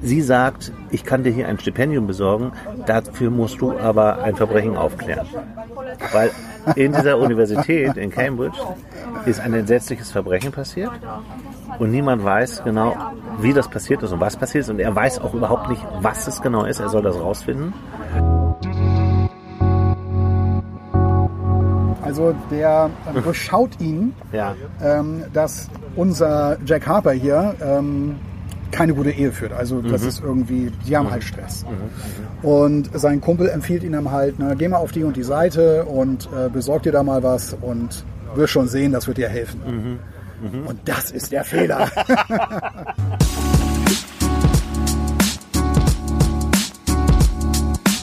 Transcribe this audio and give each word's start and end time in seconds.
Sie 0.00 0.22
sagt, 0.22 0.72
ich 0.90 1.04
kann 1.04 1.24
dir 1.24 1.32
hier 1.32 1.48
ein 1.48 1.58
Stipendium 1.58 2.06
besorgen, 2.06 2.52
dafür 2.86 3.30
musst 3.30 3.60
du 3.60 3.76
aber 3.78 4.22
ein 4.22 4.36
Verbrechen 4.36 4.76
aufklären. 4.76 5.26
Weil 6.12 6.30
in 6.76 6.92
dieser 6.92 7.18
Universität 7.18 7.96
in 7.96 8.10
Cambridge 8.10 8.58
ist 9.26 9.40
ein 9.40 9.54
entsetzliches 9.54 10.12
Verbrechen 10.12 10.52
passiert 10.52 10.90
und 11.80 11.90
niemand 11.90 12.22
weiß 12.24 12.62
genau, 12.64 12.94
wie 13.40 13.52
das 13.52 13.68
passiert 13.68 14.02
ist 14.02 14.12
und 14.12 14.20
was 14.20 14.36
passiert 14.36 14.64
ist 14.64 14.70
und 14.70 14.78
er 14.78 14.94
weiß 14.94 15.18
auch 15.20 15.34
überhaupt 15.34 15.68
nicht, 15.68 15.84
was 16.00 16.28
es 16.28 16.40
genau 16.42 16.64
ist. 16.64 16.78
Er 16.78 16.88
soll 16.90 17.02
das 17.02 17.18
rausfinden. 17.18 17.72
Also 22.02 22.34
der 22.50 22.90
ähm, 23.14 23.22
durchschaut 23.22 23.80
ihn, 23.80 24.14
Ja. 24.32 24.54
ähm, 24.82 25.24
dass 25.32 25.68
unser 25.96 26.56
Jack 26.64 26.86
Harper 26.86 27.12
hier 27.12 27.54
ähm, 27.60 28.16
keine 28.70 28.94
gute 28.94 29.10
Ehe 29.10 29.32
führt. 29.32 29.52
Also 29.52 29.80
das 29.82 30.02
ist 30.02 30.22
irgendwie, 30.22 30.70
die 30.86 30.96
haben 30.96 31.10
halt 31.10 31.24
Stress. 31.24 31.64
Und 32.42 32.90
sein 32.94 33.20
Kumpel 33.20 33.48
empfiehlt 33.48 33.82
ihm 33.82 34.10
halt, 34.10 34.38
ne, 34.38 34.54
geh 34.56 34.68
mal 34.68 34.76
auf 34.78 34.92
die 34.92 35.04
und 35.04 35.16
die 35.16 35.22
Seite 35.22 35.84
und 35.84 36.28
äh, 36.36 36.48
besorg 36.48 36.82
dir 36.82 36.92
da 36.92 37.02
mal 37.02 37.22
was 37.22 37.56
und 37.60 38.04
wirst 38.34 38.52
schon 38.52 38.68
sehen, 38.68 38.92
das 38.92 39.06
wird 39.06 39.18
dir 39.18 39.28
helfen. 39.28 39.98
Und 40.66 40.78
das 40.84 41.10
ist 41.10 41.32
der 41.32 41.44
Fehler. 41.44 41.90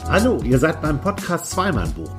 Hallo, 0.08 0.40
ihr 0.44 0.58
seid 0.58 0.80
beim 0.82 1.00
Podcast 1.00 1.50
Zweimann-Buch. 1.50 2.10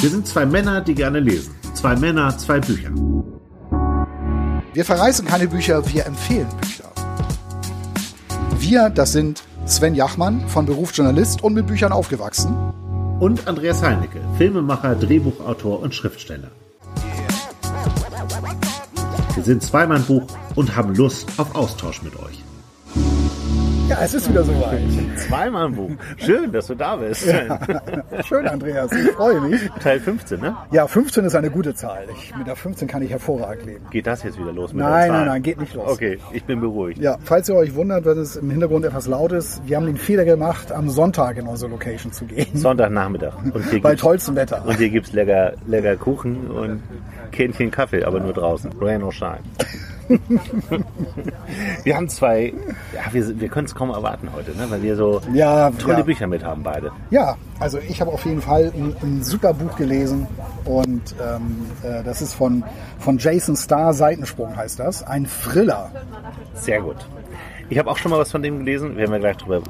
Wir 0.00 0.10
sind 0.10 0.26
zwei 0.26 0.44
Männer, 0.44 0.82
die 0.82 0.94
gerne 0.94 1.20
lesen. 1.20 1.54
Zwei 1.72 1.96
Männer, 1.96 2.36
zwei 2.36 2.60
Bücher. 2.60 2.90
Wir 4.74 4.84
verreißen 4.84 5.24
keine 5.24 5.46
Bücher, 5.46 5.86
wir 5.92 6.04
empfehlen 6.04 6.48
Bücher. 6.60 6.90
Wir, 8.58 8.90
das 8.90 9.12
sind 9.12 9.44
Sven 9.66 9.94
Jachmann, 9.94 10.48
von 10.48 10.66
Beruf 10.66 10.92
Journalist 10.92 11.44
und 11.44 11.54
mit 11.54 11.68
Büchern 11.68 11.92
aufgewachsen. 11.92 12.52
Und 13.20 13.46
Andreas 13.46 13.80
Heinecke, 13.84 14.20
Filmemacher, 14.36 14.96
Drehbuchautor 14.96 15.78
und 15.78 15.94
Schriftsteller. 15.94 16.50
Wir 19.36 19.44
sind 19.44 19.62
Zweimann-Buch 19.62 20.26
und 20.56 20.74
haben 20.74 20.92
Lust 20.96 21.28
auf 21.36 21.54
Austausch 21.54 22.02
mit 22.02 22.16
euch. 22.16 22.43
Ja, 23.88 23.98
es 24.02 24.14
ist 24.14 24.30
wieder 24.30 24.42
soweit. 24.44 24.80
Zweimann-Buch. 25.28 25.90
Schön, 26.16 26.50
dass 26.52 26.68
du 26.68 26.74
da 26.74 26.96
bist. 26.96 27.26
Schön, 28.24 28.48
Andreas, 28.48 28.90
ich 28.92 29.10
freue 29.10 29.40
mich. 29.42 29.60
Teil 29.82 30.00
15, 30.00 30.40
ne? 30.40 30.56
Ja, 30.72 30.86
15 30.86 31.24
ist 31.26 31.34
eine 31.34 31.50
gute 31.50 31.74
Zahl. 31.74 32.06
Ich, 32.16 32.34
mit 32.34 32.46
der 32.46 32.56
15 32.56 32.88
kann 32.88 33.02
ich 33.02 33.10
hervorragend 33.10 33.66
leben. 33.66 33.86
Geht 33.90 34.06
das 34.06 34.22
jetzt 34.22 34.38
wieder 34.38 34.52
los 34.52 34.72
mit 34.72 34.82
Nein, 34.84 35.10
nein, 35.12 35.26
nein, 35.26 35.42
geht 35.42 35.60
nicht 35.60 35.74
los. 35.74 35.86
Okay, 35.86 36.18
ich 36.32 36.44
bin 36.44 36.60
beruhigt. 36.60 36.98
Ja, 36.98 37.18
falls 37.24 37.48
ihr 37.50 37.56
euch 37.56 37.74
wundert, 37.74 38.06
wenn 38.06 38.16
es 38.18 38.36
im 38.36 38.50
Hintergrund 38.50 38.86
etwas 38.86 39.06
laut 39.06 39.32
ist, 39.32 39.60
wir 39.66 39.76
haben 39.76 39.86
den 39.86 39.98
Fehler 39.98 40.24
gemacht, 40.24 40.72
am 40.72 40.88
Sonntag 40.88 41.36
in 41.36 41.46
unsere 41.46 41.70
Location 41.70 42.10
zu 42.10 42.24
gehen. 42.24 42.46
Sonntagnachmittag. 42.56 43.34
Und 43.52 43.68
hier 43.70 43.82
Bei 43.82 43.94
tollstem 43.96 44.34
Wetter. 44.34 44.64
und 44.66 44.78
hier 44.78 44.88
gibt's 44.88 45.12
lecker, 45.12 45.52
lecker 45.66 45.96
Kuchen 45.96 46.50
und 46.50 46.82
Kännchen 47.32 47.70
Kaffee, 47.70 48.02
aber 48.04 48.18
nur 48.20 48.32
draußen. 48.32 48.70
Rain 48.80 49.02
or 49.02 49.12
shine. 49.12 49.40
wir 51.84 51.96
haben 51.96 52.08
zwei, 52.08 52.52
ja, 52.94 53.12
wir, 53.12 53.40
wir 53.40 53.48
können 53.48 53.66
es 53.66 53.74
kaum 53.74 53.90
erwarten 53.90 54.28
heute, 54.34 54.52
ne? 54.56 54.66
weil 54.68 54.82
wir 54.82 54.96
so 54.96 55.20
Ja, 55.32 55.70
tolle 55.70 55.98
ja. 55.98 56.02
Bücher 56.02 56.26
mit 56.26 56.44
haben 56.44 56.62
beide. 56.62 56.92
Ja, 57.10 57.36
also 57.58 57.78
ich 57.78 58.00
habe 58.00 58.10
auf 58.12 58.24
jeden 58.24 58.40
Fall 58.42 58.72
ein, 58.74 58.94
ein 59.02 59.22
super 59.22 59.54
Buch 59.54 59.76
gelesen 59.76 60.26
und 60.64 61.14
ähm, 61.22 61.66
äh, 61.82 62.02
das 62.02 62.22
ist 62.22 62.34
von, 62.34 62.64
von 62.98 63.18
Jason 63.18 63.56
Starr, 63.56 63.94
Seitensprung 63.94 64.56
heißt 64.56 64.78
das. 64.78 65.02
Ein 65.02 65.26
Thriller. 65.26 65.90
Sehr 66.54 66.80
gut. 66.80 66.96
Ich 67.70 67.78
habe 67.78 67.90
auch 67.90 67.96
schon 67.96 68.10
mal 68.10 68.18
was 68.18 68.30
von 68.30 68.42
dem 68.42 68.58
gelesen, 68.58 68.96
werden 68.96 69.12
wir 69.12 69.18
gleich 69.18 69.36
drüber 69.38 69.62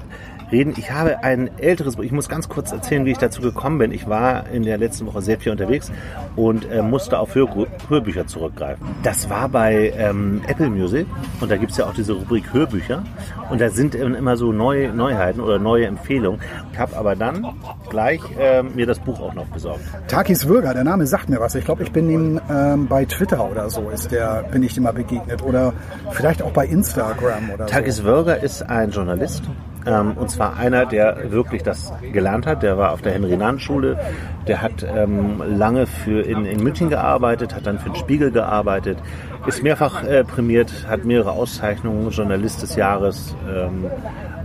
reden. 0.50 0.74
Ich 0.76 0.90
habe 0.90 1.22
ein 1.22 1.50
älteres 1.58 1.96
Buch, 1.96 2.04
ich 2.04 2.12
muss 2.12 2.28
ganz 2.28 2.48
kurz 2.48 2.72
erzählen, 2.72 3.04
wie 3.04 3.12
ich 3.12 3.18
dazu 3.18 3.40
gekommen 3.40 3.78
bin. 3.78 3.92
Ich 3.92 4.08
war 4.08 4.48
in 4.50 4.62
der 4.62 4.78
letzten 4.78 5.06
Woche 5.06 5.22
sehr 5.22 5.38
viel 5.38 5.52
unterwegs 5.52 5.90
und 6.36 6.70
äh, 6.70 6.82
musste 6.82 7.18
auf 7.18 7.34
Hör 7.34 7.48
Hörbücher 7.88 8.26
zurückgreifen. 8.26 8.86
Das 9.02 9.28
war 9.30 9.48
bei 9.48 9.92
ähm, 9.96 10.42
Apple 10.46 10.70
Music 10.70 11.06
und 11.40 11.50
da 11.50 11.56
gibt's 11.56 11.76
ja 11.76 11.86
auch 11.86 11.94
diese 11.94 12.12
Rubrik 12.12 12.52
Hörbücher 12.52 13.02
und 13.50 13.60
da 13.60 13.68
sind 13.68 13.94
immer 13.94 14.36
so 14.36 14.52
neue 14.52 14.92
Neuheiten 14.92 15.40
oder 15.40 15.58
neue 15.58 15.86
Empfehlungen. 15.86 16.40
Ich 16.72 16.78
habe 16.78 16.96
aber 16.96 17.14
dann 17.14 17.46
gleich 17.88 18.20
ähm, 18.38 18.74
mir 18.74 18.86
das 18.86 18.98
Buch 18.98 19.20
auch 19.20 19.34
noch 19.34 19.46
besorgt. 19.46 19.80
Takis 20.08 20.48
Würger, 20.48 20.74
der 20.74 20.84
Name 20.84 21.06
sagt 21.06 21.28
mir 21.28 21.40
was. 21.40 21.54
Ich 21.54 21.64
glaube, 21.64 21.82
ich 21.82 21.92
bin 21.92 22.10
ihm 22.10 22.40
ähm, 22.50 22.86
bei 22.86 23.04
Twitter 23.04 23.50
oder 23.50 23.70
so 23.70 23.90
ist 23.90 24.10
der, 24.10 24.44
bin 24.50 24.62
ich 24.62 24.76
ihm 24.76 24.84
mal 24.84 24.92
begegnet. 24.92 25.42
Oder 25.42 25.72
vielleicht 26.10 26.42
auch 26.42 26.52
bei 26.52 26.66
Instagram 26.66 27.50
oder 27.50 27.68
so. 27.68 27.72
Takis 27.72 28.04
Wörger 28.04 28.42
ist 28.42 28.62
ein 28.62 28.90
Journalist. 28.90 29.42
Ähm, 29.86 30.12
und 30.16 30.30
zwar 30.30 30.56
einer, 30.56 30.86
der 30.86 31.30
wirklich 31.30 31.62
das 31.62 31.92
gelernt 32.12 32.46
hat. 32.46 32.62
Der 32.62 32.78
war 32.78 32.92
auf 32.92 33.02
der 33.02 33.12
Henry-Nahn-Schule. 33.12 33.98
Der 34.46 34.62
hat 34.62 34.82
ähm, 34.82 35.42
lange 35.46 35.86
für 35.86 36.22
in, 36.22 36.44
in 36.44 36.62
München 36.62 36.88
gearbeitet, 36.88 37.54
hat 37.54 37.66
dann 37.66 37.78
für 37.78 37.90
den 37.90 37.96
Spiegel 37.96 38.30
gearbeitet, 38.30 38.98
ist 39.46 39.62
mehrfach 39.62 40.04
äh, 40.04 40.24
prämiert, 40.24 40.86
hat 40.88 41.04
mehrere 41.04 41.32
Auszeichnungen, 41.32 42.10
Journalist 42.10 42.62
des 42.62 42.76
Jahres. 42.76 43.34
Ähm, 43.48 43.86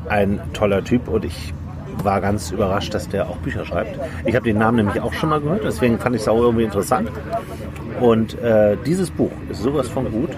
ein 0.10 0.40
toller 0.54 0.84
Typ 0.84 1.08
und 1.08 1.24
ich 1.24 1.54
war 2.04 2.22
ganz 2.22 2.52
überrascht, 2.52 2.94
dass 2.94 3.10
der 3.10 3.28
auch 3.28 3.38
Bücher 3.38 3.66
schreibt. 3.66 4.00
Ich 4.26 4.36
habe 4.36 4.46
den 4.46 4.58
Namen 4.58 4.78
nämlich 4.78 5.02
auch 5.02 5.14
schon 5.14 5.30
mal 5.30 5.42
gehört, 5.42 5.64
deswegen 5.64 6.00
fand 6.00 6.16
ich 6.16 6.22
es 6.22 6.28
auch 6.28 6.40
irgendwie 6.40 6.64
interessant. 6.64 7.10
Und 8.00 8.40
äh, 8.40 8.78
dieses 8.86 9.12
Buch 9.12 9.32
ist 9.50 9.62
sowas 9.62 9.88
von 9.90 10.10
gut. 10.12 10.30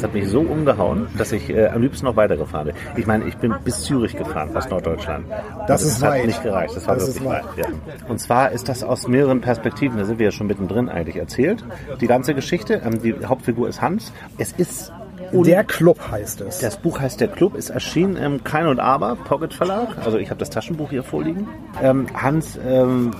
Es 0.00 0.04
hat 0.04 0.14
mich 0.14 0.28
so 0.30 0.40
umgehauen, 0.40 1.08
dass 1.18 1.30
ich 1.30 1.50
äh, 1.50 1.66
am 1.66 1.82
liebsten 1.82 2.06
noch 2.06 2.16
weitergefahren 2.16 2.68
bin. 2.68 2.74
Ich 2.96 3.06
meine, 3.06 3.24
ich 3.26 3.36
bin 3.36 3.54
bis 3.62 3.82
Zürich 3.82 4.16
gefahren, 4.16 4.56
aus 4.56 4.70
Norddeutschland. 4.70 5.26
Das 5.68 5.82
Und 5.82 5.88
ist 5.90 6.02
hat 6.02 6.12
weit. 6.12 6.26
nicht 6.26 6.42
gereicht. 6.42 6.74
Das 6.74 6.88
war 6.88 6.94
Das 6.94 7.06
wirklich 7.08 7.26
weit. 7.28 7.44
Ja. 7.58 7.66
Und 8.08 8.18
zwar 8.18 8.50
ist 8.50 8.70
das 8.70 8.82
aus 8.82 9.06
mehreren 9.08 9.42
Perspektiven, 9.42 9.98
da 9.98 10.06
sind 10.06 10.18
wir 10.18 10.24
ja 10.24 10.32
schon 10.32 10.46
mittendrin 10.46 10.88
eigentlich 10.88 11.16
erzählt. 11.16 11.62
Die 12.00 12.06
ganze 12.06 12.32
Geschichte. 12.34 12.80
Ähm, 12.82 13.02
die 13.02 13.14
Hauptfigur 13.26 13.68
ist 13.68 13.82
Hans. 13.82 14.10
Es 14.38 14.52
ist 14.52 14.90
Der 15.34 15.64
Club 15.64 15.98
heißt 16.10 16.40
es. 16.40 16.60
das 16.60 16.78
Buch 16.78 16.98
heißt 16.98 17.20
Der 17.20 17.28
Club, 17.28 17.54
ist 17.54 17.68
erschienen 17.68 18.16
im 18.16 18.42
Kein 18.42 18.68
und 18.68 18.80
Aber 18.80 19.16
Pocket 19.16 19.52
Verlag. 19.52 19.88
Also 20.02 20.16
ich 20.16 20.30
habe 20.30 20.38
das 20.40 20.48
Taschenbuch 20.48 20.88
hier 20.88 21.02
vorliegen. 21.02 21.46
Ähm, 21.82 22.06
Hans 22.14 22.58
ähm, 22.66 23.10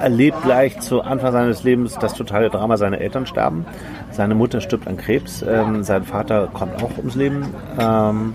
erlebt 0.00 0.42
gleich 0.42 0.80
zu 0.80 1.02
Anfang 1.02 1.32
seines 1.32 1.62
Lebens 1.64 1.96
das 2.00 2.14
totale 2.14 2.50
Drama. 2.50 2.76
Seine 2.76 3.00
Eltern 3.00 3.26
sterben. 3.26 3.66
Seine 4.10 4.34
Mutter 4.34 4.60
stirbt 4.60 4.86
an 4.86 4.96
Krebs. 4.96 5.42
Ähm, 5.42 5.82
sein 5.82 6.04
Vater 6.04 6.48
kommt 6.52 6.82
auch 6.82 6.96
ums 6.98 7.14
Leben. 7.14 7.46
Ähm, 7.78 8.34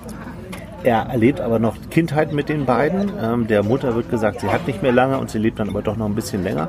er 0.83 1.03
erlebt 1.03 1.39
aber 1.39 1.59
noch 1.59 1.75
Kindheit 1.89 2.33
mit 2.33 2.49
den 2.49 2.65
beiden. 2.65 3.11
Ähm, 3.21 3.47
der 3.47 3.63
Mutter 3.63 3.95
wird 3.95 4.09
gesagt, 4.09 4.41
sie 4.41 4.49
hat 4.49 4.67
nicht 4.67 4.83
mehr 4.83 4.91
lange 4.91 5.17
und 5.17 5.29
sie 5.29 5.37
lebt 5.37 5.59
dann 5.59 5.69
aber 5.69 5.81
doch 5.81 5.95
noch 5.95 6.05
ein 6.05 6.15
bisschen 6.15 6.43
länger. 6.43 6.67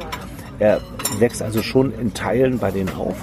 Er 0.58 0.80
wächst 1.18 1.42
also 1.42 1.62
schon 1.62 1.92
in 1.98 2.14
Teilen 2.14 2.58
bei 2.58 2.70
denen 2.70 2.94
auf. 2.96 3.16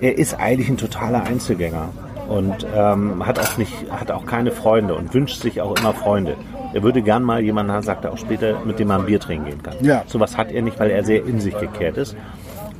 Er 0.00 0.18
ist 0.18 0.34
eigentlich 0.38 0.68
ein 0.68 0.76
totaler 0.76 1.22
Einzelgänger 1.22 1.88
und 2.28 2.66
ähm, 2.74 3.24
hat 3.24 3.38
auch 3.38 3.56
nicht, 3.56 3.72
hat 3.90 4.10
auch 4.10 4.26
keine 4.26 4.50
Freunde 4.50 4.94
und 4.94 5.14
wünscht 5.14 5.40
sich 5.40 5.60
auch 5.60 5.78
immer 5.78 5.94
Freunde. 5.94 6.36
Er 6.74 6.82
würde 6.82 7.02
gern 7.02 7.22
mal 7.22 7.40
jemanden 7.42 7.72
haben, 7.72 7.82
sagt 7.82 8.04
er 8.04 8.12
auch 8.12 8.18
später, 8.18 8.60
mit 8.64 8.78
dem 8.78 8.88
man 8.88 9.00
ein 9.00 9.06
Bier 9.06 9.20
trinken 9.20 9.46
gehen 9.46 9.62
kann. 9.62 9.74
Ja. 9.80 10.02
Sowas 10.06 10.36
hat 10.36 10.50
er 10.52 10.62
nicht, 10.62 10.78
weil 10.78 10.90
er 10.90 11.04
sehr 11.04 11.24
in 11.24 11.40
sich 11.40 11.56
gekehrt 11.58 11.96
ist 11.96 12.16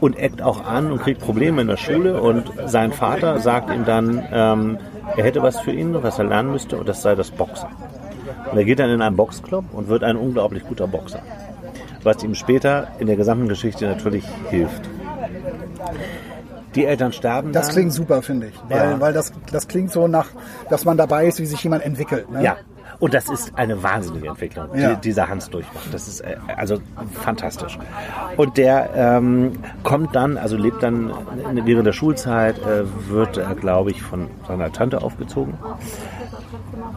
und 0.01 0.19
eckt 0.19 0.43
auch 0.43 0.65
an 0.67 0.93
und 0.93 1.01
kriegt 1.01 1.21
Probleme 1.21 1.63
in 1.63 1.69
der 1.69 1.77
Schule 1.79 2.21
und 2.21 2.51
sein 2.67 2.93
Vater 2.93 3.39
sagt 3.39 3.71
ihm 3.71 3.85
dann, 3.85 4.23
ähm, 4.31 4.79
er 5.17 5.25
hätte 5.25 5.43
was 5.43 5.61
für 5.61 5.73
ihn, 5.73 5.95
was 6.03 6.19
er 6.19 6.25
lernen 6.27 6.51
müsste 6.53 6.77
und 6.77 6.89
das 6.89 7.01
sei 7.03 7.15
das 7.15 7.31
Boxen. 7.31 7.69
Und 8.51 8.59
er 8.59 8.65
geht 8.65 8.79
dann 8.79 8.91
in 8.91 9.01
einen 9.03 9.17
Boxclub 9.17 9.65
und 9.73 9.89
wird 9.89 10.05
ein 10.05 10.17
unglaublich 10.17 10.65
guter 10.67 10.87
Boxer, 10.87 11.21
was 12.03 12.23
ihm 12.23 12.35
später 12.35 12.89
in 12.99 13.07
der 13.07 13.17
gesamten 13.17 13.49
Geschichte 13.49 13.87
natürlich 13.87 14.25
hilft. 14.51 14.83
Die 16.75 16.85
Eltern 16.85 17.13
sterben 17.13 17.53
Das 17.53 17.67
dann. 17.69 17.75
klingt 17.77 17.93
super, 17.93 18.21
finde 18.23 18.49
ich. 18.49 18.55
Weil, 18.69 18.91
Ja. 18.91 19.01
weil 19.01 19.13
das, 19.15 19.33
das 19.51 19.67
klingt 19.67 19.91
so 19.93 20.09
nach, 20.09 20.27
dass 20.69 20.85
man 20.85 20.97
dabei 20.99 21.27
ist, 21.27 21.41
wie 21.41 21.47
sich 21.47 21.63
jemand 21.65 21.85
entwickelt. 21.85 22.31
Ne? 22.31 22.43
Ja. 22.43 22.57
Und 22.99 23.13
das 23.15 23.29
ist 23.29 23.53
eine 23.57 23.83
wahnsinnige 23.83 24.29
Entwicklung, 24.29 24.69
Ja. 24.75 24.95
die 24.95 25.01
dieser 25.03 25.29
Hans 25.29 25.51
durchmacht. 25.51 25.93
Das 25.93 26.09
ist 26.09 26.21
äh, 26.21 26.37
also 26.57 26.79
fantastisch. 27.13 27.79
Und 28.37 28.57
der 28.57 28.91
ähm, 28.95 29.53
kommt 29.83 30.15
dann, 30.17 30.39
also 30.39 30.57
lebt 30.57 30.83
dann 30.83 31.13
während 31.65 31.87
der 31.87 31.93
Schulzeit, 31.93 32.59
äh, 32.59 32.85
wird 33.09 33.37
er, 33.37 33.55
glaube 33.55 33.91
ich, 33.91 34.03
von 34.03 34.29
seiner 34.49 34.73
Tante 34.73 35.03
aufgezogen. 35.03 35.55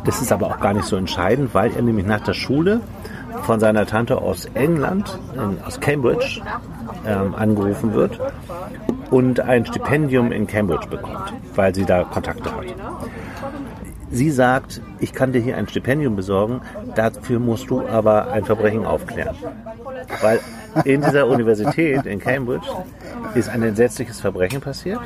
Das 0.06 0.22
ist 0.22 0.32
aber 0.32 0.48
auch 0.48 0.60
gar 0.60 0.74
nicht 0.74 0.86
so 0.86 0.96
entscheidend, 0.96 1.54
weil 1.54 1.72
er 1.76 1.82
nämlich 1.82 2.06
nach 2.06 2.22
der 2.22 2.34
Schule 2.34 2.82
von 3.44 3.60
seiner 3.60 3.86
Tante 3.86 4.22
aus 4.22 4.46
England, 4.54 5.18
in, 5.36 5.62
aus 5.64 5.80
Cambridge, 5.80 6.42
ähm, 7.06 7.36
angerufen 7.36 7.94
wird 7.94 8.20
und 9.12 9.40
ein 9.40 9.66
Stipendium 9.66 10.32
in 10.32 10.48
Cambridge 10.48 10.88
bekommt, 10.88 11.34
weil 11.56 11.74
sie 11.76 11.86
da 11.86 12.04
Kontakte 12.04 12.52
hat. 12.52 12.66
Sie 14.12 14.32
sagt, 14.32 14.82
ich 15.00 15.14
kann 15.14 15.32
dir 15.32 15.42
hier 15.42 15.58
ein 15.58 15.68
Stipendium 15.68 16.16
besorgen, 16.16 16.62
dafür 16.96 17.40
musst 17.40 17.70
du 17.70 17.88
aber 17.88 18.32
ein 18.32 18.44
Verbrechen 18.44 18.86
aufklären. 18.86 19.36
Weil 20.22 20.40
in 20.84 21.02
dieser 21.02 21.28
Universität 21.28 22.06
in 22.06 22.20
Cambridge 22.20 22.68
ist 23.36 23.50
ein 23.50 23.62
entsetzliches 23.62 24.20
Verbrechen 24.20 24.62
passiert 24.62 25.00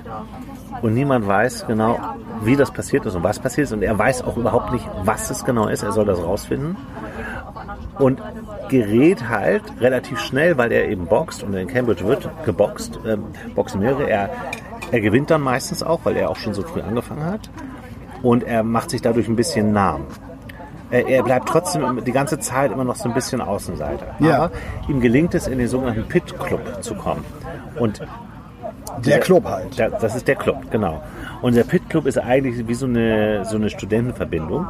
und 0.81 0.93
niemand 0.93 1.27
weiß 1.27 1.65
genau, 1.67 1.99
wie 2.43 2.55
das 2.55 2.71
passiert 2.71 3.05
ist 3.05 3.15
und 3.15 3.23
was 3.23 3.39
passiert 3.39 3.65
ist 3.65 3.73
und 3.73 3.83
er 3.83 3.97
weiß 3.97 4.23
auch 4.23 4.37
überhaupt 4.37 4.71
nicht, 4.71 4.87
was 5.03 5.29
es 5.29 5.43
genau 5.43 5.67
ist. 5.67 5.83
Er 5.83 5.91
soll 5.91 6.05
das 6.05 6.19
rausfinden 6.19 6.77
und 7.99 8.21
gerät 8.69 9.27
halt 9.27 9.63
relativ 9.81 10.19
schnell, 10.19 10.57
weil 10.57 10.71
er 10.71 10.87
eben 10.87 11.07
boxt 11.07 11.43
und 11.43 11.53
in 11.53 11.67
Cambridge 11.67 12.05
wird 12.05 12.29
geboxt, 12.45 12.99
ähm, 13.05 13.25
boxen 13.53 13.81
mehrere. 13.81 14.09
Er, 14.09 14.29
er 14.91 15.01
gewinnt 15.01 15.29
dann 15.29 15.41
meistens 15.41 15.83
auch, 15.83 16.01
weil 16.03 16.15
er 16.15 16.29
auch 16.29 16.37
schon 16.37 16.53
so 16.53 16.61
früh 16.61 16.81
angefangen 16.81 17.25
hat 17.25 17.49
und 18.23 18.43
er 18.43 18.63
macht 18.63 18.89
sich 18.89 19.01
dadurch 19.01 19.27
ein 19.27 19.35
bisschen 19.35 19.71
Namen. 19.71 20.05
Er, 20.89 21.07
er 21.07 21.23
bleibt 21.23 21.47
trotzdem 21.49 22.03
die 22.03 22.11
ganze 22.11 22.39
Zeit 22.39 22.71
immer 22.71 22.83
noch 22.83 22.95
so 22.95 23.09
ein 23.09 23.13
bisschen 23.13 23.41
Außenseiter. 23.41 24.15
Ja. 24.19 24.43
Aber 24.45 24.51
ihm 24.87 24.99
gelingt 25.01 25.35
es, 25.35 25.47
in 25.47 25.59
den 25.59 25.67
sogenannten 25.67 26.07
Pit 26.07 26.39
Club 26.39 26.61
zu 26.81 26.95
kommen. 26.95 27.23
Und 27.79 28.01
Der 29.05 29.19
Club 29.19 29.45
halt. 29.45 29.77
der, 29.77 29.89
das 29.89 30.15
ist 30.15 30.27
der 30.27 30.35
Club, 30.35 30.71
genau. 30.71 31.03
Und 31.41 31.55
der 31.55 31.63
Pit 31.63 31.89
Club 31.89 32.05
ist 32.05 32.17
eigentlich 32.17 32.67
wie 32.67 32.73
so 32.75 32.85
eine, 32.85 33.43
so 33.45 33.55
eine 33.57 33.69
Studentenverbindung. 33.69 34.65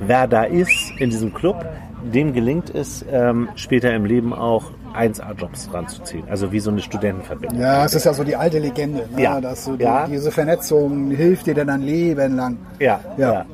Wer 0.00 0.26
da 0.26 0.44
ist 0.44 0.92
in 0.98 1.10
diesem 1.10 1.32
Club, 1.32 1.64
dem 2.02 2.32
gelingt 2.32 2.74
es, 2.74 3.04
ähm, 3.10 3.48
später 3.54 3.94
im 3.94 4.04
Leben 4.04 4.32
auch 4.32 4.70
1A-Jobs 4.94 5.70
ranzuziehen. 5.72 6.24
Also 6.30 6.52
wie 6.52 6.60
so 6.60 6.70
eine 6.70 6.80
Studentenverbindung. 6.80 7.60
Ja, 7.60 7.84
es 7.84 7.94
ist 7.94 8.04
ja 8.04 8.14
so 8.14 8.24
die 8.24 8.36
alte 8.36 8.58
Legende, 8.58 9.08
ne? 9.14 9.22
Ja. 9.22 9.40
dass 9.40 9.64
so 9.64 9.76
die, 9.76 9.84
Ja. 9.84 10.06
diese 10.06 10.30
Vernetzung 10.30 11.10
hilft 11.10 11.46
dir 11.46 11.54
dann 11.54 11.68
ein 11.70 11.82
Leben 11.82 12.36
lang. 12.36 12.58
Ja, 12.78 13.00
Ja. 13.16 13.32
ja. 13.32 13.44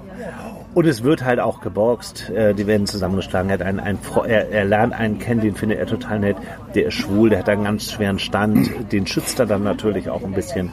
Und 0.73 0.87
es 0.87 1.03
wird 1.03 1.25
halt 1.25 1.41
auch 1.41 1.61
geboxt, 1.63 2.31
äh, 2.31 2.55
die 2.55 2.67
werden 2.69 2.87
zusammengeschlagen. 2.87 3.51
Er, 3.51 3.55
hat 3.55 3.63
einen, 3.63 3.81
einen, 3.81 3.99
er, 4.29 4.51
er 4.51 4.65
lernt 4.65 4.93
einen 4.93 5.19
kennen, 5.19 5.41
den 5.41 5.57
findet 5.57 5.81
er 5.81 5.87
total 5.87 6.21
nett. 6.21 6.37
Der 6.77 6.87
ist 6.87 6.95
schwul, 6.95 7.31
der 7.31 7.41
hat 7.41 7.49
einen 7.49 7.65
ganz 7.65 7.91
schweren 7.91 8.21
Stand, 8.21 8.71
den 8.93 9.05
schützt 9.07 9.41
er 9.41 9.47
dann 9.47 9.65
natürlich 9.65 10.09
auch 10.11 10.23
ein 10.23 10.31
bisschen. 10.33 10.71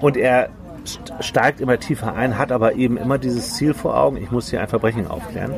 Und 0.00 0.16
er 0.16 0.48
st- 0.84 1.22
steigt 1.22 1.60
immer 1.60 1.78
tiefer 1.78 2.14
ein, 2.14 2.38
hat 2.38 2.50
aber 2.50 2.74
eben 2.74 2.96
immer 2.96 3.18
dieses 3.18 3.54
Ziel 3.54 3.72
vor 3.72 3.96
Augen, 3.96 4.16
ich 4.16 4.32
muss 4.32 4.50
hier 4.50 4.60
ein 4.60 4.66
Verbrechen 4.66 5.06
aufklären. 5.06 5.52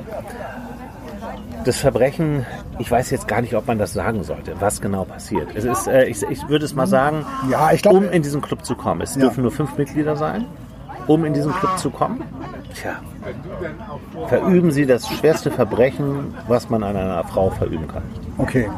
Das 1.64 1.78
Verbrechen, 1.78 2.44
ich 2.78 2.90
weiß 2.90 3.10
jetzt 3.10 3.26
gar 3.26 3.40
nicht, 3.40 3.54
ob 3.54 3.66
man 3.66 3.78
das 3.78 3.92
sagen 3.94 4.22
sollte, 4.22 4.54
was 4.60 4.80
genau 4.80 5.04
passiert. 5.04 5.48
Es 5.54 5.64
ist, 5.64 5.86
äh, 5.86 6.04
ich, 6.04 6.22
ich 6.24 6.46
würde 6.48 6.64
es 6.64 6.74
mal 6.74 6.86
sagen, 6.86 7.24
Ja, 7.50 7.72
ich 7.72 7.80
glaube- 7.82 7.98
um 7.98 8.04
in 8.10 8.22
diesen 8.22 8.42
Club 8.42 8.64
zu 8.64 8.74
kommen. 8.74 9.00
Es 9.00 9.14
Ja. 9.14 9.22
dürfen 9.22 9.42
nur 9.42 9.52
fünf 9.52 9.76
Mitglieder 9.78 10.16
sein. 10.16 10.44
Um 11.06 11.24
in 11.26 11.34
diesen 11.34 11.52
Club 11.52 11.78
zu 11.78 11.90
kommen, 11.90 12.22
tja, 12.74 12.92
verüben 14.28 14.70
Sie 14.70 14.86
das 14.86 15.06
schwerste 15.06 15.50
Verbrechen, 15.50 16.34
was 16.48 16.70
man 16.70 16.82
an 16.82 16.96
einer 16.96 17.22
Frau 17.24 17.50
verüben 17.50 17.86
kann. 17.88 18.02
Okay. 18.38 18.70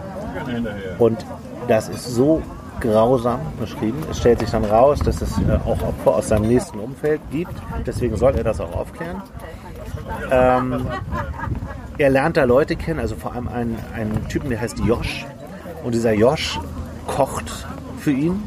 Und 0.98 1.24
das 1.68 1.88
ist 1.88 2.04
so 2.14 2.42
grausam 2.80 3.38
beschrieben. 3.60 3.98
Es 4.10 4.18
stellt 4.18 4.40
sich 4.40 4.50
dann 4.50 4.64
raus, 4.64 4.98
dass 5.00 5.22
es 5.22 5.38
äh, 5.38 5.42
auch 5.64 5.80
Opfer 5.82 6.16
aus 6.16 6.28
seinem 6.28 6.48
nächsten 6.48 6.80
Umfeld 6.80 7.20
gibt. 7.30 7.54
Deswegen 7.86 8.16
soll 8.16 8.34
er 8.34 8.42
das 8.44 8.60
auch 8.60 8.74
aufklären. 8.74 9.22
Ähm, 10.30 10.86
er 11.98 12.10
lernt 12.10 12.36
da 12.36 12.44
Leute 12.44 12.76
kennen, 12.76 13.00
also 13.00 13.16
vor 13.16 13.32
allem 13.34 13.48
einen, 13.48 13.78
einen 13.94 14.28
Typen, 14.28 14.50
der 14.50 14.60
heißt 14.60 14.78
Josh. 14.80 15.26
Und 15.84 15.94
dieser 15.94 16.12
Josh 16.12 16.58
kocht 17.06 17.66
für 18.00 18.10
ihn 18.12 18.42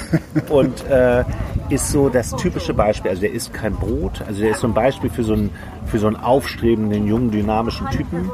und 0.50 0.84
äh, 0.88 1.24
ist 1.68 1.90
so 1.90 2.08
das 2.08 2.30
typische 2.36 2.72
Beispiel. 2.74 3.10
Also 3.10 3.22
der 3.22 3.32
isst 3.32 3.52
kein 3.52 3.74
Brot. 3.74 4.22
Also 4.26 4.40
der 4.42 4.52
ist 4.52 4.60
so 4.60 4.66
ein 4.68 4.74
Beispiel 4.74 5.10
für 5.10 5.24
so 5.24 5.34
einen, 5.34 5.50
für 5.86 5.98
so 5.98 6.06
einen 6.06 6.16
aufstrebenden, 6.16 7.06
jungen, 7.06 7.30
dynamischen 7.30 7.88
Typen, 7.90 8.30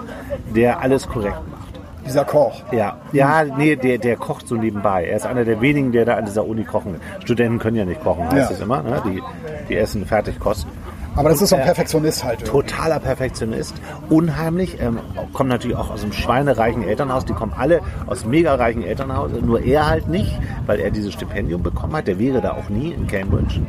der 0.55 0.81
alles 0.81 1.09
korrekt 1.09 1.37
macht. 1.51 1.61
Dieser 2.07 2.25
Koch. 2.25 2.63
Ja, 2.73 2.97
ja, 3.13 3.45
nee, 3.45 3.77
der, 3.77 3.99
der 3.99 4.17
kocht 4.17 4.49
so 4.49 4.57
nebenbei. 4.57 5.05
Er 5.07 5.17
ist 5.17 5.27
einer 5.27 5.45
der 5.45 5.61
wenigen, 5.61 5.93
der 5.93 6.05
da 6.05 6.15
an 6.15 6.25
dieser 6.25 6.47
Uni 6.47 6.65
kochen 6.65 6.95
will. 6.95 7.01
Studenten 7.23 7.59
können 7.59 7.77
ja 7.77 7.85
nicht 7.85 8.03
kochen, 8.03 8.25
heißt 8.31 8.51
Ja. 8.51 8.57
es 8.57 8.61
immer. 8.61 8.83
Ne? 8.83 9.03
Die, 9.05 9.23
die 9.69 9.77
essen 9.77 10.07
Fertigkost. 10.07 10.67
Aber 11.17 11.29
das 11.29 11.43
ist 11.43 11.51
so 11.51 11.57
ein 11.57 11.63
äh, 11.63 11.65
Perfektionist 11.67 12.25
halt. 12.25 12.41
irgendwie. 12.43 12.51
Totaler 12.51 13.01
Perfektionist, 13.01 13.75
unheimlich, 14.09 14.81
ähm, 14.81 14.99
kommt 15.33 15.51
natürlich 15.51 15.77
auch 15.77 15.91
aus 15.91 16.03
einem 16.03 16.13
schweinereichen 16.13 16.83
Elternhaus, 16.83 17.25
die 17.25 17.33
kommen 17.33 17.53
alle 17.57 17.81
aus 18.07 18.25
mega 18.25 18.55
reichen 18.55 18.85
Elternhaus, 18.85 19.31
nur 19.43 19.61
er 19.61 19.89
halt 19.89 20.09
nicht, 20.09 20.39
weil 20.67 20.81
er 20.81 20.91
dieses 20.91 21.13
Stipendium 21.13 21.63
bekommen 21.63 21.95
hat, 21.95 22.07
der 22.07 22.19
wäre 22.19 22.41
da 22.41 22.53
auch 22.53 22.69
nie 22.69 22.93
in 22.93 23.07
Cambridge. 23.07 23.61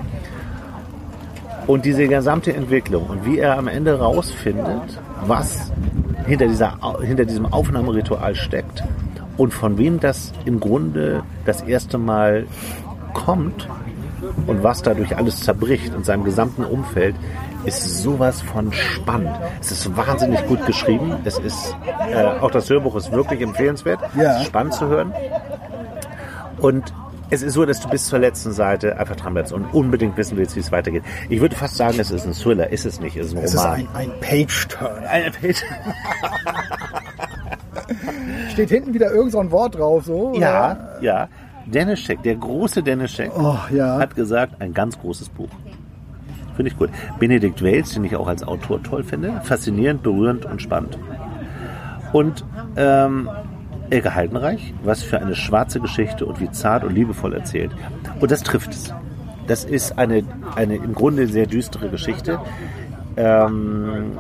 Und 1.67 1.85
diese 1.85 2.07
gesamte 2.07 2.53
Entwicklung 2.53 3.05
und 3.07 3.25
wie 3.25 3.39
er 3.39 3.57
am 3.57 3.67
Ende 3.67 3.99
rausfindet, 3.99 4.99
was 5.25 5.71
hinter, 6.25 6.47
dieser, 6.47 6.77
hinter 7.01 7.25
diesem 7.25 7.51
Aufnahmeritual 7.51 8.35
steckt 8.35 8.83
und 9.37 9.53
von 9.53 9.77
wem 9.77 9.99
das 9.99 10.33
im 10.45 10.59
Grunde 10.59 11.23
das 11.45 11.61
erste 11.61 11.97
Mal 11.97 12.45
kommt 13.13 13.67
und 14.47 14.63
was 14.63 14.81
dadurch 14.81 15.17
alles 15.17 15.41
zerbricht 15.41 15.93
in 15.93 16.03
seinem 16.03 16.23
gesamten 16.23 16.63
Umfeld, 16.63 17.15
ist 17.65 18.01
sowas 18.01 18.41
von 18.41 18.71
spannend. 18.73 19.35
Es 19.59 19.71
ist 19.71 19.95
wahnsinnig 19.95 20.45
gut 20.47 20.65
geschrieben. 20.65 21.15
Es 21.25 21.37
ist 21.37 21.75
äh, 22.11 22.23
auch 22.41 22.51
das 22.51 22.69
Hörbuch 22.69 22.95
ist 22.95 23.11
wirklich 23.11 23.41
empfehlenswert. 23.41 23.99
Ja. 24.15 24.35
Es 24.35 24.41
ist 24.41 24.47
spannend 24.47 24.73
zu 24.73 24.87
hören. 24.87 25.13
Und 26.59 26.93
es 27.29 27.41
ist 27.41 27.53
so, 27.53 27.65
dass 27.65 27.79
du 27.79 27.87
bis 27.89 28.07
zur 28.07 28.19
letzten 28.19 28.51
Seite 28.51 28.97
einfach 28.99 29.15
dran 29.15 29.33
bleibst 29.33 29.53
und 29.53 29.65
unbedingt 29.73 30.17
wissen 30.17 30.37
willst, 30.37 30.55
wie 30.55 30.59
es 30.59 30.71
weitergeht. 30.71 31.03
Ich 31.29 31.39
würde 31.39 31.55
fast 31.55 31.75
sagen, 31.77 31.99
es 31.99 32.11
ist 32.11 32.25
ein 32.25 32.33
Thriller. 32.33 32.69
Ist 32.69 32.85
es 32.85 32.99
nicht? 32.99 33.15
Es 33.15 33.27
ist 33.27 33.37
ein 33.37 33.43
Es 33.43 33.53
ist 33.53 33.59
Roman. 33.63 33.87
ein, 33.93 33.95
ein 33.95 34.11
Page-Turn. 34.19 35.03
Eine 35.05 35.31
Page. 35.31 35.63
Steht 38.51 38.69
hinten 38.69 38.93
wieder 38.93 39.11
irgend 39.11 39.31
so 39.31 39.39
ein 39.39 39.51
Wort 39.51 39.75
drauf, 39.75 40.05
so? 40.05 40.31
oder? 40.31 40.97
Ja, 41.01 41.29
Scheck, 41.99 42.23
der 42.23 42.35
große 42.35 42.83
Dennis 42.83 43.11
Scheck, 43.11 43.31
Oh, 43.37 43.57
ja. 43.73 43.97
hat 43.97 44.15
gesagt, 44.15 44.61
ein 44.61 44.73
ganz 44.73 44.99
großes 44.99 45.29
Buch. 45.29 45.49
Finde 46.55 46.71
ich 46.71 46.77
gut. 46.77 46.89
Benedikt 47.19 47.61
Wells, 47.61 47.93
den 47.93 48.03
ich 48.03 48.15
auch 48.15 48.27
als 48.27 48.43
Autor 48.43 48.83
toll 48.83 49.03
finde, 49.03 49.41
faszinierend, 49.43 50.03
berührend 50.03 50.45
und 50.45 50.61
spannend. 50.61 50.97
Und 52.13 52.43
ähm, 52.75 53.29
Elke 53.89 54.13
Heidenreich, 54.15 54.73
was 54.83 55.01
für 55.03 55.19
eine 55.19 55.35
schwarze 55.35 55.79
Geschichte 55.79 56.25
und 56.25 56.39
wie 56.39 56.49
zart 56.51 56.83
und 56.83 56.93
liebevoll 56.93 57.33
erzählt. 57.33 57.71
Und 58.19 58.31
das 58.31 58.43
trifft 58.43 58.71
es. 58.73 58.93
Das 59.47 59.65
ist 59.65 59.97
eine, 59.97 60.23
eine 60.55 60.75
im 60.75 60.93
Grunde 60.93 61.27
sehr 61.27 61.45
düstere 61.45 61.89
Geschichte. 61.89 62.39
Ähm, 63.17 64.11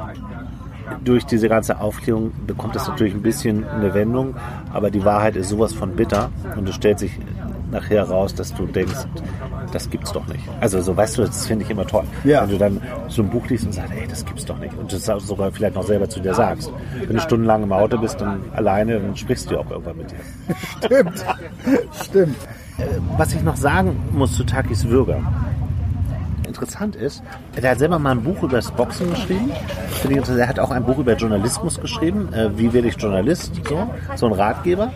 durch 1.05 1.25
diese 1.25 1.47
ganze 1.47 1.79
Aufklärung 1.79 2.31
bekommt 2.45 2.75
es 2.75 2.87
natürlich 2.87 3.13
ein 3.13 3.21
bisschen 3.21 3.65
eine 3.65 3.93
Wendung, 3.93 4.35
aber 4.73 4.91
die 4.91 5.05
Wahrheit 5.05 5.35
ist 5.37 5.49
sowas 5.49 5.73
von 5.73 5.95
bitter 5.95 6.31
und 6.57 6.67
es 6.67 6.75
stellt 6.75 6.99
sich 6.99 7.17
nachher 7.71 8.03
raus, 8.03 8.35
dass 8.35 8.53
du 8.53 8.65
denkst, 8.65 9.05
das 9.71 9.89
gibt's 9.89 10.11
doch 10.11 10.27
nicht. 10.27 10.43
Also 10.59 10.81
so 10.81 10.95
weißt 10.95 11.17
du, 11.17 11.23
das 11.23 11.47
finde 11.47 11.65
ich 11.65 11.71
immer 11.71 11.87
toll. 11.87 12.03
Ja. 12.23 12.41
Wenn 12.43 12.49
du 12.49 12.57
dann 12.57 12.81
so 13.07 13.21
ein 13.21 13.29
Buch 13.29 13.47
liest 13.47 13.65
und 13.65 13.73
sagst, 13.73 13.91
ey, 13.93 14.07
das 14.07 14.25
gibt's 14.25 14.45
doch 14.45 14.57
nicht. 14.57 14.73
Und 14.77 14.91
das 14.91 15.05
sogar 15.05 15.51
vielleicht 15.51 15.75
noch 15.75 15.83
selber 15.83 16.09
zu 16.09 16.19
dir 16.19 16.33
sagst. 16.33 16.71
Wenn 17.05 17.15
du 17.15 17.21
stundenlang 17.21 17.63
im 17.63 17.73
Auto 17.73 17.97
bist 17.97 18.21
und 18.21 18.41
alleine, 18.53 18.99
dann 18.99 19.15
sprichst 19.15 19.49
du 19.49 19.57
auch 19.57 19.69
irgendwann 19.69 19.97
mit 19.97 20.11
dir. 20.11 20.17
Stimmt. 20.85 21.25
Stimmt. 22.03 22.35
Was 23.17 23.33
ich 23.33 23.41
noch 23.43 23.55
sagen 23.55 23.99
muss 24.11 24.33
zu 24.33 24.43
Takis 24.43 24.87
Würger. 24.87 25.21
Interessant 26.47 26.95
ist, 26.95 27.23
er 27.55 27.71
hat 27.71 27.79
selber 27.79 27.97
mal 27.97 28.11
ein 28.11 28.23
Buch 28.23 28.43
über 28.43 28.57
das 28.57 28.71
Boxen 28.71 29.09
geschrieben. 29.09 29.51
Er 30.37 30.47
hat 30.47 30.59
auch 30.59 30.71
ein 30.71 30.83
Buch 30.83 30.97
über 30.97 31.15
Journalismus 31.15 31.79
geschrieben. 31.79 32.33
Äh, 32.33 32.57
wie 32.57 32.73
werde 32.73 32.89
ich 32.89 32.95
Journalist? 32.95 33.53
So, 33.67 33.89
so 34.15 34.25
ein 34.25 34.33
Ratgeber. 34.33 34.91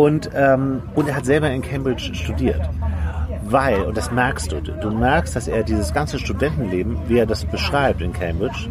Und, 0.00 0.30
ähm, 0.34 0.80
und 0.94 1.08
er 1.08 1.16
hat 1.16 1.26
selber 1.26 1.50
in 1.50 1.60
Cambridge 1.60 2.14
studiert. 2.14 2.62
Weil, 3.44 3.82
und 3.82 3.98
das 3.98 4.10
merkst 4.10 4.50
du, 4.50 4.62
du 4.62 4.90
merkst, 4.90 5.36
dass 5.36 5.46
er 5.46 5.62
dieses 5.62 5.92
ganze 5.92 6.18
Studentenleben, 6.18 6.96
wie 7.06 7.18
er 7.18 7.26
das 7.26 7.44
beschreibt 7.44 8.00
in 8.00 8.14
Cambridge, 8.14 8.70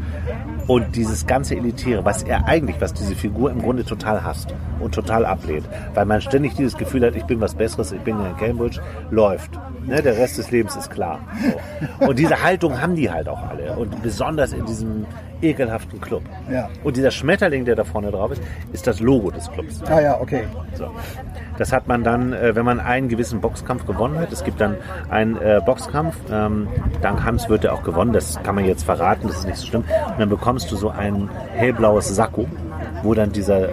und 0.66 0.96
dieses 0.96 1.28
ganze 1.28 1.56
Elitäre, 1.56 2.04
was 2.04 2.24
er 2.24 2.48
eigentlich, 2.48 2.82
was 2.82 2.96
diese 2.96 3.16
Figur 3.16 3.52
im 3.52 3.62
Grunde 3.62 3.86
total 3.86 4.24
hasst 4.24 4.56
und 4.80 4.96
total 4.96 5.24
ablehnt. 5.24 5.70
Weil 5.94 6.06
man 6.06 6.20
ständig 6.20 6.56
dieses 6.56 6.76
Gefühl 6.76 7.06
hat, 7.06 7.16
ich 7.16 7.26
bin 7.26 7.40
was 7.40 7.54
Besseres, 7.54 7.92
ich 7.92 8.02
bin 8.02 8.18
in 8.20 8.38
Cambridge, 8.38 8.82
läuft. 9.12 9.52
Ne, 9.86 10.02
der 10.02 10.18
Rest 10.18 10.38
des 10.38 10.52
Lebens 10.52 10.76
ist 10.76 10.90
klar. 10.90 11.20
So. 12.00 12.08
Und 12.08 12.20
diese 12.20 12.42
Haltung 12.44 12.82
haben 12.82 12.96
die 12.96 13.10
halt 13.10 13.28
auch 13.28 13.42
alle. 13.42 13.74
Und 13.74 14.02
besonders 14.04 14.54
in 14.54 14.66
diesem 14.66 15.06
ekelhaften 15.42 16.02
Club. 16.02 16.24
Ja. 16.52 16.70
Und 16.84 16.98
dieser 16.98 17.12
Schmetterling, 17.12 17.66
der 17.66 17.76
da 17.76 17.84
vorne 17.84 18.12
drauf 18.12 18.32
ist, 18.32 18.42
ist 18.74 18.88
das 18.88 19.00
Logo 19.00 19.32
des 19.32 19.50
Clubs. 19.52 19.82
Ah 19.84 20.02
ja, 20.02 20.20
okay. 20.20 20.44
So. 20.74 20.90
Das 21.58 21.74
hat 21.74 21.88
man 21.88 22.04
dann, 22.04 22.34
äh, 22.34 22.56
wenn 22.56 22.66
man 22.66 22.80
einen 22.80 23.10
gewissen 23.10 23.42
Boxkampf 23.42 23.86
gewonnen 23.86 24.18
hat. 24.18 24.32
Es 24.32 24.44
gibt 24.44 24.62
dann 24.62 24.78
einen 25.10 25.38
äh, 25.38 25.62
Boxkampf. 25.66 26.16
Ähm, 26.32 26.68
dank 27.02 27.24
Hans 27.24 27.50
wird 27.50 27.66
er 27.66 27.74
auch 27.74 27.84
gewonnen. 27.84 28.14
Das 28.14 28.42
kann 28.44 28.56
man 28.56 28.66
jetzt 28.66 28.84
verraten, 28.84 29.28
das 29.28 29.40
ist 29.40 29.46
nicht 29.46 29.58
so 29.58 29.68
schlimm. 29.68 29.84
Und 30.08 30.20
dann 30.20 30.30
bekommst 30.30 30.72
du 30.72 30.76
so 30.76 30.90
ein 30.90 31.30
hellblaues 31.54 32.16
Sakko, 32.16 32.48
wo 33.04 33.14
dann 33.14 33.32
dieser, 33.32 33.70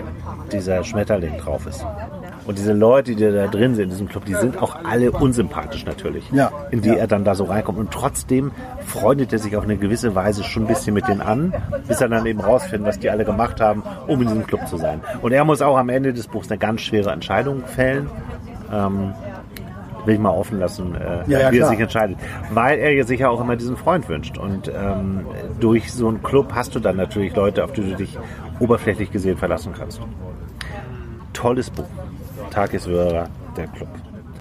dieser 0.53 0.83
Schmetterling 0.83 1.37
drauf 1.39 1.67
ist. 1.67 1.85
Und 2.47 2.59
diese 2.59 2.73
Leute, 2.73 3.15
die 3.17 3.25
da 3.33 3.47
drin 3.49 3.75
sind 3.75 3.85
in 3.85 3.91
diesem 3.91 4.09
Club, 4.09 4.25
die 4.25 4.35
sind 4.35 4.63
auch 4.63 4.77
alle 4.85 5.11
unsympathisch 5.11 5.85
natürlich, 5.85 6.31
Ja. 6.31 6.51
in 6.71 6.81
die 6.81 6.91
Ja. 6.91 6.95
er 6.95 7.07
dann 7.09 7.25
da 7.25 7.35
so 7.35 7.45
reinkommt. 7.45 7.79
Und 7.79 7.91
trotzdem 7.91 8.53
freundet 8.85 9.33
er 9.33 9.39
sich 9.41 9.57
auf 9.57 9.65
eine 9.65 9.77
gewisse 9.77 10.15
Weise 10.15 10.45
schon 10.45 10.63
ein 10.65 10.67
bisschen 10.69 10.95
mit 10.95 11.09
denen 11.09 11.21
an, 11.23 11.53
bis 11.89 12.01
er 12.01 12.09
dann 12.09 12.25
eben 12.27 12.41
rausfindet, 12.41 12.87
was 12.89 12.99
die 13.01 13.11
alle 13.11 13.25
gemacht 13.25 13.61
haben, 13.61 13.83
um 14.07 14.21
in 14.23 14.29
diesem 14.29 14.47
Club 14.47 14.67
zu 14.69 14.77
sein. 14.77 15.01
Und 15.23 15.33
er 15.33 15.45
muss 15.45 15.61
auch 15.61 15.77
am 15.77 15.89
Ende 15.89 16.13
des 16.13 16.29
Buchs 16.29 16.49
eine 16.51 16.59
ganz 16.59 16.83
schwere 16.83 17.11
Entscheidung 17.11 17.65
fällen. 17.67 18.09
Ähm, 18.73 19.13
will 20.05 20.15
ich 20.15 20.21
mal 20.21 20.31
offen 20.31 20.61
lassen, 20.61 20.95
äh, 20.95 21.29
Ja, 21.29 21.41
ja, 21.41 21.51
wie 21.51 21.57
er 21.57 21.61
klar. 21.63 21.69
sich 21.71 21.81
entscheidet. 21.81 22.17
Weil 22.53 22.79
er 22.79 22.93
ja 22.93 23.03
sich 23.03 23.19
ja 23.19 23.29
auch 23.29 23.41
immer 23.41 23.57
diesen 23.57 23.77
Freund 23.77 24.09
wünscht. 24.09 24.39
Und 24.39 24.69
ähm, 24.69 25.27
durch 25.59 25.93
so 25.93 26.07
einen 26.07 26.23
Club 26.23 26.53
hast 26.55 26.77
du 26.77 26.79
dann 26.79 26.97
natürlich 26.97 27.35
Leute, 27.35 27.65
auf 27.65 27.73
die 27.73 27.81
du 27.81 27.97
dich 27.97 28.17
oberflächlich 28.61 29.11
gesehen 29.11 29.37
verlassen 29.37 29.73
kannst. 29.77 30.01
Tolles 31.33 31.71
Buch. 31.71 31.85
Tageswörer, 32.51 33.29
der 33.57 33.67
Club. 33.69 33.89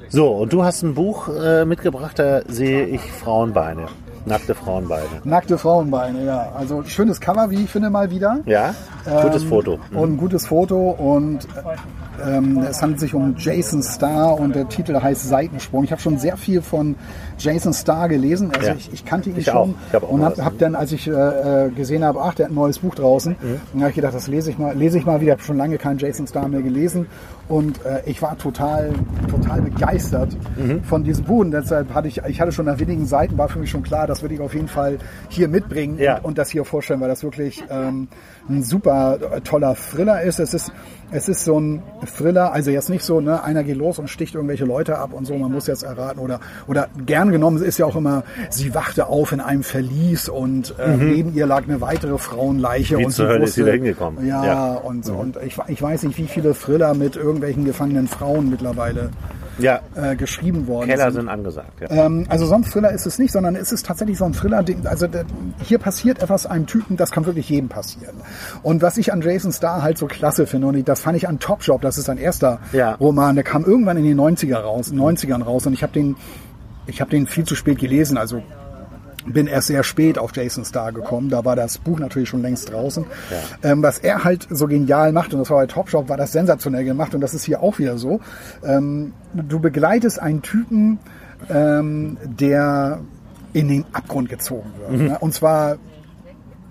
So, 0.10 0.30
und 0.30 0.54
du 0.54 0.64
hast 0.64 0.84
ein 0.84 0.94
Buch 0.94 1.28
äh, 1.30 1.66
mitgebracht, 1.66 2.20
da 2.20 2.42
sehe 2.48 2.86
ich 2.86 3.02
Frauenbeine. 3.02 3.88
Nackte 4.28 4.56
Frauenbeine. 4.56 5.06
Nackte 5.24 5.56
Frauenbeine, 5.58 6.26
ja. 6.26 6.52
Also 6.58 6.82
schönes 6.84 7.22
Cover, 7.22 7.52
wie 7.52 7.64
ich 7.66 7.70
finde, 7.70 7.92
mal 7.92 8.10
wieder. 8.10 8.40
Ja? 8.48 8.74
Gutes 9.22 9.44
Ähm, 9.44 9.50
Foto. 9.50 9.80
Und 9.94 10.14
ein 10.14 10.18
gutes 10.18 10.48
Foto 10.48 10.90
und 10.92 11.48
ähm, 12.26 12.58
es 12.68 12.82
handelt 12.82 13.00
sich 13.02 13.14
um 13.14 13.36
Jason 13.38 13.84
Starr 13.84 14.40
und 14.40 14.56
der 14.56 14.68
Titel 14.68 15.00
heißt 15.00 15.28
Seitensprung. 15.30 15.84
Ich 15.84 15.92
habe 15.92 16.02
schon 16.02 16.18
sehr 16.18 16.38
viel 16.38 16.64
von 16.64 16.96
Jason 17.38 17.72
Starr 17.74 18.08
gelesen. 18.10 18.52
Also 18.56 18.70
Ja. 18.70 18.74
ich, 18.76 18.92
ich 18.94 19.06
kannte 19.06 19.30
ihn 19.30 19.38
Ich 19.38 19.46
schon 19.46 19.76
hab 19.94 20.04
auch 20.04 20.10
und 20.10 20.24
habe 20.26 20.44
hab 20.44 20.58
dann, 20.58 20.74
als 20.74 20.92
ich 20.92 21.08
äh, 21.08 21.12
äh, 21.12 21.70
gesehen 21.70 22.04
habe, 22.04 22.20
ach, 22.22 22.34
der 22.34 22.46
hat 22.46 22.52
ein 22.52 22.56
neues 22.56 22.80
Buch 22.80 22.96
draußen, 22.96 23.34
Mhm. 23.40 23.62
dann 23.74 23.82
habe 23.82 23.90
ich 23.92 23.96
gedacht, 23.96 24.16
das 24.16 24.28
lese 24.28 24.50
ich 24.50 24.58
mal, 24.58 24.76
lese 24.76 24.98
ich 24.98 25.06
mal 25.06 25.22
wieder. 25.22 25.34
Ich 25.34 25.40
habe 25.40 25.46
schon 25.46 25.58
lange 25.58 25.78
keinen 25.78 26.00
Jason 26.00 26.26
Starr 26.26 26.48
mehr 26.48 26.64
gelesen 26.64 27.06
und 27.48 27.84
äh, 27.86 28.02
ich 28.06 28.22
war 28.22 28.38
total, 28.38 28.92
total 29.30 29.62
begeistert 29.62 30.36
Mhm. 30.58 30.84
von 30.84 31.04
diesem 31.04 31.26
Buch. 31.26 31.40
Und 31.42 31.52
deshalb 31.52 31.94
hatte 31.94 32.08
ich, 32.08 32.22
ich 32.28 32.40
hatte 32.42 32.52
schon 32.52 32.66
nach 32.66 32.80
wenigen 32.80 33.06
Seiten 33.06 33.38
war 33.38 33.50
für 33.50 33.60
mich 33.60 33.70
schon 33.70 33.84
klar, 33.84 34.08
das 34.08 34.22
würde 34.22 34.36
ich 34.36 34.42
auf 34.42 34.54
jeden 34.54 34.68
Fall 34.68 34.98
hier 35.30 35.48
mitbringen 35.48 35.98
Ja. 36.00 36.18
und, 36.18 36.26
und 36.26 36.38
das 36.38 36.50
hier 36.50 36.66
vorstellen, 36.66 37.02
weil 37.02 37.10
das 37.10 37.24
wirklich 37.24 37.64
ähm, 37.70 38.08
ein 38.50 38.64
super 38.64 39.18
äh, 39.36 39.42
toller 39.42 39.76
Thriller 39.76 40.22
ist. 40.22 40.40
Es 40.40 40.54
ist 40.54 40.72
es 41.12 41.30
ist 41.30 41.46
so 41.46 41.60
ein 41.60 41.84
Thriller, 42.18 42.52
also 42.52 42.72
jetzt 42.72 42.90
nicht 42.90 43.04
so, 43.04 43.22
ne, 43.22 43.44
einer 43.44 43.64
geht 43.64 43.78
los 43.78 44.00
und 44.00 44.10
sticht 44.10 44.34
irgendwelche 44.34 44.66
Leute 44.66 44.98
ab 44.98 45.14
und 45.14 45.26
so, 45.26 45.38
man 45.38 45.52
muss 45.52 45.68
jetzt 45.68 45.84
erraten 45.84 46.20
oder 46.20 46.40
oder 46.68 46.88
gern 47.06 47.32
genommen 47.32 47.62
ist 47.62 47.78
ja 47.78 47.86
auch 47.86 47.96
immer, 47.96 48.24
sie 48.50 48.74
wachte 48.74 49.06
auf 49.08 49.32
in 49.32 49.40
einem 49.40 49.62
Verlies 49.62 50.28
und 50.30 50.74
äh, 50.80 50.98
neben 50.98 51.36
ihr 51.36 51.46
lag 51.46 51.64
eine 51.64 51.80
weitere 51.80 52.18
Frauenleiche 52.18 52.96
Mhm. 52.96 53.00
Wie 53.00 53.06
und 53.06 53.12
zur 53.12 53.28
Hölle 53.28 53.36
ist 53.44 53.50
wusste, 53.50 53.62
sie 53.62 53.66
da 53.68 53.72
hingekommen? 53.74 54.26
Ja, 54.28 54.46
Ja. 54.46 54.74
und 54.74 55.08
und 55.10 55.38
ich, 55.46 55.58
ich 55.68 55.82
weiß 55.82 56.04
nicht, 56.04 56.18
wie 56.18 56.26
viele 56.26 56.54
Thriller 56.56 56.96
mit 56.96 57.16
irgendwelchen 57.36 57.66
gefangenen 57.66 58.08
Frauen 58.08 58.50
mittlerweile 58.50 59.12
Ja, 59.58 59.80
äh, 59.96 60.16
geschrieben 60.16 60.68
worden 60.68 60.90
Keller 60.90 61.06
sind. 61.12 61.22
sind 61.22 61.30
angesagt. 61.30 61.80
Ja. 61.82 62.06
Ähm, 62.06 62.26
also 62.30 62.46
so 62.46 62.56
ein 62.56 62.64
Thriller 62.64 62.92
ist 62.92 63.06
es 63.06 63.20
nicht, 63.20 63.32
sondern 63.32 63.56
es 63.56 63.72
ist 63.72 63.86
tatsächlich 63.86 64.18
so 64.18 64.26
ein 64.26 64.34
Thriller. 64.34 64.64
Also 64.86 65.08
der, 65.08 65.24
hier 65.64 65.78
passiert 65.80 66.22
etwas 66.22 66.46
einem 66.46 66.66
Typen, 66.66 66.98
das 66.98 67.12
kann 67.12 67.26
wirklich 67.26 67.48
jedem 67.50 67.70
passieren. 67.70 68.16
Und 68.64 68.82
was 68.82 68.98
ich 68.98 69.14
an 69.14 69.22
Jason 69.22 69.52
Starr 69.54 69.82
halt 69.82 69.98
so 69.98 70.08
klasse 70.08 70.46
finde, 70.48 70.68
und 70.68 70.88
das 70.90 71.00
fand 71.02 71.16
ich 71.18 71.28
an 71.28 71.40
Top 71.40 71.62
Job, 71.62 71.82
das 71.82 71.98
ist 71.98 72.06
sein 72.06 72.18
erster 72.18 72.60
Ja. 72.74 72.96
Roman, 72.96 73.36
der 73.36 73.44
kam 73.46 73.64
irgendwann 73.64 73.96
in 73.98 74.04
den 74.04 74.20
90er 74.20 74.58
raus, 74.58 74.92
90ern 74.92 75.42
raus 75.44 75.66
und 75.68 75.74
ich 75.74 75.84
habe 75.84 75.94
den, 75.94 76.16
ich 76.88 77.00
habe 77.02 77.12
den 77.12 77.26
viel 77.28 77.46
zu 77.46 77.56
spät 77.56 77.78
gelesen, 77.80 78.18
also 78.18 78.42
bin 79.26 79.48
erst 79.48 79.68
sehr 79.68 79.84
spät 79.84 80.18
auf 80.18 80.36
Jason 80.36 80.66
Starr 80.66 80.92
gekommen. 80.92 81.30
Da 81.30 81.46
war 81.46 81.56
das 81.56 81.78
Buch 81.78 82.00
natürlich 82.00 82.30
schon 82.30 82.42
längst 82.42 82.72
draußen. 82.72 83.06
Ähm, 83.64 83.84
was 83.84 84.00
er 84.00 84.24
halt 84.24 84.48
so 84.50 84.68
genial 84.68 85.12
macht, 85.12 85.34
und 85.34 85.40
das 85.40 85.50
war 85.50 85.58
bei 85.58 85.68
Topshop, 85.68 86.10
war 86.10 86.18
das 86.18 86.32
sensationell 86.32 86.86
gemacht 86.86 87.16
und 87.16 87.22
das 87.22 87.34
ist 87.34 87.44
hier 87.44 87.62
auch 87.62 87.80
wieder 87.80 87.98
so. 87.98 88.20
Ähm, 88.64 89.14
du 89.34 89.60
begleitest 89.60 90.22
einen 90.22 90.42
Typen, 90.42 91.00
ähm, 91.50 92.18
der 92.24 93.00
in 93.54 93.68
den 93.68 93.86
Abgrund 93.94 94.30
gezogen 94.30 94.72
wird. 94.78 95.02
Ne? 95.02 95.18
Und 95.20 95.34
zwar 95.34 95.78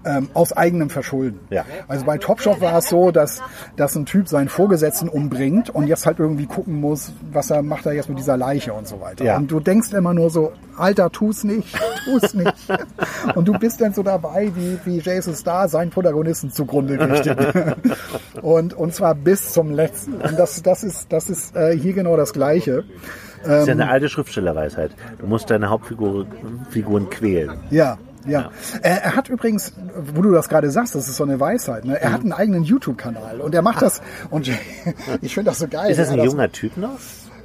ähm, 0.04 0.28
aus 0.34 0.52
eigenem 0.52 0.90
Verschulden. 0.90 1.40
Ja. 1.50 1.64
Also 1.88 2.04
bei 2.04 2.18
Topshop 2.18 2.60
war 2.60 2.78
es 2.78 2.88
so, 2.88 3.10
dass, 3.10 3.42
dass 3.76 3.94
ein 3.96 4.06
Typ 4.06 4.28
seinen 4.28 4.48
Vorgesetzten 4.48 5.08
umbringt 5.08 5.70
und 5.70 5.86
jetzt 5.86 6.06
halt 6.06 6.18
irgendwie 6.18 6.46
gucken 6.46 6.80
muss, 6.80 7.12
was 7.32 7.50
er 7.50 7.62
macht 7.62 7.86
er 7.86 7.92
jetzt 7.92 8.08
mit 8.08 8.18
dieser 8.18 8.36
Leiche 8.36 8.72
und 8.72 8.86
so 8.86 9.00
weiter. 9.00 9.24
Ja. 9.24 9.36
Und 9.36 9.50
du 9.50 9.60
denkst 9.60 9.92
immer 9.92 10.14
nur 10.14 10.30
so, 10.30 10.52
Alter, 10.76 11.10
tu's 11.10 11.44
nicht, 11.44 11.76
tu's 12.04 12.34
nicht. 12.34 12.54
und 13.34 13.46
du 13.46 13.52
bist 13.58 13.80
dann 13.80 13.92
so 13.92 14.02
dabei, 14.02 14.50
wie, 14.54 14.78
wie 14.84 14.98
Jason 14.98 15.34
Starr 15.34 15.68
seinen 15.68 15.90
Protagonisten 15.90 16.50
zugrunde 16.50 16.98
richtet. 16.98 17.76
und, 18.42 18.74
und 18.74 18.94
zwar 18.94 19.14
bis 19.14 19.52
zum 19.52 19.72
letzten. 19.72 20.14
Und 20.14 20.38
das, 20.38 20.62
das 20.62 20.84
ist, 20.84 21.12
das 21.12 21.30
ist 21.30 21.56
äh, 21.56 21.76
hier 21.76 21.92
genau 21.92 22.16
das 22.16 22.32
Gleiche. 22.32 22.84
Das 23.44 23.62
ist 23.62 23.66
ja 23.66 23.74
ähm, 23.74 23.80
eine 23.80 23.90
alte 23.90 24.08
Schriftstellerweisheit. 24.08 24.92
Du 25.18 25.26
musst 25.26 25.50
deine 25.50 25.68
Hauptfiguren 25.68 26.26
Figuren 26.70 27.10
quälen. 27.10 27.58
Ja, 27.70 27.98
ja. 28.26 28.50
Er, 28.82 29.02
er 29.02 29.16
hat 29.16 29.28
übrigens, 29.28 29.72
wo 29.96 30.22
du 30.22 30.32
das 30.32 30.48
gerade 30.48 30.70
sagst, 30.70 30.94
das 30.94 31.08
ist 31.08 31.16
so 31.16 31.24
eine 31.24 31.40
Weisheit, 31.40 31.84
ne? 31.84 32.00
er 32.00 32.12
hat 32.12 32.22
einen 32.22 32.32
eigenen 32.32 32.64
YouTube-Kanal 32.64 33.40
und 33.40 33.54
er 33.54 33.62
macht 33.62 33.82
das, 33.82 34.00
und 34.30 34.50
ich 35.20 35.34
finde 35.34 35.50
das 35.50 35.58
so 35.58 35.68
geil. 35.68 35.90
Ist 35.90 35.98
das 35.98 36.10
ein 36.10 36.18
er 36.18 36.24
junger 36.24 36.50
Typ 36.50 36.76
noch? 36.76 36.98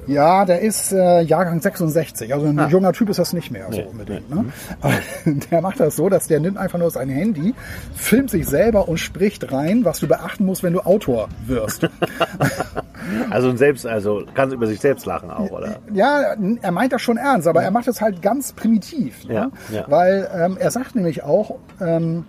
Ja, 0.10 0.44
der 0.44 0.62
ist 0.62 0.92
äh, 0.92 1.22
Jahrgang 1.22 1.62
66, 1.62 2.34
also 2.34 2.48
ein 2.48 2.70
junger 2.70 2.94
Typ 2.94 3.10
ist 3.10 3.20
das 3.20 3.32
nicht 3.32 3.52
mehr 3.52 3.68
so 3.70 3.78
Nee, 3.78 3.86
unbedingt. 3.86 4.30
Ne? 4.30 4.46
Aber 4.82 4.94
der 5.52 5.62
macht 5.62 5.80
das 5.80 5.96
so, 5.96 6.10
dass 6.10 6.28
der 6.28 6.40
nimmt 6.40 6.58
einfach 6.58 6.80
nur 6.80 6.90
sein 6.90 7.10
Handy, 7.10 7.54
filmt 7.96 8.32
sich 8.32 8.48
selber 8.48 8.88
und 8.88 8.98
spricht 8.98 9.52
rein, 9.52 9.86
was 9.86 10.00
du 10.00 10.08
beachten 10.08 10.46
musst, 10.46 10.64
wenn 10.64 10.74
du 10.74 10.82
Autor 10.82 11.30
wirst. 11.46 11.88
Also 13.32 13.50
ein 13.50 13.58
selbst, 13.58 13.88
also 13.88 14.24
kannst 14.36 14.54
über 14.54 14.68
sich 14.68 14.80
selbst 14.80 15.06
lachen 15.08 15.32
auch, 15.32 15.50
oder? 15.50 15.80
Ja, 15.94 16.36
er 16.62 16.72
meint 16.72 16.94
das 16.94 17.02
schon 17.02 17.18
ernst, 17.18 17.48
aber 17.48 17.64
er 17.64 17.72
macht 17.72 17.88
es 17.88 18.02
halt 18.02 18.22
ganz 18.22 18.54
primitiv. 18.54 19.26
Ne? 19.26 19.34
Ja, 19.34 19.52
ja. 19.72 19.86
Weil 19.88 20.30
ähm, 20.36 20.58
er 20.60 20.70
sagt 20.70 20.96
nämlich 20.96 21.24
auch, 21.24 21.58
ähm, 21.82 22.26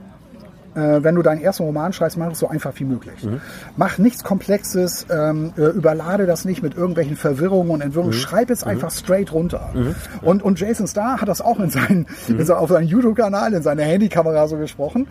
äh, 0.74 1.02
wenn 1.02 1.14
du 1.14 1.22
deinen 1.22 1.40
ersten 1.40 1.64
Roman 1.64 1.92
schreibst, 1.92 2.16
mach 2.16 2.30
es 2.32 2.38
so 2.38 2.48
einfach 2.48 2.72
wie 2.76 2.84
möglich. 2.84 3.24
Mhm. 3.24 3.40
Mach 3.76 3.98
nichts 3.98 4.22
Komplexes, 4.24 5.06
ähm, 5.10 5.52
äh, 5.56 5.62
überlade 5.66 6.26
das 6.26 6.44
nicht 6.44 6.62
mit 6.62 6.76
irgendwelchen 6.76 7.16
Verwirrungen 7.16 7.70
und 7.70 7.80
Entwirrungen. 7.80 8.12
Mhm. 8.12 8.18
Schreib 8.18 8.50
es 8.50 8.62
einfach 8.64 8.90
straight 8.90 9.32
runter. 9.32 9.70
Und, 10.22 10.42
und 10.42 10.60
Jason 10.60 10.86
Starr 10.86 11.20
hat 11.20 11.28
das 11.28 11.40
auch 11.40 11.58
in 11.58 11.70
seinen, 11.70 12.06
Mhm. 12.28 12.38
in, 12.40 12.46
sein- 12.46 12.56
auf 12.56 12.68
seinem 12.70 12.86
YouTube-Kanal, 12.86 13.52
in 13.54 13.62
seiner 13.62 13.82
Handykamera 13.82 14.46
so 14.48 14.56
gesprochen. 14.56 15.08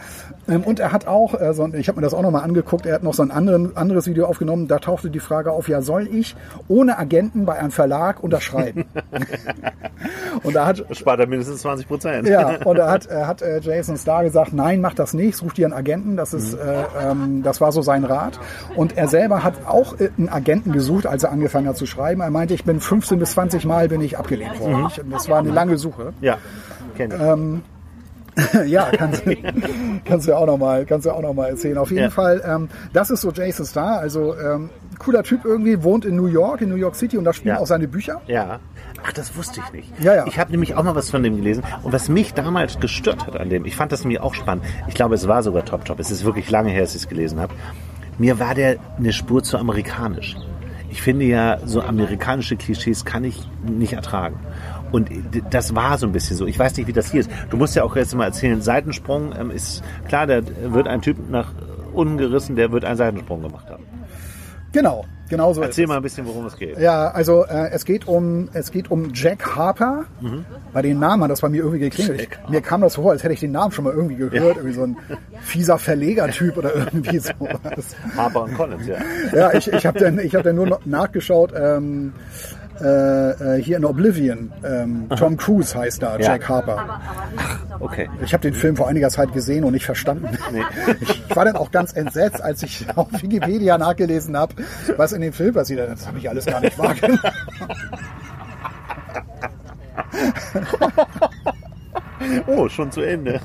Ähm, 0.47 0.63
und 0.63 0.79
er 0.79 0.91
hat 0.91 1.07
auch, 1.07 1.39
äh, 1.39 1.53
so, 1.53 1.67
ich 1.73 1.87
habe 1.87 1.97
mir 1.99 2.03
das 2.05 2.13
auch 2.13 2.21
nochmal 2.21 2.43
angeguckt, 2.43 2.85
er 2.85 2.95
hat 2.95 3.03
noch 3.03 3.13
so 3.13 3.23
ein 3.23 3.31
anderen, 3.31 3.75
anderes 3.75 4.07
Video 4.07 4.25
aufgenommen, 4.25 4.67
da 4.67 4.79
tauchte 4.79 5.09
die 5.09 5.19
Frage 5.19 5.51
auf, 5.51 5.67
ja, 5.67 5.81
soll 5.81 6.07
ich 6.07 6.35
ohne 6.67 6.97
Agenten 6.97 7.45
bei 7.45 7.57
einem 7.59 7.71
Verlag 7.71 8.21
unterschreiben? 8.23 8.85
und 10.43 10.55
da 10.55 10.65
hat 10.65 10.83
spart 10.91 11.19
er 11.19 11.27
mindestens 11.27 11.61
20 11.61 11.87
Prozent. 11.87 12.27
ja, 12.27 12.55
und 12.65 12.77
da 12.77 12.89
hat, 12.91 13.07
äh, 13.09 13.23
hat 13.25 13.41
äh, 13.41 13.59
Jason 13.59 13.97
Starr 13.97 14.23
gesagt, 14.23 14.53
nein, 14.53 14.81
mach 14.81 14.93
das 14.93 15.13
nicht, 15.13 15.35
such 15.49 15.53
dir 15.55 15.65
einen 15.65 15.73
Agenten. 15.73 16.15
Das 16.15 16.33
ist, 16.33 16.53
Mhm. 16.53 16.59
äh, 16.59 17.09
ähm, 17.11 17.43
das 17.43 17.59
war 17.61 17.71
so 17.71 17.81
sein 17.81 18.03
Rat. 18.05 18.39
Und 18.75 18.97
er 18.97 19.07
selber 19.07 19.43
hat 19.43 19.65
auch 19.67 19.99
äh, 19.99 20.09
einen 20.17 20.29
Agenten 20.29 20.71
gesucht, 20.71 21.05
als 21.07 21.23
er 21.23 21.31
angefangen 21.31 21.67
hat 21.67 21.77
zu 21.77 21.85
schreiben. 21.85 22.21
Er 22.21 22.29
meinte, 22.29 22.53
ich 22.53 22.63
bin 22.63 22.79
15 22.79 23.19
bis 23.19 23.31
20 23.31 23.65
Mal 23.65 23.87
bin 23.89 24.01
ich 24.01 24.17
abgelehnt 24.17 24.59
worden. 24.59 24.83
Mhm. 24.83 25.11
Das 25.11 25.27
war 25.29 25.39
eine 25.39 25.51
lange 25.51 25.77
Suche. 25.77 26.13
Ja, 26.21 26.37
kenn 26.95 27.11
ich. 27.11 27.19
Ähm, 27.19 27.61
ja, 28.67 28.89
kannst, 28.91 29.23
kannst 30.05 30.27
du 30.27 30.31
ja 30.31 30.37
auch 30.37 30.45
noch 30.45 30.57
mal, 30.57 30.85
kannst 30.85 31.05
du 31.05 31.11
auch 31.11 31.21
noch 31.21 31.33
mal 31.33 31.47
erzählen. 31.49 31.77
Auf 31.77 31.89
jeden 31.91 32.03
Ja. 32.03 32.09
Fall, 32.09 32.41
ähm, 32.45 32.69
das 32.93 33.09
ist 33.09 33.21
so 33.21 33.31
Jason 33.31 33.65
Starr. 33.65 33.99
Also 33.99 34.35
ähm, 34.37 34.69
cooler 34.99 35.23
Typ 35.23 35.45
irgendwie, 35.45 35.81
wohnt 35.83 36.05
in 36.05 36.15
New 36.15 36.27
York, 36.27 36.61
in 36.61 36.69
New 36.69 36.75
York 36.75 36.95
City 36.95 37.17
und 37.17 37.23
da 37.23 37.33
spielen 37.33 37.55
Ja. 37.55 37.61
auch 37.61 37.67
seine 37.67 37.87
Bücher. 37.87 38.21
Ja. 38.27 38.59
Ach, 39.05 39.13
das 39.13 39.35
wusste 39.37 39.61
ich 39.65 39.71
nicht. 39.73 39.93
Ja, 40.03 40.15
ja. 40.15 40.25
Ich 40.27 40.37
habe 40.39 40.51
nämlich 40.51 40.75
auch 40.75 40.83
mal 40.83 40.95
was 40.95 41.09
von 41.09 41.23
dem 41.23 41.37
gelesen. 41.37 41.63
Und 41.83 41.93
was 41.93 42.09
mich 42.09 42.33
damals 42.33 42.79
gestört 42.79 43.25
hat 43.27 43.37
an 43.39 43.49
dem, 43.49 43.65
ich 43.65 43.75
fand 43.75 43.91
das 43.91 44.01
nämlich 44.03 44.19
auch 44.19 44.33
spannend. 44.33 44.65
Ich 44.87 44.93
glaube, 44.95 45.15
es 45.15 45.27
war 45.27 45.41
sogar 45.43 45.63
Top 45.65 45.85
Top. 45.85 45.99
Es 45.99 46.11
ist 46.11 46.25
wirklich 46.25 46.49
lange 46.51 46.69
her, 46.71 46.81
dass 46.81 46.95
ich 46.95 47.03
es 47.03 47.07
gelesen 47.07 47.39
habe. 47.39 47.53
Mir 48.17 48.39
war 48.39 48.55
der 48.55 48.75
eine 48.97 49.13
Spur 49.13 49.41
zu 49.43 49.57
amerikanisch. 49.57 50.35
Ich 50.91 51.01
finde 51.01 51.25
ja, 51.25 51.59
so 51.65 51.81
amerikanische 51.81 52.57
Klischees 52.57 53.05
kann 53.05 53.23
ich 53.23 53.47
nicht 53.63 53.93
ertragen. 53.93 54.37
Und 54.91 55.09
das 55.49 55.75
war 55.75 55.97
so 55.97 56.05
ein 56.05 56.11
bisschen 56.11 56.35
so. 56.37 56.45
Ich 56.45 56.57
weiß 56.57 56.75
nicht, 56.77 56.87
wie 56.87 56.93
das 56.93 57.11
hier 57.11 57.21
ist. 57.21 57.29
Du 57.49 57.57
musst 57.57 57.75
ja 57.75 57.83
auch 57.83 57.95
jetzt 57.95 58.15
mal 58.15 58.25
erzählen, 58.25 58.61
Seitensprung 58.61 59.33
ähm, 59.39 59.51
ist 59.51 59.83
klar, 60.07 60.27
da 60.27 60.41
wird 60.63 60.87
ein 60.87 61.01
Typ 61.01 61.17
nach 61.29 61.51
unten 61.93 62.17
gerissen, 62.17 62.55
der 62.55 62.71
wird 62.71 62.85
einen 62.85 62.97
Seitensprung 62.97 63.41
gemacht 63.41 63.69
haben. 63.69 63.83
Genau, 64.71 65.05
genau 65.29 65.51
so 65.53 65.61
Erzähl 65.61 65.87
mal 65.87 65.97
ein 65.97 66.03
bisschen, 66.03 66.27
worum 66.27 66.45
es 66.45 66.55
geht. 66.55 66.77
Ja, 66.77 67.09
also 67.09 67.43
äh, 67.45 67.69
es 67.71 67.85
geht 67.85 68.07
um 68.07 68.49
es 68.53 68.71
geht 68.71 68.91
um 68.91 69.11
Jack 69.13 69.55
Harper. 69.55 70.05
Bei 70.73 70.83
den 70.83 70.99
Namen 70.99 71.23
hat 71.23 71.31
das 71.31 71.41
bei 71.41 71.49
mir 71.49 71.63
irgendwie 71.63 71.79
geklingelt. 71.79 72.21
Ich, 72.21 72.49
mir 72.49 72.61
kam 72.61 72.81
das 72.81 72.95
vor, 72.95 73.11
als 73.11 73.23
hätte 73.23 73.33
ich 73.33 73.39
den 73.39 73.51
Namen 73.51 73.71
schon 73.71 73.85
mal 73.85 73.93
irgendwie 73.93 74.15
gehört, 74.15 74.57
irgendwie 74.57 74.75
so 74.75 74.83
ein 74.83 74.97
fieser 75.41 75.79
Verlegertyp 75.79 76.55
oder 76.57 76.75
irgendwie 76.75 77.17
sowas. 77.19 77.95
Harper 78.15 78.43
und 78.43 78.55
Collins, 78.55 78.85
ja. 78.85 78.97
Ja, 79.33 79.53
ich, 79.53 79.71
ich 79.71 79.85
habe 79.85 79.99
dann 79.99 80.19
ich 80.19 80.35
habe 80.35 80.43
dann 80.43 80.55
nur 80.55 80.67
noch 80.67 80.85
nachgeschaut. 80.85 81.51
Ähm, 81.55 82.13
äh, 82.81 83.57
äh, 83.57 83.61
hier 83.61 83.77
in 83.77 83.85
Oblivion, 83.85 84.51
ähm, 84.63 85.07
Tom 85.17 85.37
Cruise 85.37 85.77
heißt 85.77 86.01
da, 86.01 86.17
Ja. 86.17 86.33
Jack 86.33 86.47
Harper. 86.49 86.99
Okay. 87.79 88.09
Ich 88.23 88.33
habe 88.33 88.41
den 88.41 88.53
Film 88.53 88.75
vor 88.75 88.87
einiger 88.87 89.09
Zeit 89.09 89.33
gesehen 89.33 89.63
und 89.63 89.73
nicht 89.73 89.85
verstanden. 89.85 90.27
Ich 91.01 91.35
war 91.35 91.45
dann 91.45 91.55
auch 91.55 91.71
ganz 91.71 91.93
entsetzt, 91.93 92.41
als 92.41 92.63
ich 92.63 92.85
auf 92.95 93.07
Wikipedia 93.21 93.77
nachgelesen 93.77 94.35
habe, 94.37 94.55
was 94.97 95.11
in 95.11 95.21
dem 95.21 95.33
Film 95.33 95.53
passiert, 95.53 95.89
das 95.89 96.07
habe 96.07 96.17
ich 96.17 96.29
alles 96.29 96.45
gar 96.45 96.59
nicht 96.59 96.77
wahrgenommen. 96.77 97.19
Oh, 102.47 102.67
schon 102.67 102.91
zu 102.91 103.01
Ende. 103.01 103.39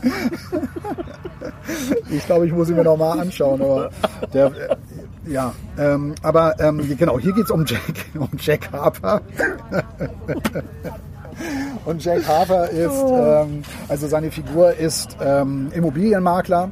Ich 2.10 2.26
glaube, 2.26 2.46
ich 2.46 2.52
muss 2.52 2.68
ihn 2.68 2.76
mir 2.76 2.84
noch 2.84 2.96
mal 2.96 3.18
anschauen. 3.20 3.60
Aber 3.62 3.90
der, 4.32 4.73
ja, 5.26 5.52
ähm, 5.78 6.14
aber 6.22 6.58
ähm, 6.60 6.96
genau, 6.98 7.18
hier 7.18 7.32
geht 7.32 7.44
es 7.44 7.50
um 7.50 7.64
Jack, 7.66 7.80
um 8.14 8.28
Jack 8.38 8.70
Harper. 8.72 9.20
Und 11.84 12.04
Jack 12.04 12.26
Harper 12.28 12.68
ist, 12.70 13.02
ähm, 13.10 13.62
also 13.88 14.06
seine 14.06 14.30
Figur 14.30 14.74
ist 14.74 15.16
ähm, 15.20 15.68
Immobilienmakler, 15.74 16.70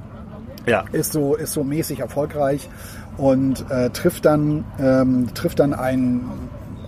Ja. 0.67 0.85
ist 0.93 1.13
so, 1.13 1.35
ist 1.35 1.53
so 1.53 1.65
mäßig 1.65 2.01
erfolgreich 2.01 2.69
und 3.17 3.69
äh, 3.71 3.91
trifft 3.91 4.25
dann, 4.25 4.65
ähm, 4.81 5.29
trifft 5.35 5.59
dann 5.59 5.75
einen 5.75 6.31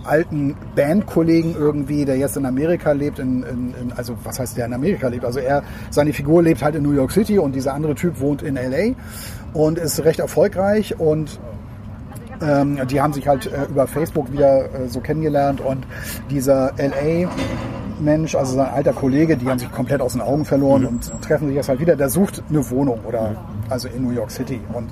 alten 0.05 0.55
Bandkollegen 0.75 1.55
irgendwie, 1.57 2.05
der 2.05 2.17
jetzt 2.17 2.37
in 2.37 2.45
Amerika 2.45 2.91
lebt, 2.93 3.19
in, 3.19 3.43
in, 3.43 3.73
in, 3.81 3.91
also 3.95 4.15
was 4.23 4.39
heißt 4.39 4.55
der 4.55 4.67
in 4.67 4.73
Amerika 4.73 5.07
lebt? 5.07 5.25
Also 5.25 5.39
er, 5.39 5.63
seine 5.89 6.13
Figur 6.13 6.43
lebt 6.43 6.63
halt 6.63 6.75
in 6.75 6.83
New 6.83 6.93
York 6.93 7.11
City 7.11 7.39
und 7.39 7.53
dieser 7.53 7.73
andere 7.73 7.95
Typ 7.95 8.19
wohnt 8.19 8.41
in 8.41 8.55
LA 8.55 8.93
und 9.53 9.77
ist 9.79 10.03
recht 10.03 10.19
erfolgreich 10.19 10.99
und 10.99 11.39
ähm, 12.41 12.79
die 12.87 13.01
haben 13.01 13.13
sich 13.13 13.27
halt 13.27 13.45
äh, 13.47 13.65
über 13.65 13.87
Facebook 13.87 14.31
wieder 14.31 14.65
äh, 14.73 14.87
so 14.87 14.99
kennengelernt 14.99 15.61
und 15.61 15.85
dieser 16.29 16.73
LA 16.77 17.29
Mensch, 17.99 18.35
also 18.35 18.55
sein 18.55 18.67
alter 18.67 18.93
Kollege, 18.93 19.37
die 19.37 19.47
haben 19.47 19.59
sich 19.59 19.71
komplett 19.71 20.01
aus 20.01 20.13
den 20.13 20.21
Augen 20.21 20.45
verloren 20.45 20.85
und 20.85 21.11
treffen 21.21 21.47
sich 21.47 21.55
jetzt 21.55 21.69
halt 21.69 21.79
wieder. 21.79 21.95
Der 21.95 22.09
sucht 22.09 22.43
eine 22.49 22.69
Wohnung 22.69 22.99
oder 23.05 23.35
also 23.69 23.87
in 23.87 24.03
New 24.03 24.11
York 24.11 24.31
City 24.31 24.59
und 24.73 24.89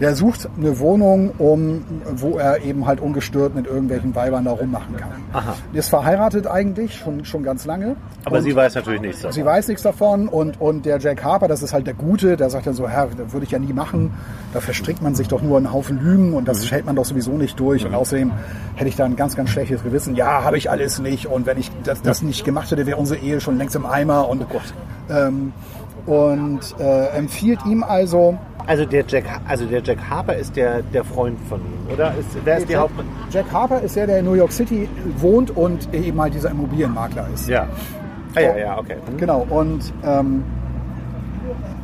der 0.00 0.14
sucht 0.14 0.48
eine 0.56 0.78
Wohnung, 0.78 1.32
um, 1.38 1.84
wo 2.14 2.38
er 2.38 2.62
eben 2.62 2.86
halt 2.86 3.00
ungestört 3.00 3.54
mit 3.54 3.66
irgendwelchen 3.66 4.14
Weibern 4.14 4.44
da 4.44 4.52
rummachen 4.52 4.96
kann. 4.96 5.10
Aha. 5.32 5.54
Ist 5.72 5.88
verheiratet 5.88 6.46
eigentlich 6.46 6.96
schon, 6.96 7.24
schon 7.24 7.42
ganz 7.42 7.64
lange. 7.64 7.96
Aber 8.24 8.38
Und 8.38 8.44
sie 8.44 8.54
weiß 8.54 8.74
natürlich 8.76 9.00
nichts 9.00 9.22
davon. 9.22 9.32
Sie 9.32 9.44
weiß 9.44 9.68
nichts 9.68 9.82
davon 9.82 10.28
und, 10.28 10.60
und 10.60 10.86
der 10.86 10.98
Jack 10.98 11.24
Harper, 11.24 11.48
das 11.48 11.62
ist 11.62 11.72
halt 11.72 11.86
der 11.86 11.94
Gute, 11.94 12.36
der 12.36 12.48
sagt 12.50 12.66
dann 12.66 12.74
so, 12.74 12.88
Herr, 12.88 13.08
das 13.16 13.32
würde 13.32 13.44
ich 13.44 13.50
ja 13.50 13.58
nie 13.58 13.72
machen. 13.72 14.12
Da 14.52 14.60
verstrickt 14.60 15.02
man 15.02 15.14
sich 15.14 15.28
doch 15.28 15.42
nur 15.42 15.56
einen 15.56 15.72
Haufen 15.72 16.00
Lügen 16.00 16.34
und 16.34 16.46
das 16.46 16.70
hält 16.70 16.86
man 16.86 16.94
doch 16.94 17.04
sowieso 17.04 17.32
nicht 17.32 17.58
durch. 17.58 17.84
Und 17.84 17.94
außerdem 17.94 18.32
hätte 18.76 18.88
ich 18.88 18.96
da 18.96 19.04
ein 19.04 19.16
ganz, 19.16 19.34
ganz 19.34 19.50
schlechtes 19.50 19.82
Gewissen. 19.82 20.14
Ja, 20.14 20.44
habe 20.44 20.58
ich 20.58 20.70
alles 20.70 21.00
nicht. 21.00 21.26
Und 21.26 21.46
wenn 21.46 21.58
ich 21.58 21.70
das, 21.82 22.02
das 22.02 22.22
nicht 22.22 22.44
gemacht 22.44 22.70
hätte, 22.70 22.86
wäre 22.86 22.98
unsere 22.98 23.20
Ehe 23.20 23.40
schon 23.40 23.58
längst 23.58 23.74
im 23.74 23.84
Eimer. 23.84 24.28
Und, 24.28 24.46
ähm, 25.10 25.52
und 26.06 26.60
äh, 26.78 27.08
empfiehlt 27.08 27.64
ihm 27.66 27.82
also, 27.82 28.38
Also 28.68 28.84
der 28.84 29.02
Jack, 29.08 29.24
also 29.48 29.64
der 29.64 29.82
Jack 29.82 29.98
Harper 30.10 30.34
ist 30.34 30.54
der, 30.54 30.82
der 30.82 31.02
Freund 31.02 31.38
von 31.48 31.58
ihm, 31.58 31.94
oder? 31.94 32.12
Ist, 32.20 32.28
wer 32.44 32.58
ist 32.58 32.68
die 32.68 32.74
Jack, 32.74 32.82
Haupt... 32.82 32.92
Jack 33.30 33.46
Harper 33.50 33.80
ist 33.80 33.96
der, 33.96 34.06
der 34.06 34.18
in 34.18 34.26
New 34.26 34.34
York 34.34 34.52
City 34.52 34.86
wohnt 35.16 35.56
und 35.56 35.92
eben 35.94 36.20
halt 36.20 36.34
dieser 36.34 36.50
Immobilienmakler 36.50 37.28
ist. 37.32 37.48
Ja. 37.48 37.66
Ah, 38.34 38.40
ja, 38.40 38.58
ja, 38.58 38.78
okay. 38.78 38.96
Hm. 39.06 39.16
Genau, 39.16 39.46
und 39.48 39.90
ähm, 40.04 40.44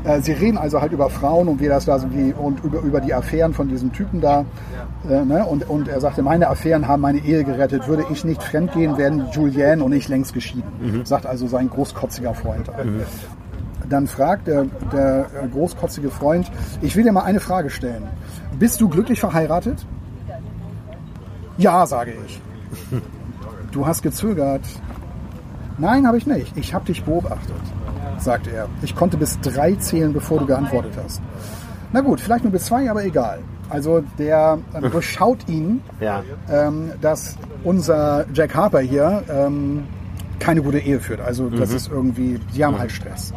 äh, 0.04 0.20
sie 0.20 0.32
reden 0.32 0.58
also 0.58 0.82
halt 0.82 0.92
über 0.92 1.08
Frauen 1.08 1.48
und 1.48 1.58
wie 1.58 1.68
das 1.68 1.86
da 1.86 1.98
so 1.98 2.12
wie, 2.12 2.34
und 2.34 2.62
über, 2.62 2.80
über 2.80 3.00
die 3.00 3.14
Affären 3.14 3.54
von 3.54 3.68
diesem 3.68 3.90
Typen 3.90 4.20
da. 4.20 4.44
Äh, 5.08 5.24
ne? 5.24 5.46
und, 5.46 5.68
und 5.70 5.88
er 5.88 6.00
sagte, 6.00 6.22
meine 6.22 6.48
Affären 6.48 6.86
haben 6.86 7.00
meine 7.00 7.20
Ehe 7.20 7.44
gerettet. 7.44 7.88
Würde 7.88 8.04
ich 8.12 8.26
nicht 8.26 8.42
fremdgehen, 8.42 8.98
wären 8.98 9.26
Julianne 9.32 9.82
und 9.82 9.92
ich 9.94 10.08
längst 10.08 10.34
geschieden. 10.34 10.64
Sagt 11.04 11.24
also 11.24 11.46
sein 11.46 11.70
großkotziger 11.70 12.34
Freund. 12.34 12.68
Dann 13.88 14.06
fragt 14.06 14.46
der, 14.46 14.64
der 14.92 15.26
äh, 15.42 15.48
großkotzige 15.48 16.10
Freund, 16.10 16.50
ich 16.80 16.96
will 16.96 17.04
dir 17.04 17.12
mal 17.12 17.22
eine 17.24 17.40
Frage 17.40 17.70
stellen. 17.70 18.04
Bist 18.58 18.80
du 18.80 18.88
glücklich 18.88 19.20
verheiratet? 19.20 19.84
Ja, 21.58 21.86
sage 21.86 22.14
ich. 22.26 22.40
Du 23.70 23.86
hast 23.86 24.02
gezögert. 24.02 24.62
Nein, 25.78 26.06
habe 26.06 26.16
ich 26.18 26.26
nicht. 26.26 26.56
Ich 26.56 26.72
habe 26.74 26.84
dich 26.86 27.04
beobachtet, 27.04 27.54
sagt 28.18 28.46
er. 28.46 28.68
Ich 28.82 28.94
konnte 28.94 29.16
bis 29.16 29.38
drei 29.40 29.74
zählen, 29.76 30.12
bevor 30.12 30.38
du 30.38 30.46
geantwortet 30.46 30.92
hast. 31.02 31.20
Na 31.92 32.00
gut, 32.00 32.20
vielleicht 32.20 32.44
nur 32.44 32.52
bis 32.52 32.64
zwei, 32.66 32.90
aber 32.90 33.04
egal. 33.04 33.40
Also 33.68 34.02
der 34.18 34.58
äh, 34.72 34.88
durchschaut 34.88 35.48
ihn, 35.48 35.80
Ja. 36.00 36.22
ähm, 36.50 36.90
dass 37.00 37.36
unser 37.64 38.26
Jack 38.32 38.54
Harper 38.54 38.80
hier 38.80 39.22
ähm, 39.28 39.84
keine 40.44 40.62
gute 40.62 40.78
Ehe 40.78 41.00
führt. 41.00 41.20
Also 41.20 41.48
das 41.48 41.72
ist 41.72 41.90
irgendwie, 41.90 42.38
die 42.54 42.64
haben 42.64 42.78
halt 42.78 42.92
Stress. 42.92 43.32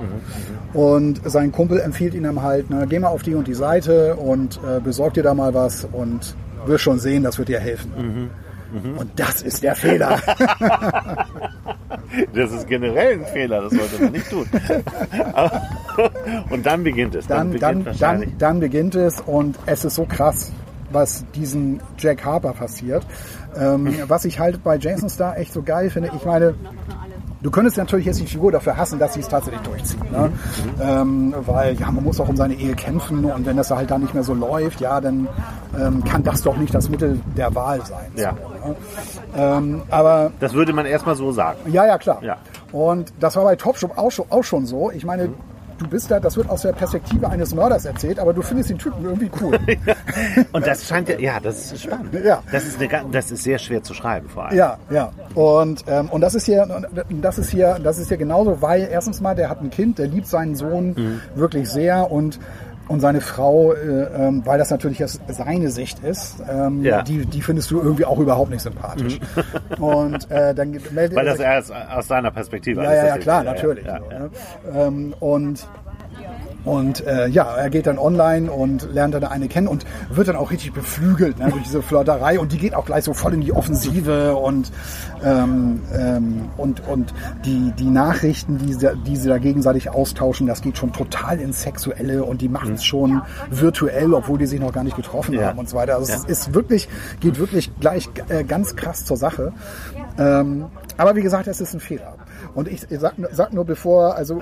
Und 0.74 1.22
sein 1.24 1.52
Kumpel 1.52 1.80
empfiehlt 1.80 2.14
ihm 2.14 2.42
halt, 2.42 2.70
ne, 2.70 2.86
geh 2.90 3.00
mal 3.00 3.08
auf 3.08 3.24
die 3.24 3.34
und 3.34 3.48
die 3.48 3.54
Seite 3.54 4.16
und 4.18 4.58
äh, 4.58 4.82
besorg 4.82 5.14
dir 5.14 5.24
da 5.24 5.34
mal 5.34 5.54
was 5.54 5.88
und 5.92 6.36
wirst 6.66 6.84
schon 6.84 7.00
sehen, 7.00 7.24
das 7.24 7.38
wird 7.38 7.48
dir 7.48 7.60
helfen. 7.60 8.30
Und 8.98 9.10
das 9.16 9.42
ist 9.42 9.64
der 9.64 9.76
Fehler. 9.76 10.20
Das 12.34 12.52
ist 12.52 12.68
generell 12.68 13.20
ein 13.20 13.26
Fehler, 13.26 13.64
das 13.64 13.74
sollte 13.74 14.04
man 14.04 14.12
nicht 14.14 14.30
tun. 14.30 14.48
Und 16.50 16.66
dann 16.66 16.84
beginnt 16.84 17.16
es. 17.16 17.28
Dann, 17.28 17.58
dann, 17.60 17.84
beginnt 17.84 18.02
dann, 18.02 18.22
dann, 18.22 18.38
dann 18.38 18.60
beginnt 18.60 18.96
es 18.96 19.20
und 19.22 19.58
es 19.66 19.84
ist 19.84 19.96
so 19.96 20.06
krass, 20.06 20.52
was 20.92 21.26
diesem 21.36 21.80
Jack 21.98 22.24
Harper 22.26 22.54
passiert. 22.54 23.06
Ähm, 23.56 23.94
was 24.08 24.26
ich 24.26 24.40
halt 24.40 24.64
bei 24.64 24.78
Jason 24.78 25.10
Starr 25.10 25.38
echt 25.38 25.54
so 25.54 25.62
geil 25.62 25.90
finde, 25.90 26.12
ich 26.16 26.26
meine, 26.26 26.56
du 27.42 27.52
könntest 27.52 27.78
natürlich 27.78 28.06
jetzt 28.06 28.20
die 28.20 28.26
Figur 28.26 28.52
dafür 28.52 28.78
hassen, 28.78 29.00
dass 29.00 29.14
sie 29.14 29.20
es 29.20 29.28
tatsächlich 29.28 29.62
durchzieht. 29.62 30.12
Ne? 30.12 30.32
Ähm, 30.82 31.34
weil 31.46 31.76
ja, 31.76 31.92
man 31.92 32.04
muss 32.04 32.20
auch 32.20 32.30
um 32.30 32.36
seine 32.36 32.56
Ehe 32.56 32.76
kämpfen 32.76 33.26
und 33.26 33.46
wenn 33.46 33.58
das 33.58 33.72
halt 33.72 33.92
dann 33.92 34.02
nicht 34.02 34.14
mehr 34.14 34.24
so 34.24 34.34
läuft, 34.34 34.82
ja, 34.82 35.00
dann 35.02 35.28
ähm, 35.80 36.04
kann 36.04 36.24
das 36.24 36.42
doch 36.42 36.58
nicht 36.58 36.74
das 36.74 36.90
Mittel 36.90 37.20
der 37.36 37.54
Wahl 37.56 37.86
sein. 37.86 38.12
Ja. 38.16 38.36
So, 38.36 38.70
ne? 38.70 38.76
ähm, 39.36 39.82
aber 39.90 40.32
das 40.40 40.54
würde 40.54 40.74
man 40.74 40.86
erstmal 40.86 41.16
so 41.16 41.32
sagen. 41.32 41.60
ja, 41.72 41.86
ja, 41.86 41.98
klar. 41.98 42.24
Ja. 42.24 42.38
Und 42.72 43.14
das 43.20 43.36
war 43.36 43.44
bei 43.44 43.56
Topshop 43.56 43.98
auch 43.98 44.12
auch 44.30 44.44
schon 44.44 44.66
so. 44.66 44.92
Ich 44.92 45.06
meine, 45.06 45.30
du 45.78 45.88
bist 45.88 46.10
da, 46.12 46.20
das 46.20 46.36
wird 46.38 46.50
aus 46.50 46.62
der 46.64 46.74
Perspektive 46.74 47.30
eines 47.30 47.54
Mörders 47.54 47.86
erzählt, 47.86 48.20
aber 48.20 48.34
du 48.34 48.42
findest 48.42 48.70
den 48.70 48.78
Typen 48.78 49.04
irgendwie 49.06 49.30
cool. 49.42 49.58
Und 50.52 50.66
das 50.66 50.88
scheint 50.88 51.10
ja, 51.10 51.18
ja, 51.20 51.40
das 51.40 51.72
ist 51.72 51.84
spannend. 51.84 52.14
Ja. 52.24 52.42
Das 52.52 52.66
ist, 52.66 52.80
eine, 52.82 53.06
das 53.12 53.32
ist 53.32 53.44
sehr 53.44 53.58
schwer 53.60 53.84
zu 53.84 53.94
schreiben 53.94 54.28
vor 54.30 54.46
allem. 54.48 54.58
ja, 54.58 54.78
ja. 54.90 55.12
Und, 55.36 55.84
ähm, 55.88 56.10
und 56.10 56.22
das 56.22 56.36
ist 56.36 56.46
hier, 56.46 56.66
das 57.22 57.38
ist 57.38 57.50
hier, 57.50 57.78
das 57.84 57.98
ist 58.00 58.08
hier 58.08 58.18
genauso, 58.18 58.62
weil 58.62 58.88
erstens 58.92 59.22
mal, 59.22 59.36
der 59.36 59.50
hat 59.50 59.62
ein 59.62 59.70
Kind, 59.70 60.00
der 60.00 60.08
liebt 60.08 60.28
seinen 60.28 60.56
Sohn 60.56 60.94
Mhm. 60.98 61.22
wirklich 61.36 61.70
sehr 61.70 62.10
und 62.12 62.40
und 62.88 63.00
seine 63.02 63.22
Frau, 63.22 63.74
äh, 63.74 63.78
ähm, 63.78 64.42
weil 64.46 64.58
das 64.58 64.70
natürlich 64.70 65.00
jetzt 65.00 65.20
seine 65.28 65.70
Sicht 65.70 66.00
ist, 66.04 66.36
ähm, 66.50 66.84
Ja. 66.84 67.02
die, 67.02 67.26
die 67.26 67.42
findest 67.42 67.70
du 67.72 67.82
irgendwie 67.82 68.06
auch 68.06 68.20
überhaupt 68.20 68.50
nicht 68.50 68.62
sympathisch. 68.62 69.20
Und 69.80 70.30
äh, 70.32 70.54
dann 70.56 70.72
meldet 70.92 71.12
Mhm. 71.12 71.16
Weil 71.16 71.28
er 71.28 71.32
das 71.34 71.38
sich- 71.38 71.46
erst 71.46 71.74
aus 71.96 72.08
seiner 72.08 72.32
Perspektive 72.32 72.84
Ja, 72.84 72.94
ja, 72.94 73.06
ja, 73.08 73.18
klar, 73.18 73.44
natürlich. 73.44 73.86
Ja, 73.86 74.00
so, 74.00 74.12
ja, 74.12 74.20
ne? 74.20 74.30
ähm, 74.74 75.14
und 75.20 75.68
und 76.68 77.06
äh, 77.08 77.28
ja, 77.28 77.46
er 77.56 77.70
geht 77.70 77.88
dann 77.88 77.98
online 77.98 78.52
und 78.52 78.94
lernt 78.94 79.14
dann 79.14 79.24
eine 79.24 79.48
kennen 79.48 79.68
und 79.68 79.86
wird 80.10 80.28
dann 80.28 80.36
auch 80.36 80.52
richtig 80.52 80.74
beflügelt 80.74 81.40
ne, 81.40 81.50
durch 81.52 81.64
diese 81.64 81.82
Flirterei 81.82 82.40
und 82.40 82.52
die 82.52 82.58
geht 82.58 82.76
auch 82.76 82.86
gleich 82.86 83.04
so 83.04 83.14
voll 83.14 83.34
in 83.34 83.42
die 83.42 83.54
Offensive 83.54 84.36
und 84.36 84.72
ähm, 85.24 85.82
ähm, 85.94 86.50
und 86.58 86.88
und 86.88 87.14
die 87.46 87.72
die 87.78 87.90
Nachrichten, 87.90 88.58
die 88.58 88.74
sie, 88.74 88.90
die 89.06 89.16
sie 89.16 89.30
da 89.30 89.38
gegenseitig 89.38 89.90
austauschen, 89.90 90.48
das 90.48 90.62
geht 90.62 90.78
schon 90.78 90.94
total 90.94 91.40
ins 91.40 91.62
Sexuelle 91.62 92.24
und 92.24 92.42
die 92.42 92.50
machen 92.50 92.74
es 92.74 92.84
schon 92.84 93.22
virtuell, 93.50 94.14
obwohl 94.14 94.38
die 94.38 94.46
sich 94.46 94.60
noch 94.60 94.74
gar 94.74 94.84
nicht 94.84 94.96
getroffen 94.96 95.34
Ja. 95.34 95.48
haben 95.48 95.60
und 95.60 95.70
so 95.70 95.78
weiter. 95.78 95.96
Also 95.96 96.12
Ja. 96.12 96.18
es 96.18 96.26
ist 96.26 96.54
wirklich 96.54 96.88
geht 97.20 97.40
wirklich 97.40 97.72
gleich 97.80 98.10
äh, 98.30 98.44
ganz 98.44 98.76
krass 98.76 99.06
zur 99.06 99.18
Sache. 99.18 99.54
Ähm, 100.20 100.66
aber 100.98 101.16
wie 101.16 101.22
gesagt, 101.22 101.48
es 101.48 101.62
ist 101.62 101.74
ein 101.74 101.80
Fehler. 101.80 102.16
Und 102.56 102.68
ich, 102.68 102.90
ich 102.92 103.00
sag, 103.00 103.18
nur- 103.18 103.30
sag 103.32 103.54
nur 103.54 103.66
bevor, 103.66 104.16
also 104.16 104.42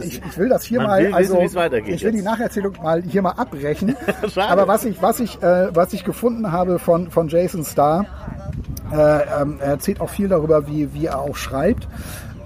ich, 0.00 0.20
ich 0.24 0.38
will 0.38 0.48
das 0.48 0.64
hier 0.64 0.80
mal, 0.80 0.98
will 1.00 1.06
wissen, 1.06 1.14
also 1.14 1.38
ich 1.86 2.02
will 2.04 2.10
die 2.12 2.18
jetzt. 2.18 2.24
Nacherzählung 2.24 2.74
mal 2.82 3.02
hier 3.02 3.22
mal 3.22 3.32
abbrechen. 3.32 3.96
Aber 4.36 4.66
was 4.68 4.84
ich, 4.84 5.00
was 5.00 5.20
ich, 5.20 5.42
äh, 5.42 5.74
was 5.74 5.92
ich 5.92 6.04
gefunden 6.04 6.50
habe 6.52 6.78
von, 6.78 7.10
von 7.10 7.28
Jason 7.28 7.64
Starr, 7.64 8.06
äh, 8.92 8.96
ähm, 9.42 9.58
er 9.60 9.68
erzählt 9.72 10.00
auch 10.00 10.10
viel 10.10 10.28
darüber, 10.28 10.66
wie, 10.66 10.92
wie 10.94 11.06
er 11.06 11.20
auch 11.20 11.36
schreibt. 11.36 11.86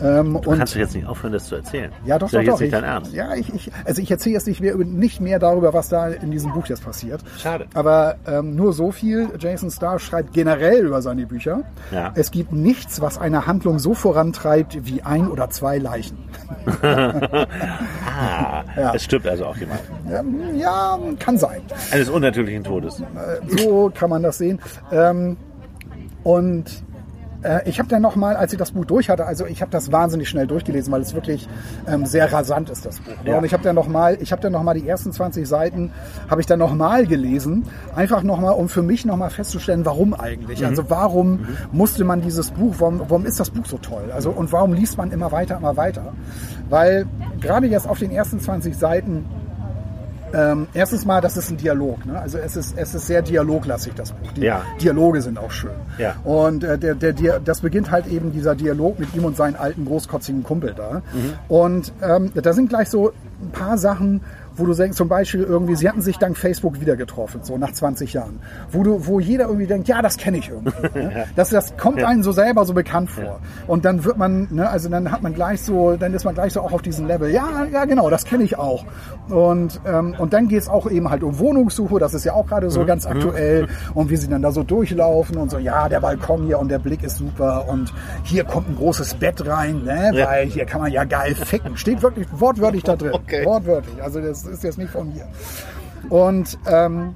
Ähm, 0.02 0.36
und 0.36 0.58
Kannst 0.58 0.74
du 0.74 0.78
jetzt 0.78 0.94
nicht 0.94 1.06
aufhören, 1.06 1.32
das 1.32 1.46
zu 1.46 1.54
erzählen? 1.56 1.90
ja, 2.04 2.18
doch, 2.18 2.30
ja 2.30 2.40
doch, 2.40 2.44
jetzt 2.44 2.52
doch. 2.54 2.60
nicht 2.60 2.66
Ich, 2.68 2.72
dein 2.72 2.84
Ernst. 2.84 3.12
ja, 3.14 3.34
ich, 3.34 3.52
ich, 3.54 3.70
also 3.84 4.02
ich 4.02 4.10
erzähle 4.10 4.34
jetzt 4.34 4.46
nicht 4.46 4.60
mehr, 4.60 4.76
nicht 4.76 5.20
mehr 5.20 5.38
darüber, 5.38 5.72
was 5.74 5.88
da 5.88 6.08
in 6.08 6.30
diesem 6.30 6.52
Buch 6.52 6.66
jetzt 6.66 6.84
passiert. 6.84 7.20
Schade. 7.38 7.66
Aber 7.74 8.16
ähm, 8.26 8.54
nur 8.56 8.72
so 8.72 8.90
viel. 8.92 9.28
Jason 9.38 9.70
Starr 9.70 9.98
schreibt 9.98 10.32
generell 10.32 10.84
über 10.86 11.00
seine 11.02 11.26
Bücher. 11.26 11.62
Ja. 11.92 12.12
Es 12.14 12.30
gibt 12.30 12.52
nichts, 12.52 13.00
was 13.00 13.18
eine 13.18 13.46
Handlung 13.46 13.78
so 13.78 13.94
vorantreibt 13.94 14.84
wie 14.86 15.02
ein 15.02 15.28
oder 15.28 15.50
zwei 15.50 15.78
Leichen. 15.78 16.18
Ah, 18.18 18.64
Ja. 18.76 18.94
es 18.94 19.04
stirbt 19.04 19.26
also 19.26 19.46
auch 19.46 19.56
jemand. 19.56 19.80
Ähm, 20.10 20.58
ja, 20.58 20.98
kann 21.18 21.36
sein. 21.38 21.60
Eines 21.90 22.08
unnatürlichen 22.08 22.64
Todes. 22.64 23.02
So 23.58 23.90
kann 23.94 24.10
man 24.10 24.22
das 24.22 24.38
sehen. 24.38 24.58
Ähm, 24.92 25.36
und 26.22 26.64
äh, 27.46 27.68
ich 27.68 27.78
habe 27.78 27.88
dann 27.88 28.02
nochmal, 28.02 28.36
als 28.36 28.52
ich 28.52 28.58
das 28.58 28.72
Buch 28.72 28.84
durch 28.84 29.08
hatte, 29.08 29.24
also 29.26 29.46
ich 29.46 29.62
habe 29.62 29.70
das 29.70 29.92
wahnsinnig 29.92 30.28
schnell 30.28 30.46
durchgelesen, 30.46 30.92
weil 30.92 31.00
es 31.00 31.14
wirklich 31.14 31.48
ähm, 31.86 32.04
sehr 32.06 32.32
rasant 32.32 32.70
ist, 32.70 32.84
das 32.84 32.98
Buch. 33.00 33.12
Ne? 33.24 33.30
Ja. 33.30 33.38
Und 33.38 33.44
ich 33.44 33.52
habe 33.52 33.62
dann 33.62 33.74
nochmal, 33.74 34.18
ich 34.20 34.32
habe 34.32 34.42
dann 34.42 34.52
nochmal 34.52 34.74
die 34.74 34.86
ersten 34.86 35.12
20 35.12 35.46
Seiten, 35.46 35.92
habe 36.28 36.40
ich 36.40 36.46
dann 36.46 36.58
nochmal 36.58 37.06
gelesen, 37.06 37.64
einfach 37.94 38.22
nochmal, 38.22 38.54
um 38.54 38.68
für 38.68 38.82
mich 38.82 39.04
nochmal 39.04 39.30
festzustellen, 39.30 39.84
warum 39.84 40.14
eigentlich. 40.14 40.60
Mhm. 40.60 40.66
Also 40.66 40.90
warum 40.90 41.46
musste 41.72 42.04
man 42.04 42.20
dieses 42.20 42.50
Buch, 42.50 42.74
warum, 42.78 43.00
warum 43.00 43.24
ist 43.24 43.38
das 43.40 43.50
Buch 43.50 43.66
so 43.66 43.78
toll? 43.78 44.10
Also 44.12 44.30
und 44.30 44.52
warum 44.52 44.72
liest 44.72 44.98
man 44.98 45.12
immer 45.12 45.32
weiter, 45.32 45.56
immer 45.56 45.76
weiter? 45.76 46.12
Weil 46.68 47.06
gerade 47.40 47.66
jetzt 47.66 47.88
auf 47.88 47.98
den 47.98 48.10
ersten 48.10 48.40
20 48.40 48.76
Seiten 48.76 49.24
ähm, 50.32 50.66
erstens 50.74 51.04
mal, 51.04 51.20
das 51.20 51.36
ist 51.36 51.50
ein 51.50 51.56
Dialog. 51.56 52.04
Ne? 52.04 52.18
Also 52.18 52.38
es 52.38 52.56
ist, 52.56 52.76
es 52.76 52.94
ist 52.94 53.06
sehr 53.06 53.22
dialoglastig, 53.22 53.94
das 53.94 54.12
Buch. 54.12 54.32
Die 54.32 54.42
Ja. 54.42 54.62
Dialoge 54.80 55.22
sind 55.22 55.38
auch 55.38 55.50
schön. 55.50 55.70
Ja. 55.98 56.16
Und 56.24 56.64
äh, 56.64 56.78
der, 56.78 56.94
der, 56.94 57.12
der, 57.12 57.40
das 57.40 57.60
beginnt 57.60 57.90
halt 57.90 58.06
eben 58.06 58.32
dieser 58.32 58.54
Dialog 58.54 58.98
mit 58.98 59.14
ihm 59.14 59.24
und 59.24 59.36
seinen 59.36 59.56
alten 59.56 59.84
großkotzigen 59.84 60.42
Kumpel 60.42 60.74
da. 60.76 61.02
Mhm. 61.12 61.32
Und 61.48 61.92
ähm, 62.02 62.32
da 62.34 62.52
sind 62.52 62.68
gleich 62.68 62.88
so 62.90 63.12
ein 63.42 63.50
paar 63.52 63.78
Sachen, 63.78 64.20
wo 64.56 64.64
du 64.66 64.74
denkst, 64.74 64.96
zum 64.96 65.08
Beispiel 65.08 65.42
irgendwie, 65.42 65.76
sie 65.76 65.88
hatten 65.88 66.00
sich 66.00 66.16
dank 66.18 66.36
Facebook 66.36 66.80
wieder 66.80 66.96
getroffen, 66.96 67.40
so 67.42 67.56
nach 67.58 67.72
20 67.72 68.12
Jahren. 68.12 68.40
Wo 68.70 68.82
du, 68.82 69.06
wo 69.06 69.20
jeder 69.20 69.44
irgendwie 69.46 69.66
denkt, 69.66 69.88
ja, 69.88 70.02
das 70.02 70.16
kenne 70.16 70.38
ich 70.38 70.48
irgendwie. 70.48 70.72
ne? 70.98 71.26
das, 71.36 71.50
das 71.50 71.76
kommt 71.76 72.02
einem 72.02 72.22
so 72.22 72.32
selber 72.32 72.64
so 72.64 72.74
bekannt 72.74 73.10
vor. 73.10 73.40
Und 73.66 73.84
dann 73.84 74.04
wird 74.04 74.16
man, 74.18 74.48
ne, 74.50 74.68
also 74.68 74.88
dann 74.88 75.10
hat 75.12 75.22
man 75.22 75.34
gleich 75.34 75.62
so, 75.62 75.96
dann 75.96 76.14
ist 76.14 76.24
man 76.24 76.34
gleich 76.34 76.52
so 76.52 76.60
auch 76.60 76.72
auf 76.72 76.82
diesem 76.82 77.06
Level. 77.06 77.30
Ja, 77.30 77.64
ja, 77.72 77.84
genau, 77.84 78.10
das 78.10 78.24
kenne 78.24 78.44
ich 78.44 78.58
auch. 78.58 78.84
Und, 79.28 79.80
ähm, 79.86 80.14
und 80.18 80.32
dann 80.32 80.48
geht's 80.48 80.68
auch 80.68 80.90
eben 80.90 81.10
halt 81.10 81.22
um 81.22 81.38
Wohnungssuche, 81.38 81.98
das 81.98 82.14
ist 82.14 82.24
ja 82.24 82.32
auch 82.32 82.46
gerade 82.46 82.70
so 82.70 82.80
Mhm. 82.80 82.86
ganz 82.86 83.06
aktuell. 83.06 83.66
Und 83.94 84.10
wie 84.10 84.16
sie 84.16 84.28
dann 84.28 84.42
da 84.42 84.52
so 84.52 84.62
durchlaufen 84.62 85.36
und 85.36 85.50
so, 85.50 85.58
ja, 85.58 85.88
der 85.88 86.00
Balkon 86.00 86.44
hier 86.46 86.58
und 86.58 86.68
der 86.68 86.78
Blick 86.78 87.02
ist 87.02 87.16
super 87.18 87.66
und 87.68 87.92
hier 88.22 88.44
kommt 88.44 88.68
ein 88.68 88.76
großes 88.76 89.14
Bett 89.14 89.46
rein, 89.46 89.82
ne, 89.84 90.12
weil 90.14 90.46
hier 90.46 90.64
kann 90.64 90.80
man 90.80 90.92
ja 90.92 91.04
geil 91.04 91.34
ficken. 91.34 91.76
Steht 91.76 92.02
wirklich 92.02 92.26
wortwörtlich 92.32 92.84
da 92.84 92.96
drin. 92.96 93.12
Okay. 93.12 93.44
Wortwörtlich. 93.44 94.02
Also 94.02 94.20
das 94.20 94.45
ist 94.46 94.64
jetzt 94.64 94.78
nicht 94.78 94.90
von 94.90 95.12
mir. 95.12 95.26
Und, 96.08 96.58
ähm, 96.66 97.14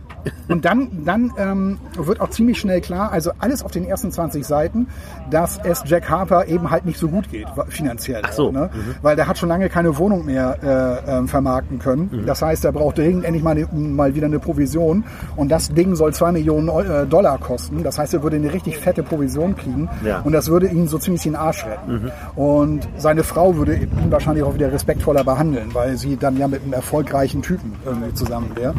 und 0.48 0.64
dann, 0.64 1.04
dann 1.04 1.33
ähm, 1.38 1.78
wird 1.96 2.20
auch 2.20 2.30
ziemlich 2.30 2.59
schnell 2.59 2.80
klar, 2.80 3.12
also 3.12 3.30
alles 3.38 3.62
auf 3.62 3.70
den 3.70 3.85
ersten 3.85 4.11
20 4.11 4.44
Seiten, 4.44 4.88
dass 5.30 5.59
es 5.62 5.83
Jack 5.87 6.09
Harper 6.09 6.46
eben 6.46 6.70
halt 6.70 6.85
nicht 6.85 6.98
so 6.98 7.09
gut 7.09 7.30
geht, 7.30 7.46
finanziell. 7.68 8.22
Ach 8.24 8.33
so. 8.33 8.48
Auch, 8.48 8.52
ne? 8.52 8.70
Weil 9.02 9.16
der 9.16 9.26
hat 9.26 9.38
schon 9.38 9.48
lange 9.48 9.68
keine 9.68 9.96
Wohnung 9.98 10.26
mehr 10.26 10.59
äh, 11.06 11.18
ähm, 11.18 11.28
vermarkten 11.28 11.78
können. 11.78 12.24
Das 12.26 12.42
heißt, 12.42 12.64
er 12.64 12.72
braucht 12.72 12.98
dringend 12.98 13.24
endlich 13.24 13.42
mal, 13.42 13.54
ne, 13.54 13.68
mal 13.72 14.14
wieder 14.14 14.26
eine 14.26 14.38
Provision. 14.38 15.04
Und 15.37 15.50
das 15.50 15.68
Ding 15.68 15.94
soll 15.94 16.12
2 16.12 16.33
Millionen 16.33 16.68
äh, 16.68 17.06
Dollar 17.06 17.38
kosten. 17.38 17.83
Das 17.83 17.98
heißt, 17.98 18.14
er 18.14 18.22
würde 18.22 18.37
eine 18.37 18.52
richtig 18.52 18.78
fette 18.78 19.02
Provision 19.02 19.56
kriegen. 19.56 19.88
Ja. 20.04 20.20
Und 20.20 20.33
das 20.33 20.48
würde 20.48 20.66
ihn 20.66 20.88
so 20.88 20.98
ziemlich 20.98 21.22
den 21.22 21.37
Arsch 21.37 21.64
retten. 21.64 22.11
Und 22.37 22.88
seine 22.96 23.24
Frau 23.24 23.56
würde 23.56 23.76
ihn 23.76 23.90
wahrscheinlich 24.11 24.44
auch 24.44 24.54
wieder 24.54 24.72
respektvoller 24.72 25.24
behandeln, 25.24 25.70
weil 25.72 25.96
sie 25.96 26.16
dann 26.16 26.37
ja 26.37 26.48
mit 26.48 26.62
einem 26.62 26.72
erfolgreichen 26.72 27.42
Typen 27.42 27.72
irgendwie 27.85 28.14
zusammen 28.14 28.50
wäre. 28.54 28.74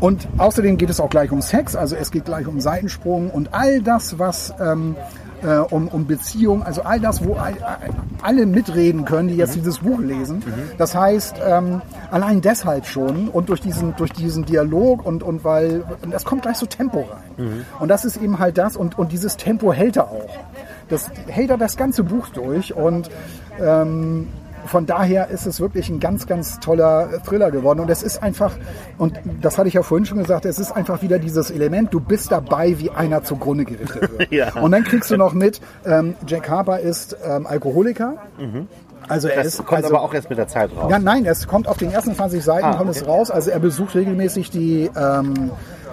Und 0.00 0.28
außerdem 0.38 0.73
geht 0.76 0.90
es 0.90 1.00
auch 1.00 1.10
gleich 1.10 1.30
um 1.30 1.42
Sex, 1.42 1.76
also 1.76 1.96
es 1.96 2.10
geht 2.10 2.24
gleich 2.24 2.46
um 2.46 2.60
Seitensprung 2.60 3.30
und 3.30 3.54
all 3.54 3.82
das, 3.82 4.18
was 4.18 4.54
ähm, 4.60 4.96
äh, 5.42 5.58
um, 5.58 5.88
um 5.88 6.06
Beziehung, 6.06 6.62
also 6.62 6.82
all 6.82 7.00
das, 7.00 7.24
wo 7.24 7.34
all, 7.34 7.54
alle 8.22 8.46
mitreden 8.46 9.04
können, 9.04 9.28
die 9.28 9.36
jetzt 9.36 9.54
dieses 9.54 9.78
Buch 9.78 10.00
lesen. 10.00 10.42
Das 10.78 10.94
heißt, 10.94 11.36
ähm, 11.46 11.82
allein 12.10 12.40
deshalb 12.40 12.86
schon 12.86 13.28
und 13.28 13.48
durch 13.48 13.60
diesen, 13.60 13.94
durch 13.96 14.12
diesen 14.12 14.44
Dialog 14.44 15.04
und, 15.04 15.22
und 15.22 15.44
weil, 15.44 15.84
und 16.02 16.14
es 16.14 16.24
kommt 16.24 16.42
gleich 16.42 16.56
so 16.56 16.66
Tempo 16.66 17.00
rein. 17.00 17.64
Und 17.80 17.88
das 17.88 18.04
ist 18.04 18.16
eben 18.16 18.38
halt 18.38 18.58
das 18.58 18.76
und, 18.76 18.98
und 18.98 19.12
dieses 19.12 19.36
Tempo 19.36 19.72
hält 19.72 19.96
er 19.96 20.10
auch. 20.10 20.38
Das 20.88 21.10
hält 21.28 21.50
er 21.50 21.58
das 21.58 21.76
ganze 21.76 22.04
Buch 22.04 22.28
durch 22.28 22.74
und 22.74 23.10
ähm, 23.60 24.28
von 24.66 24.86
daher 24.86 25.28
ist 25.28 25.46
es 25.46 25.60
wirklich 25.60 25.88
ein 25.90 26.00
ganz, 26.00 26.26
ganz 26.26 26.58
toller 26.60 27.22
Thriller 27.26 27.50
geworden. 27.50 27.80
Und 27.80 27.90
es 27.90 28.02
ist 28.02 28.22
einfach, 28.22 28.52
und 28.98 29.18
das 29.40 29.58
hatte 29.58 29.68
ich 29.68 29.74
ja 29.74 29.82
vorhin 29.82 30.06
schon 30.06 30.18
gesagt, 30.18 30.44
es 30.46 30.58
ist 30.58 30.72
einfach 30.72 31.02
wieder 31.02 31.18
dieses 31.18 31.50
Element, 31.50 31.92
du 31.92 32.00
bist 32.00 32.32
dabei, 32.32 32.78
wie 32.78 32.90
einer 32.90 33.22
zugrunde 33.24 33.64
gerichtet 33.64 34.18
wird. 34.18 34.28
Ja. 34.32 34.54
Und 34.54 34.72
dann 34.72 34.84
kriegst 34.84 35.10
du 35.10 35.16
noch 35.16 35.32
mit, 35.34 35.60
ähm, 35.84 36.14
Jack 36.26 36.48
Harper 36.48 36.80
ist 36.80 37.16
ähm, 37.24 37.46
Alkoholiker. 37.46 38.14
Also 39.06 39.28
er 39.28 39.36
Das 39.44 39.46
ist 39.54 39.58
kommt 39.66 39.84
also, 39.84 39.94
aber 39.94 40.02
auch 40.02 40.14
erst 40.14 40.30
mit 40.30 40.38
der 40.38 40.48
Zeit 40.48 40.70
raus. 40.74 40.90
ja, 40.90 40.98
nein, 40.98 41.26
es 41.26 41.46
kommt 41.46 41.68
auf 41.68 41.76
den 41.76 41.92
ersten 41.92 42.14
20 42.14 42.42
Seiten 42.42 42.64
Ah, 42.64 42.76
kommt 42.76 42.90
es 42.90 43.02
okay. 43.02 43.10
raus. 43.10 43.30
Also 43.30 43.50
er 43.50 43.58
besucht 43.58 43.94
regelmäßig 43.94 44.50
die, 44.50 44.90
ähm, 44.96 45.50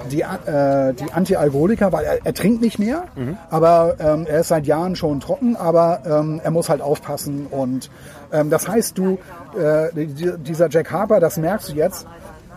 die, 0.10 0.22
äh, 0.22 0.94
die 0.94 1.12
Anti-Alkoholiker, 1.14 1.92
weil 1.92 2.06
er, 2.06 2.26
er 2.26 2.34
trinkt 2.34 2.62
nicht 2.62 2.80
mehr, 2.80 3.04
Mhm. 3.16 3.38
aber 3.50 3.96
ähm, 4.00 4.26
er 4.30 4.40
ist 4.42 4.48
seit 4.50 4.66
Jahren 4.66 4.96
schon 4.96 5.20
trocken, 5.20 5.56
aber 5.56 6.00
ähm, 6.06 6.42
er 6.44 6.52
muss 6.52 6.70
halt 6.70 6.82
aufpassen. 6.82 7.48
Und 7.52 7.90
ähm, 8.32 8.50
das 8.50 8.68
heißt, 8.68 8.98
du, 8.98 9.18
äh, 9.60 9.90
die- 9.94 10.38
dieser 10.40 10.70
Jack 10.70 10.92
Harper, 10.92 11.20
das 11.20 11.38
merkst 11.38 11.70
du 11.70 11.74
jetzt, 11.74 12.08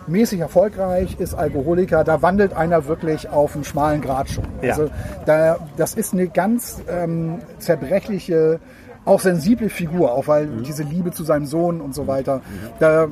mäßig 0.07 0.41
erfolgreich, 0.41 1.17
ist 1.19 1.35
Alkoholiker, 1.35 2.05
da 2.05 2.21
wandelt 2.21 2.55
einer 2.55 2.87
wirklich 2.87 3.31
auf 3.31 3.55
einen 3.55 3.65
schmalen 3.65 4.03
Grat 4.03 4.29
schon. 4.29 4.45
Ja. 4.61 4.73
Also 4.73 4.91
da, 5.25 5.57
das 5.79 5.95
ist 5.95 6.13
eine 6.13 6.29
ganz 6.29 6.83
ähm, 6.89 7.39
zerbrechliche, 7.59 8.61
auch 9.07 9.21
sensible 9.21 9.69
Figur, 9.69 10.13
auch 10.13 10.29
weil 10.29 10.47
Mhm. 10.47 10.63
diese 10.63 10.83
Liebe 10.83 11.11
zu 11.11 11.25
seinem 11.25 11.47
Sohn 11.47 11.81
und 11.81 11.95
so 11.95 12.07
weiter, 12.07 12.41
da 12.81 13.09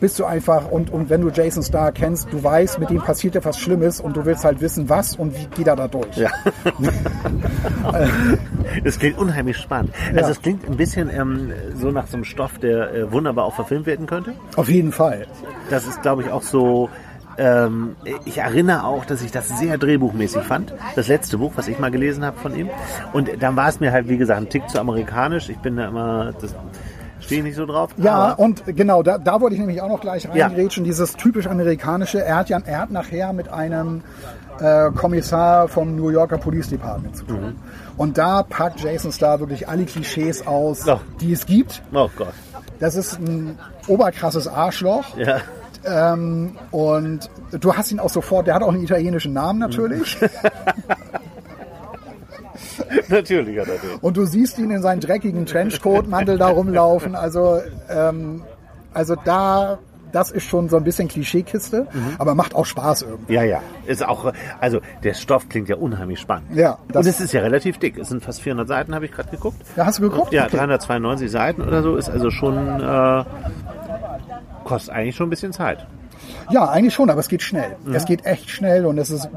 bist 0.00 0.18
du 0.18 0.24
einfach 0.24 0.70
und, 0.70 0.90
und 0.92 1.08
wenn 1.10 1.20
du 1.22 1.30
Jason 1.30 1.62
Starr 1.62 1.92
kennst, 1.92 2.32
du 2.32 2.42
weißt, 2.42 2.78
mit 2.78 2.90
ihm 2.90 3.00
passiert 3.00 3.36
etwas 3.36 3.58
Schlimmes 3.58 4.00
und 4.00 4.16
du 4.16 4.24
willst 4.24 4.44
halt 4.44 4.60
wissen, 4.60 4.88
was 4.88 5.16
und 5.16 5.34
wie 5.36 5.46
geht 5.54 5.66
er 5.66 5.76
da 5.76 5.88
durch. 5.88 6.16
Ja. 6.16 6.30
Das 8.84 8.98
klingt 8.98 9.18
unheimlich 9.18 9.56
spannend. 9.56 9.92
Also 10.08 10.20
Ja. 10.20 10.28
es 10.30 10.42
klingt 10.42 10.68
ein 10.68 10.76
bisschen 10.76 11.08
ähm, 11.14 11.52
so 11.74 11.90
nach 11.90 12.06
so 12.06 12.14
einem 12.16 12.24
Stoff, 12.24 12.58
der 12.58 12.92
äh, 12.94 13.12
wunderbar 13.12 13.44
auch 13.44 13.54
verfilmt 13.54 13.86
werden 13.86 14.06
könnte. 14.06 14.32
Auf 14.56 14.68
jeden 14.68 14.92
Fall. 14.92 15.26
Das 15.70 15.86
ist, 15.86 16.02
glaube 16.02 16.22
ich, 16.22 16.30
auch 16.30 16.42
so. 16.42 16.88
Ähm, 17.38 17.96
ich 18.24 18.38
erinnere 18.38 18.84
auch, 18.84 19.04
dass 19.04 19.22
ich 19.22 19.30
das 19.30 19.48
sehr 19.58 19.76
drehbuchmäßig 19.78 20.42
fand. 20.42 20.72
Das 20.94 21.08
letzte 21.08 21.36
Buch, 21.38 21.52
was 21.56 21.68
ich 21.68 21.78
mal 21.78 21.90
gelesen 21.90 22.24
habe 22.24 22.38
von 22.38 22.54
ihm. 22.56 22.70
Und 23.12 23.30
dann 23.40 23.56
war 23.56 23.68
es 23.68 23.78
mir 23.78 23.92
halt, 23.92 24.08
wie 24.08 24.16
gesagt, 24.16 24.40
ein 24.40 24.48
Tick 24.48 24.68
zu 24.70 24.80
amerikanisch. 24.80 25.48
Ich 25.50 25.58
bin 25.58 25.76
da 25.76 25.86
immer, 25.88 26.32
das 26.40 26.54
stehe 27.26 27.40
ich 27.40 27.44
nicht 27.44 27.56
so 27.56 27.66
drauf. 27.66 27.90
Ja, 27.98 28.32
und 28.32 28.62
genau, 28.66 29.02
da, 29.02 29.18
da 29.18 29.40
wollte 29.40 29.54
ich 29.54 29.60
nämlich 29.60 29.82
auch 29.82 29.88
noch 29.88 30.00
gleich 30.00 30.24
Ja. 30.32 30.46
reingrätschen, 30.46 30.84
dieses 30.84 31.12
typisch 31.14 31.46
amerikanische. 31.46 32.24
Er 32.24 32.36
hat 32.36 32.48
ja, 32.48 32.60
er 32.64 32.80
hat 32.80 32.90
nachher 32.90 33.32
mit 33.32 33.48
einem 33.48 34.02
äh, 34.60 34.90
Kommissar 34.92 35.68
vom 35.68 35.94
New 35.96 36.08
Yorker 36.08 36.38
Police 36.38 36.70
Department 36.70 37.16
zu 37.16 37.24
tun. 37.24 37.40
Mhm. 37.40 37.56
Und 37.98 38.16
da 38.18 38.42
packt 38.42 38.80
Jason 38.80 39.12
Starr 39.12 39.40
wirklich 39.40 39.68
alle 39.68 39.84
Klischees 39.84 40.46
aus, 40.46 40.86
Ja. 40.86 41.00
die 41.20 41.32
es 41.32 41.44
gibt. 41.46 41.82
Oh 41.92 42.08
Gott. 42.16 42.32
Das 42.78 42.94
ist 42.94 43.18
ein 43.20 43.58
oberkrasses 43.88 44.48
Arschloch. 44.48 45.16
Ja. 45.16 45.40
Ähm, 45.84 46.56
und 46.72 47.30
du 47.52 47.74
hast 47.74 47.92
ihn 47.92 48.00
auch 48.00 48.08
sofort, 48.10 48.46
der 48.46 48.54
hat 48.54 48.62
auch 48.62 48.72
einen 48.72 48.82
italienischen 48.82 49.32
Namen 49.32 49.58
natürlich. 49.60 50.16
Natürlich 53.08 53.58
hat 53.58 53.68
er 53.68 53.78
den. 53.78 53.98
Und 54.00 54.16
du 54.16 54.24
siehst 54.26 54.58
ihn 54.58 54.70
in 54.70 54.82
seinen 54.82 55.00
dreckigen 55.00 55.46
Trenchcoat-Mantel 55.46 56.38
da 56.38 56.48
rumlaufen. 56.48 57.14
Also, 57.14 57.60
ähm, 57.88 58.42
also 58.94 59.14
da, 59.24 59.78
das 60.12 60.30
ist 60.30 60.44
schon 60.44 60.68
so 60.68 60.76
ein 60.76 60.84
bisschen 60.84 61.08
Klischeekiste, 61.08 61.86
aber 62.18 62.34
macht 62.34 62.54
auch 62.54 62.64
Spaß 62.64 63.02
irgendwie. 63.02 63.34
Ja, 63.34 63.42
ja. 63.42 63.60
Ist 63.86 64.06
auch, 64.06 64.32
also 64.60 64.80
der 65.02 65.14
Stoff 65.14 65.48
klingt 65.48 65.68
ja 65.68 65.76
unheimlich 65.76 66.20
spannend. 66.20 66.54
Ja, 66.54 66.78
das- 66.88 67.04
Und 67.04 67.10
es 67.10 67.20
ist 67.20 67.32
ja 67.32 67.42
relativ 67.42 67.78
dick. 67.78 67.98
Es 67.98 68.08
sind 68.08 68.22
fast 68.22 68.40
400 68.40 68.66
Seiten, 68.68 68.94
habe 68.94 69.04
ich 69.04 69.12
gerade 69.12 69.28
geguckt. 69.30 69.56
Ja, 69.76 69.84
hast 69.86 69.98
du 69.98 70.02
geguckt? 70.08 70.32
Ja, 70.32 70.46
Okay. 70.46 70.56
392 70.56 71.30
Seiten 71.30 71.62
oder 71.62 71.82
so 71.82 71.96
ist 71.96 72.08
also 72.08 72.30
schon 72.30 72.56
äh, 72.80 73.24
kostet 74.64 74.94
eigentlich 74.94 75.16
schon 75.16 75.26
ein 75.26 75.30
bisschen 75.30 75.52
Zeit. 75.52 75.86
Ja, 76.50 76.68
eigentlich 76.68 76.94
schon, 76.94 77.10
aber 77.10 77.20
es 77.20 77.28
geht 77.28 77.42
schnell. 77.42 77.76
Es 77.92 78.04
geht 78.04 78.24
echt 78.24 78.48
schnell 78.50 78.86
und 78.86 78.98
es 78.98 79.10
ist 79.10 79.28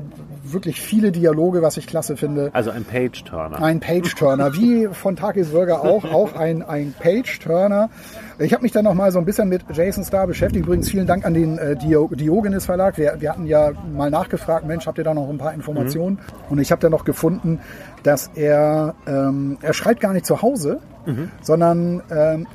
wirklich 0.54 0.82
viele 0.82 1.12
Dialoge, 1.12 1.62
was 1.62 1.78
ich 1.78 1.88
klasse 1.88 2.18
finde. 2.18 2.50
Also 2.54 2.72
ein 2.72 2.86
Page-Turner. 2.86 3.62
Ein 3.62 3.80
Page-Turner, 3.80 4.54
wie 4.54 4.88
von 4.92 5.16
Takis 5.16 5.50
Burger 5.50 5.82
auch, 5.84 6.06
auch 6.06 6.36
ein, 6.36 6.62
ein 6.62 6.94
Page-Turner. 7.00 7.90
Ich 8.40 8.54
habe 8.54 8.64
mich 8.64 8.72
dann 8.72 8.86
noch 8.86 8.94
mal 8.94 9.12
so 9.12 9.20
ein 9.20 9.26
bisschen 9.26 9.50
mit 9.50 9.64
Jason 9.74 10.04
Starr 10.04 10.28
beschäftigt. 10.28 10.66
Übrigens 10.66 10.90
vielen 10.90 11.08
Dank 11.08 11.26
an 11.26 11.34
den 11.34 11.58
äh, 11.58 11.76
Dio 11.76 12.10
Diogenes 12.14 12.66
Verlag. 12.66 12.98
Wir, 12.98 13.16
wir 13.20 13.30
hatten 13.32 13.46
ja 13.46 13.72
mal 13.94 14.10
nachgefragt, 14.10 14.66
Mensch, 14.66 14.88
habt 14.88 14.98
ihr 14.98 15.04
da 15.04 15.14
noch 15.14 15.30
ein 15.30 15.38
paar 15.38 15.54
Informationen? 15.54 16.20
Und 16.50 16.60
ich 16.60 16.72
habe 16.72 16.82
dann 16.82 16.92
noch 16.92 17.06
gefunden, 17.06 17.60
dass 18.04 18.32
er, 18.36 18.96
ähm, 19.08 19.58
er 19.62 19.74
schreibt 19.74 20.00
gar 20.00 20.14
nicht 20.14 20.26
zu 20.26 20.42
Hause, 20.42 20.80
sondern 21.42 22.02
ähm, 22.12 22.48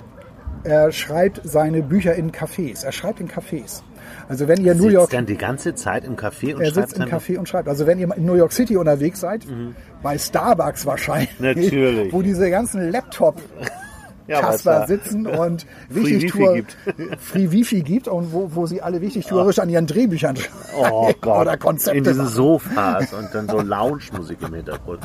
er 0.65 0.93
schreibt 0.93 1.41
seine 1.45 1.83
Bücher 1.83 2.15
in 2.15 2.33
Cafés. 2.33 2.85
Er 2.85 2.93
schreibt 2.93 3.21
in 3.21 3.29
Cafés. 3.29 3.83
Also 4.29 4.49
wenn 4.49 4.65
ihr 4.65 4.75
New 4.75 4.83
Sitzt 4.83 4.95
York 4.95 5.11
dann 5.11 5.27
die 5.27 5.37
ganze 5.37 5.75
Zeit 5.75 6.05
im 6.05 6.17
Café 6.17 6.55
und 6.55 6.61
er 6.63 6.73
schreibt 6.73 6.91
sitzt 6.91 6.99
im 7.03 7.09
Café 7.09 7.39
und 7.39 7.49
schreibt. 7.49 7.69
Also 7.69 7.87
wenn 7.87 7.99
ihr 7.99 8.15
in 8.17 8.25
New 8.25 8.35
York 8.35 8.53
City 8.53 8.77
unterwegs 8.77 9.21
seid, 9.21 9.47
bei 10.03 10.19
Starbucks 10.19 10.87
wahrscheinlich, 10.87 11.39
Natürlich. 11.41 12.13
wo 12.13 12.23
diese 12.23 12.51
ganzen 12.51 12.91
Laptop 12.91 13.41
Ja, 14.27 14.41
Kasper 14.41 14.87
sitzen 14.87 15.27
und 15.27 15.67
Free 15.91 16.03
Wichtigtour, 16.05 16.57
Free 17.19 17.51
Wifi 17.51 17.83
gibt 17.83 18.09
und 18.09 18.33
wo, 18.33 18.49
wo 18.55 18.65
sie 18.67 18.81
alle 18.81 19.03
wichtigtuerisch 19.03 19.59
an 19.59 19.69
ihren 19.69 19.87
Drehbüchern 19.87 20.35
Oh 20.79 21.13
Gott. 21.21 21.43
oder 21.43 21.59
Konzepte 21.59 21.99
In 21.99 22.05
diesen. 22.05 22.29
Sofas 22.29 23.13
und 23.13 23.29
dann 23.35 23.47
so 23.51 23.61
Lounge-Musik 23.61 24.39
im 24.49 24.55
Hintergrund. 24.55 25.01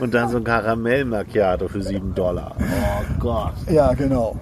und 0.00 0.12
dann 0.14 0.30
so 0.30 0.38
ein 0.38 0.42
Karamell 0.44 1.04
Macchiato 1.04 1.68
für 1.68 1.80
7 1.82 2.12
Dollar. 2.12 2.56
Oh 2.58 3.04
Gott. 3.20 3.52
Ja, 3.70 3.92
genau. 3.94 4.36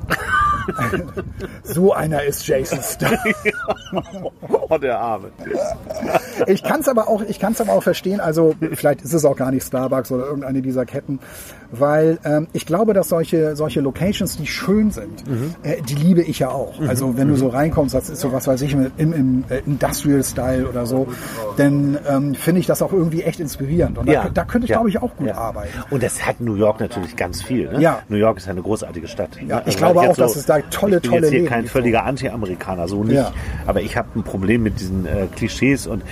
So 1.62 1.92
einer 1.92 2.22
ist 2.22 2.46
Jason 2.46 2.80
Statham. 2.82 3.34
Oh, 4.70 4.78
der 4.78 4.98
Arme. 4.98 5.30
Ich 6.46 6.62
kann 6.62 6.80
es 6.80 6.88
aber 6.88 7.08
auch, 7.08 7.20
ich 7.28 7.38
kann 7.38 7.52
es 7.52 7.60
aber 7.60 7.72
auch 7.74 7.82
verstehen. 7.82 8.18
Also 8.18 8.54
vielleicht 8.72 9.02
ist 9.02 9.12
es 9.12 9.26
auch 9.26 9.36
gar 9.36 9.50
nicht 9.50 9.62
Starbucks 9.66 10.10
oder 10.10 10.24
irgendeine 10.24 10.62
dieser 10.62 10.86
Ketten, 10.86 11.18
weil 11.70 12.18
ähm, 12.24 12.46
ich 12.54 12.64
glaube, 12.64 12.94
dass 12.94 13.10
solche 13.10 13.56
solche 13.56 13.80
Locations, 13.82 14.38
die 14.38 14.46
schön 14.46 14.90
sind, 14.90 15.28
Mhm. 15.28 15.54
äh, 15.64 15.82
die 15.82 15.94
liebe 15.96 16.22
ich 16.22 16.38
ja 16.38 16.48
auch. 16.48 16.80
Also 16.80 17.18
wenn 17.18 17.28
du 17.28 17.36
so 17.36 17.48
reinkommst, 17.48 17.94
das 17.94 18.08
ist 18.08 18.20
so 18.20 18.32
was 18.32 18.46
weiß 18.46 18.62
ich 18.62 18.72
im, 18.72 18.90
im 18.96 19.44
äh, 19.50 19.58
Industrial 19.66 20.22
Style 20.24 20.66
oder 20.66 20.86
so, 20.86 21.08
dann 21.58 21.98
ähm, 22.08 22.34
finde 22.34 22.60
ich 22.60 22.66
das 22.66 22.80
auch 22.80 22.92
irgendwie 22.92 23.22
echt 23.22 23.38
inspirierend. 23.38 23.98
Und 23.98 24.08
da, 24.08 24.30
da 24.32 24.44
könnte 24.44 24.64
ich 24.64 24.70
ja, 24.70 24.76
glaube 24.76 24.88
ich 24.88 25.02
auch 25.02 25.14
gut 25.16 25.28
ja. 25.28 25.34
arbeiten. 25.36 25.68
Und 25.90 26.02
das 26.02 26.26
hat 26.26 26.40
New 26.40 26.54
York 26.54 26.80
natürlich 26.80 27.16
ganz 27.16 27.42
viel. 27.42 27.70
Ne? 27.70 27.82
Ja. 27.82 27.98
New 28.08 28.16
York 28.16 28.38
ist 28.38 28.48
eine 28.48 28.62
großartige 28.62 29.08
Stadt. 29.08 29.30
Ja, 29.46 29.56
Ne? 29.56 29.62
ich 29.66 29.74
weil 29.80 29.92
glaube 29.92 30.08
auch, 30.10 30.16
dass 30.16 30.36
es 30.36 30.46
da 30.46 30.58
tolle, 30.70 30.96
ich 30.96 31.02
bin 31.02 31.10
tolle 31.10 31.22
jetzt 31.22 31.30
hier 31.30 31.38
Läden 31.40 31.48
kein 31.50 31.66
völliger 31.66 32.04
Anti-Amerikaner, 32.04 32.88
so 32.88 33.04
nicht. 33.04 33.16
Ja. 33.16 33.32
Aber 33.66 33.82
ich 33.82 33.96
habe 33.96 34.08
ein 34.16 34.22
Problem 34.22 34.59
mit 34.62 34.80
diesen 34.80 35.06
äh, 35.06 35.26
Klischees 35.34 35.86
und 35.86 36.02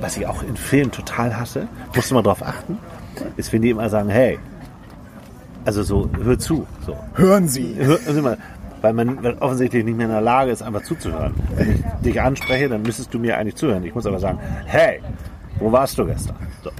was 0.00 0.16
ich 0.16 0.26
auch 0.26 0.42
in 0.42 0.56
Filmen 0.56 0.90
total 0.90 1.36
hasse, 1.36 1.68
musst 1.94 2.10
du 2.10 2.14
mal 2.14 2.22
drauf 2.22 2.42
achten, 2.42 2.78
ist, 3.36 3.52
wenn 3.52 3.60
die 3.62 3.70
immer 3.70 3.88
sagen, 3.90 4.08
hey, 4.08 4.38
also 5.64 5.82
so, 5.82 6.08
hör 6.22 6.38
zu. 6.38 6.66
So. 6.86 6.96
Hören 7.14 7.46
Sie. 7.48 7.76
Hör, 7.78 7.98
also 8.06 8.22
mal, 8.22 8.38
weil 8.80 8.94
man 8.94 9.22
weil 9.22 9.34
offensichtlich 9.40 9.84
nicht 9.84 9.96
mehr 9.96 10.06
in 10.06 10.12
der 10.12 10.22
Lage 10.22 10.50
ist, 10.50 10.62
einfach 10.62 10.82
zuzuhören. 10.82 11.34
Wenn 11.54 11.72
ich 11.72 11.80
dich 12.02 12.20
anspreche, 12.20 12.68
dann 12.70 12.80
müsstest 12.82 13.12
du 13.12 13.18
mir 13.18 13.36
eigentlich 13.36 13.56
zuhören. 13.56 13.84
Ich 13.84 13.94
muss 13.94 14.06
aber 14.06 14.18
sagen, 14.18 14.38
hey, 14.64 15.00
wo 15.58 15.70
warst 15.70 15.98
du 15.98 16.06
gestern? 16.06 16.36
So. 16.64 16.70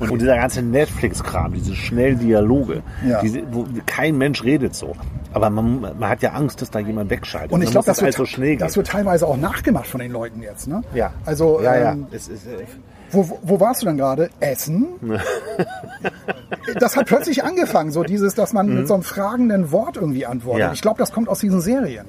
Und, 0.00 0.10
und 0.10 0.20
dieser 0.20 0.34
ganze 0.36 0.62
Netflix-Kram, 0.62 1.52
diese 1.54 1.76
schnellen 1.76 2.18
Dialoge, 2.18 2.82
Ja. 3.06 3.20
diese, 3.20 3.42
wo 3.52 3.66
kein 3.86 4.18
Mensch 4.18 4.42
redet 4.42 4.74
so. 4.74 4.96
Aber 5.32 5.50
man, 5.50 5.80
man 5.80 6.08
hat 6.08 6.22
ja 6.22 6.32
Angst, 6.32 6.60
dass 6.62 6.70
da 6.70 6.78
jemand 6.78 7.10
wegschaltet. 7.10 7.52
Und 7.52 7.60
ich 7.62 7.66
Dann 7.66 7.72
glaube, 7.72 7.86
das, 7.86 8.02
wird, 8.02 8.14
so 8.14 8.24
schnell 8.26 8.56
das 8.56 8.76
wird 8.76 8.86
teilweise 8.88 9.26
auch 9.26 9.36
nachgemacht 9.36 9.86
von 9.86 10.00
den 10.00 10.12
Leuten 10.12 10.42
jetzt. 10.42 10.68
Ne? 10.68 10.82
Ja. 10.94 11.12
Also 11.24 11.60
ja, 11.62 11.76
ja. 11.76 11.92
ähm, 11.92 12.06
Es 12.10 12.28
ist, 12.28 12.46
äh, 12.46 12.64
Wo, 13.10 13.28
wo- 13.28 13.38
wo 13.42 13.60
warst 13.60 13.82
du 13.82 13.86
denn 13.86 13.96
gerade? 13.98 14.30
Essen? 14.40 14.86
das 16.78 16.96
hat 16.96 17.06
plötzlich 17.06 17.44
angefangen, 17.44 17.90
so 17.90 18.02
dieses, 18.02 18.34
dass 18.34 18.52
man 18.52 18.72
mit 18.74 18.88
so 18.88 18.94
einem 18.94 19.02
fragenden 19.02 19.70
Wort 19.72 19.96
irgendwie 19.96 20.26
antwortet. 20.26 20.62
Mhm. 20.62 20.68
Ja. 20.68 20.72
Ich 20.72 20.82
glaube, 20.82 20.98
das 20.98 21.12
kommt 21.12 21.28
aus 21.28 21.38
diesen 21.40 21.60
Serien. 21.60 22.06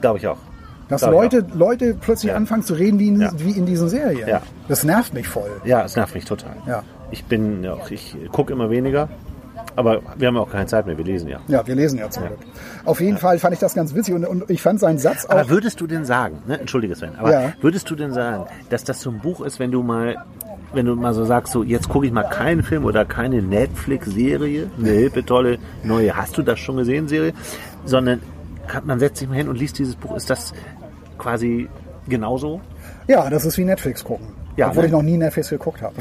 Glaube 0.00 0.18
ich 0.18 0.26
auch. 0.26 0.38
Dass 0.88 1.00
Glaub 1.00 1.14
ich 1.24 1.32
Leute, 1.32 1.46
Leute 1.54 1.94
plötzlich 2.00 2.30
Ja. 2.30 2.36
anfangen 2.36 2.62
zu 2.62 2.74
reden 2.74 2.98
wie 2.98 3.08
in, 3.08 3.20
Ja. 3.20 3.32
wie 3.38 3.50
in 3.52 3.66
diesen 3.66 3.88
Serien. 3.88 4.28
Ja. 4.28 4.42
Das 4.68 4.84
nervt 4.84 5.14
mich 5.14 5.26
voll. 5.26 5.50
Ja, 5.64 5.84
es 5.84 5.96
nervt 5.96 6.14
mich 6.14 6.24
total. 6.24 6.52
Ja. 6.66 6.82
Ich 7.10 7.24
bin, 7.24 7.64
ja, 7.64 7.72
auch- 7.74 7.90
ich 7.90 8.16
gucke 8.32 8.52
immer 8.52 8.70
weniger, 8.70 9.08
aber 9.76 10.00
wir 10.16 10.28
haben 10.28 10.36
auch 10.36 10.50
keine 10.50 10.66
Zeit 10.66 10.86
mehr, 10.86 10.96
wir 10.96 11.04
lesen 11.04 11.28
ja. 11.28 11.40
Ja, 11.48 11.66
wir 11.66 11.74
lesen 11.74 11.98
ja 11.98 12.10
zum 12.10 12.24
Glück. 12.24 12.38
Auf 12.84 13.00
jeden 13.00 13.18
Fall 13.18 13.38
fand 13.38 13.54
ich 13.54 13.60
das 13.60 13.74
ganz 13.74 13.94
witzig 13.94 14.14
und, 14.14 14.24
und 14.24 14.50
ich 14.50 14.62
fand 14.62 14.80
seinen 14.80 14.98
Satz 14.98 15.26
auch. 15.26 15.30
Aber 15.30 15.48
würdest 15.48 15.80
du 15.80 15.86
denn 15.86 16.04
sagen, 16.04 16.42
ne, 16.46 16.58
entschuldige 16.58 16.94
Sven, 16.94 17.16
aber 17.16 17.52
würdest 17.60 17.88
du 17.90 17.94
denn 17.94 18.12
sagen, 18.12 18.46
dass 18.70 18.84
das 18.84 19.00
so 19.00 19.10
ein 19.10 19.18
Buch 19.20 19.42
ist, 19.42 19.58
wenn 19.60 19.70
du 19.70 19.82
mal, 19.82 20.16
wenn 20.72 20.86
du 20.86 20.96
mal 20.96 21.14
so 21.14 21.24
sagst, 21.24 21.52
so 21.52 21.62
jetzt 21.62 21.88
gucke 21.88 22.06
ich 22.06 22.12
mal 22.12 22.24
keinen 22.24 22.62
Film 22.62 22.84
oder 22.84 23.04
keine 23.04 23.42
Netflix-Serie, 23.42 24.70
eine 24.78 24.90
hippe, 24.90 25.24
tolle 25.24 25.58
neue, 25.82 26.16
hast 26.16 26.36
du 26.38 26.42
das 26.42 26.58
schon 26.58 26.78
gesehen, 26.78 27.06
Serie, 27.08 27.32
sondern 27.84 28.20
man 28.84 28.98
setzt 28.98 29.18
sich 29.18 29.28
mal 29.28 29.36
hin 29.36 29.48
und 29.48 29.58
liest 29.58 29.78
dieses 29.78 29.94
Buch. 29.94 30.16
Ist 30.16 30.30
das 30.30 30.52
quasi 31.18 31.68
genauso? 32.08 32.60
Ja, 33.08 33.28
das 33.30 33.44
ist 33.44 33.58
wie 33.58 33.64
Netflix 33.64 34.02
gucken. 34.04 34.26
Ja, 34.56 34.68
Obwohl 34.68 34.82
ne? 34.84 34.86
ich 34.86 34.92
noch 34.92 35.02
nie 35.02 35.16
Netflix 35.16 35.50
geguckt 35.50 35.82
habe. 35.82 35.94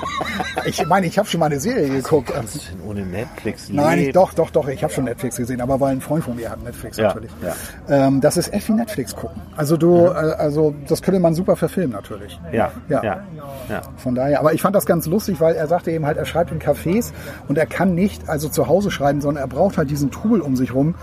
ich 0.64 0.86
meine, 0.86 1.06
ich 1.06 1.18
habe 1.18 1.28
schon 1.28 1.40
mal 1.40 1.46
eine 1.46 1.60
Serie 1.60 1.88
geguckt. 1.88 2.32
Was 2.34 2.54
ist 2.56 2.70
denn 2.70 2.80
ohne 2.88 3.04
Netflix? 3.04 3.68
Nein, 3.68 3.98
ich, 3.98 4.12
doch, 4.12 4.32
doch, 4.32 4.50
doch. 4.50 4.68
Ich 4.68 4.82
habe 4.82 4.92
schon 4.92 5.04
Netflix 5.04 5.36
gesehen, 5.36 5.60
aber 5.60 5.80
weil 5.80 5.92
ein 5.92 6.00
Freund 6.00 6.24
von 6.24 6.36
mir 6.36 6.50
hat 6.50 6.62
Netflix 6.62 6.96
Ja, 6.96 7.08
natürlich. 7.08 7.30
ja. 7.42 8.06
Ähm, 8.06 8.20
das 8.22 8.36
ist 8.38 8.52
echt 8.54 8.68
wie 8.68 8.72
Netflix 8.72 9.14
gucken. 9.14 9.42
Also 9.56 9.76
du, 9.76 10.06
äh, 10.06 10.08
also 10.08 10.74
das 10.88 11.02
könnte 11.02 11.20
man 11.20 11.34
super 11.34 11.56
verfilmen 11.56 11.92
natürlich. 11.92 12.40
Ja, 12.52 12.72
Ja. 12.88 13.02
ja, 13.02 13.24
ja. 13.68 13.82
Von 13.98 14.14
daher, 14.14 14.40
aber 14.40 14.54
ich 14.54 14.62
fand 14.62 14.74
das 14.74 14.86
ganz 14.86 15.06
lustig, 15.06 15.40
weil 15.40 15.54
er 15.54 15.66
sagte 15.66 15.90
eben 15.90 16.06
halt, 16.06 16.16
er 16.16 16.24
schreibt 16.24 16.52
in 16.52 16.58
Cafés 16.58 17.12
und 17.48 17.58
er 17.58 17.66
kann 17.66 17.94
nicht 17.94 18.28
also 18.28 18.48
zu 18.48 18.66
Hause 18.66 18.90
schreiben, 18.90 19.20
sondern 19.20 19.44
er 19.44 19.48
braucht 19.48 19.76
halt 19.76 19.90
diesen 19.90 20.10
Trubel 20.10 20.40
um 20.40 20.56
sich 20.56 20.74
rum. 20.74 20.94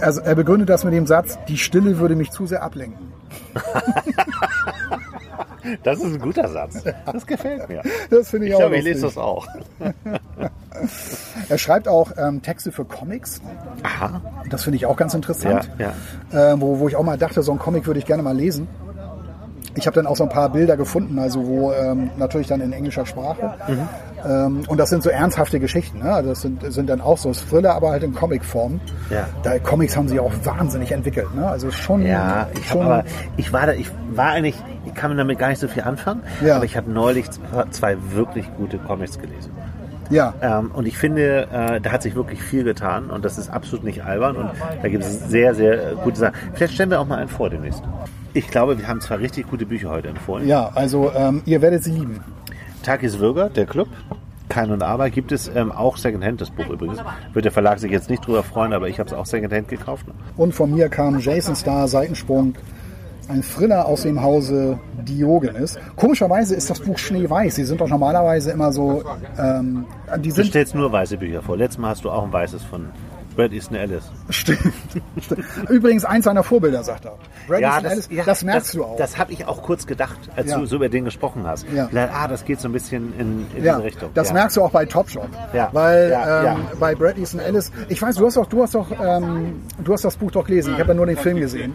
Also 0.00 0.20
er 0.20 0.34
begründet 0.34 0.68
das 0.68 0.84
mit 0.84 0.92
dem 0.92 1.06
Satz, 1.06 1.38
die 1.48 1.56
Stille 1.56 1.98
würde 1.98 2.16
mich 2.16 2.30
zu 2.32 2.46
sehr 2.46 2.62
ablenken. 2.62 3.12
Das 5.82 5.98
ist 5.98 6.04
ein 6.14 6.18
guter 6.20 6.48
Satz. 6.48 6.82
Das 7.06 7.26
gefällt 7.26 7.68
mir. 7.68 7.82
Das 8.10 8.30
finde 8.30 8.46
ich, 8.46 8.50
Ich 8.50 8.56
auch 8.56 8.60
glaube, 8.60 8.76
ich 8.76 8.84
lese 8.84 9.02
das 9.02 9.16
auch. 9.18 9.46
Er 11.48 11.58
schreibt 11.58 11.86
auch 11.88 12.10
ähm, 12.16 12.42
Texte 12.42 12.72
für 12.72 12.84
Comics. 12.84 13.40
Aha. 13.82 14.20
Das 14.50 14.64
finde 14.64 14.76
ich 14.76 14.86
auch 14.86 14.96
ganz 14.96 15.14
interessant. 15.14 15.70
Ja, 15.78 15.92
Äh, 16.52 16.60
wo, 16.60 16.78
wo 16.80 16.88
ich 16.88 16.96
auch 16.96 17.02
mal 17.04 17.16
dachte, 17.16 17.42
so 17.42 17.52
ein 17.52 17.58
Comic 17.58 17.86
würde 17.86 18.00
ich 18.00 18.06
gerne 18.06 18.22
mal 18.22 18.36
lesen. 18.36 18.66
Ich 19.76 19.86
habe 19.86 19.94
dann 19.94 20.06
auch 20.06 20.16
so 20.16 20.24
ein 20.24 20.30
paar 20.30 20.50
Bilder 20.50 20.76
gefunden, 20.76 21.18
also 21.18 21.46
wo 21.46 21.72
ähm, 21.72 22.10
natürlich 22.16 22.46
dann 22.48 22.60
in 22.60 22.72
englischer 22.72 23.06
Sprache. 23.06 23.54
Mhm. 23.68 23.88
Ähm, 24.26 24.62
und 24.68 24.78
das 24.78 24.90
sind 24.90 25.02
so 25.02 25.10
ernsthafte 25.10 25.60
Geschichten. 25.60 25.98
Ne? 26.00 26.12
Also 26.12 26.30
Das 26.30 26.40
sind, 26.42 26.72
sind 26.72 26.88
dann 26.88 27.00
auch 27.00 27.18
so 27.18 27.32
Thriller, 27.32 27.74
aber 27.74 27.90
halt 27.90 28.02
in 28.02 28.14
Comicform. 28.14 28.80
Ja. 29.10 29.26
Da, 29.42 29.58
Comics 29.58 29.96
haben 29.96 30.08
sich 30.08 30.18
auch 30.20 30.32
wahnsinnig 30.44 30.92
entwickelt. 30.92 31.34
Ne? 31.34 31.46
Also 31.46 31.70
schon. 31.70 32.02
Ja, 32.06 32.48
ich 32.58 32.68
schon 32.68 32.82
aber, 32.82 33.04
ich 33.36 33.52
war 33.52 33.66
da, 33.66 33.72
ich 33.72 33.90
war 34.12 34.30
eigentlich, 34.30 34.56
ich 34.86 34.94
kann 34.94 35.16
damit 35.16 35.38
gar 35.38 35.48
nicht 35.48 35.60
so 35.60 35.68
viel 35.68 35.82
anfangen, 35.82 36.22
Ja. 36.44 36.56
aber 36.56 36.64
ich 36.64 36.76
habe 36.76 36.90
neulich 36.90 37.26
zwei, 37.70 37.96
wirklich 38.12 38.46
gute 38.56 38.78
Comics 38.78 39.18
gelesen. 39.18 39.50
ja. 40.10 40.34
Ähm, 40.42 40.70
und 40.74 40.86
ich 40.86 40.96
finde, 40.98 41.48
äh, 41.52 41.80
da 41.80 41.92
hat 41.92 42.02
sich 42.02 42.14
wirklich 42.14 42.42
viel 42.42 42.64
getan 42.64 43.10
und 43.10 43.24
das 43.24 43.38
ist 43.38 43.50
absolut 43.50 43.84
nicht 43.84 44.04
albern 44.04 44.36
und 44.36 44.50
da 44.82 44.88
gibt 44.88 45.02
es 45.04 45.28
sehr, 45.28 45.54
sehr 45.54 45.94
gute 46.02 46.18
Sachen. 46.18 46.34
Vielleicht 46.54 46.74
stellen 46.74 46.90
wir 46.90 47.00
auch 47.00 47.06
mal 47.06 47.18
einen 47.18 47.28
vor 47.28 47.50
demnächst. 47.50 47.82
Ich 48.34 48.48
glaube, 48.50 48.78
wir 48.78 48.88
haben 48.88 49.00
zwei 49.00 49.16
richtig 49.16 49.48
gute 49.48 49.64
Bücher 49.64 49.90
heute 49.90 50.08
empfohlen. 50.08 50.46
ja, 50.48 50.70
also 50.74 51.10
ähm, 51.14 51.42
ihr 51.46 51.62
werdet 51.62 51.84
sie 51.84 51.92
lieben. 51.92 52.20
Takis 52.84 53.18
Würger, 53.18 53.50
der 53.50 53.66
Club, 53.66 53.88
Kein 54.48 54.70
und 54.70 54.82
Aber, 54.82 55.10
gibt 55.10 55.32
es 55.32 55.50
ähm, 55.52 55.72
auch 55.72 55.96
Secondhand, 55.96 56.40
das 56.40 56.50
Buch 56.50 56.68
übrigens. 56.68 56.98
Wird 57.32 57.44
der 57.44 57.52
Verlag 57.52 57.78
sich 57.78 57.90
jetzt 57.90 58.10
nicht 58.10 58.26
drüber 58.26 58.42
freuen, 58.42 58.72
aber 58.72 58.88
ich 58.88 59.00
habe 59.00 59.08
es 59.08 59.14
auch 59.14 59.26
Secondhand 59.26 59.68
gekauft. 59.68 60.06
Und 60.36 60.54
von 60.54 60.70
mir 60.70 60.88
kam 60.88 61.18
Jason 61.18 61.56
Star, 61.56 61.88
Seitensprung, 61.88 62.54
ein 63.28 63.42
Thriller 63.42 63.86
aus 63.86 64.02
dem 64.02 64.22
Hause 64.22 64.78
Diogenes. 65.02 65.78
Komischerweise 65.96 66.54
ist 66.54 66.68
das 66.68 66.78
Buch 66.80 66.98
schneeweiß. 66.98 67.54
Sie 67.54 67.64
sind 67.64 67.80
doch 67.80 67.88
normalerweise 67.88 68.50
immer 68.50 68.70
so, 68.70 69.02
ähm, 69.38 69.86
die 70.18 70.28
Du 70.28 70.34
sind, 70.34 70.46
stellst 70.48 70.74
nur 70.74 70.92
weiße 70.92 71.16
Bücher 71.16 71.40
vor. 71.40 71.56
Letztes 71.56 71.78
Mal 71.78 71.88
hast 71.88 72.04
du 72.04 72.10
auch 72.10 72.22
ein 72.22 72.32
weißes 72.32 72.62
von 72.64 72.90
Brad 73.36 73.52
Easton 73.52 73.76
Ellis. 73.76 74.04
stimmt. 74.30 74.60
Übrigens 75.68 76.04
eins 76.04 76.24
seiner 76.24 76.42
Vorbilder, 76.42 76.82
sagt 76.84 77.04
er. 77.04 77.16
Brad 77.48 77.60
Easton 77.62 77.84
Ellis, 77.86 78.08
das, 78.24 78.44
merkst 78.44 78.68
das, 78.68 78.72
du 78.72 78.84
auch. 78.84 78.96
Das 78.96 79.18
habe 79.18 79.32
ich 79.32 79.46
auch 79.46 79.62
kurz 79.62 79.86
gedacht, 79.86 80.18
als 80.36 80.50
Ja. 80.50 80.58
du 80.58 80.66
so 80.66 80.76
über 80.76 80.88
den 80.88 81.04
gesprochen 81.04 81.46
hast. 81.46 81.66
Ja. 81.74 81.88
Ah, 82.12 82.28
das 82.28 82.44
geht 82.44 82.60
so 82.60 82.68
ein 82.68 82.72
bisschen 82.72 83.12
in, 83.18 83.46
in 83.56 83.64
ja, 83.64 83.74
diese 83.74 83.84
Richtung. 83.84 84.10
das 84.14 84.28
ja. 84.28 84.34
merkst 84.34 84.56
du 84.56 84.62
auch 84.62 84.70
bei 84.70 84.84
Top 84.86 85.10
Shop. 85.10 85.28
Ja. 85.52 85.68
Weil 85.72 86.10
Ja, 86.10 86.38
ähm, 86.40 86.44
ja. 86.44 86.56
bei 86.78 86.94
Brad 86.94 87.18
Easton 87.18 87.40
Ellis, 87.40 87.72
ich 87.88 88.00
weiß, 88.00 88.16
du 88.16 88.26
hast 88.26 88.36
doch, 88.36 88.46
du 88.46 88.62
hast 88.62 88.74
doch, 88.74 88.90
ähm, 89.00 89.62
du 89.82 89.92
hast 89.92 90.04
das 90.04 90.16
Buch 90.16 90.30
doch 90.30 90.44
gelesen. 90.46 90.74
Ich 90.74 90.80
habe 90.80 90.88
ja 90.90 90.94
nur 90.94 91.06
den 91.06 91.16
Film 91.16 91.38
gesehen 91.38 91.74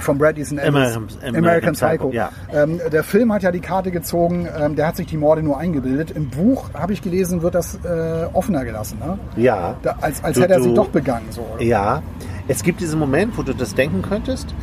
von 0.00 0.18
Brad 0.18 0.38
Easton 0.38 0.58
Ellis. 0.58 0.74
American- 0.96 1.36
American 1.36 1.74
Psycho, 1.74 2.10
ja. 2.10 2.30
Ähm, 2.52 2.80
der 2.92 3.04
Film 3.04 3.32
hat 3.32 3.42
ja 3.42 3.50
die 3.52 3.60
Karte 3.60 3.90
gezogen. 3.90 4.48
Ähm, 4.58 4.76
der 4.76 4.86
hat 4.88 4.96
sich 4.96 5.06
die 5.06 5.16
Morde 5.16 5.42
nur 5.42 5.58
eingebildet. 5.58 6.10
Im 6.10 6.28
Buch 6.30 6.70
habe 6.74 6.92
ich 6.92 7.02
gelesen, 7.02 7.42
wird 7.42 7.54
das 7.54 7.76
äh, 7.84 8.26
offener 8.32 8.64
gelassen. 8.64 8.98
Ne? 8.98 9.18
Ja. 9.36 9.76
Da, 9.82 9.96
als 10.00 10.22
als 10.24 10.36
Du- 10.36 10.42
hätte 10.42 10.54
er 10.54 10.62
sie 10.62 10.68
du- 10.70 10.74
doch 10.74 10.88
begangen. 10.88 11.26
So. 11.30 11.44
Ja, 11.58 12.02
es 12.48 12.62
gibt 12.62 12.80
diesen 12.80 12.98
Moment, 12.98 13.36
wo 13.38 13.42
du 13.42 13.54
das 13.54 13.74
denken 13.74 14.02
könntest. 14.02 14.54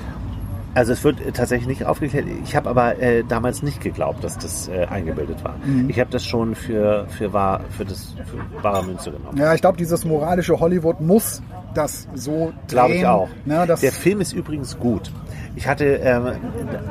Also 0.73 0.93
es 0.93 1.03
wird 1.03 1.19
äh, 1.19 1.31
tatsächlich 1.31 1.67
nicht 1.67 1.85
aufgeklärt. 1.85 2.25
Ich 2.43 2.55
habe 2.55 2.69
aber 2.69 2.99
äh, 2.99 3.23
damals 3.27 3.61
nicht 3.61 3.81
geglaubt, 3.81 4.23
dass 4.23 4.37
das 4.37 4.67
äh, 4.69 4.85
eingebildet 4.85 5.43
war. 5.43 5.55
Mhm. 5.65 5.89
Ich 5.89 5.99
habe 5.99 6.09
das 6.09 6.25
schon 6.25 6.55
für 6.55 7.05
für 7.09 7.33
wahr 7.33 7.61
für 7.69 7.85
das 7.85 8.15
für 8.25 8.63
wahre 8.63 8.85
Münze 8.85 9.11
genommen. 9.11 9.37
Ja, 9.37 9.53
ich 9.53 9.61
glaube, 9.61 9.77
dieses 9.77 10.05
moralische 10.05 10.59
Hollywood 10.59 11.01
muss 11.01 11.41
das 11.73 12.07
so 12.13 12.31
drehen. 12.31 12.53
Glaube 12.67 12.93
ich 12.93 13.05
auch. 13.05 13.29
Ne, 13.45 13.65
das, 13.67 13.81
Der 13.81 13.91
Film 13.91 14.21
ist 14.21 14.33
übrigens 14.33 14.77
gut. 14.77 15.11
Ich 15.55 15.67
hatte 15.67 15.85
ähm, 15.85 16.31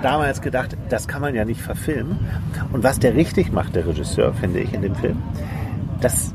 damals 0.02 0.42
gedacht, 0.42 0.76
das 0.90 1.08
kann 1.08 1.22
man 1.22 1.34
ja 1.34 1.44
nicht 1.44 1.62
verfilmen. 1.62 2.18
Und 2.72 2.84
was 2.84 2.98
der 2.98 3.14
richtig 3.14 3.52
macht, 3.52 3.74
der 3.74 3.86
Regisseur, 3.86 4.34
finde 4.34 4.60
ich, 4.60 4.74
in 4.74 4.82
dem 4.82 4.94
Film, 4.94 5.16
dass, 6.00 6.32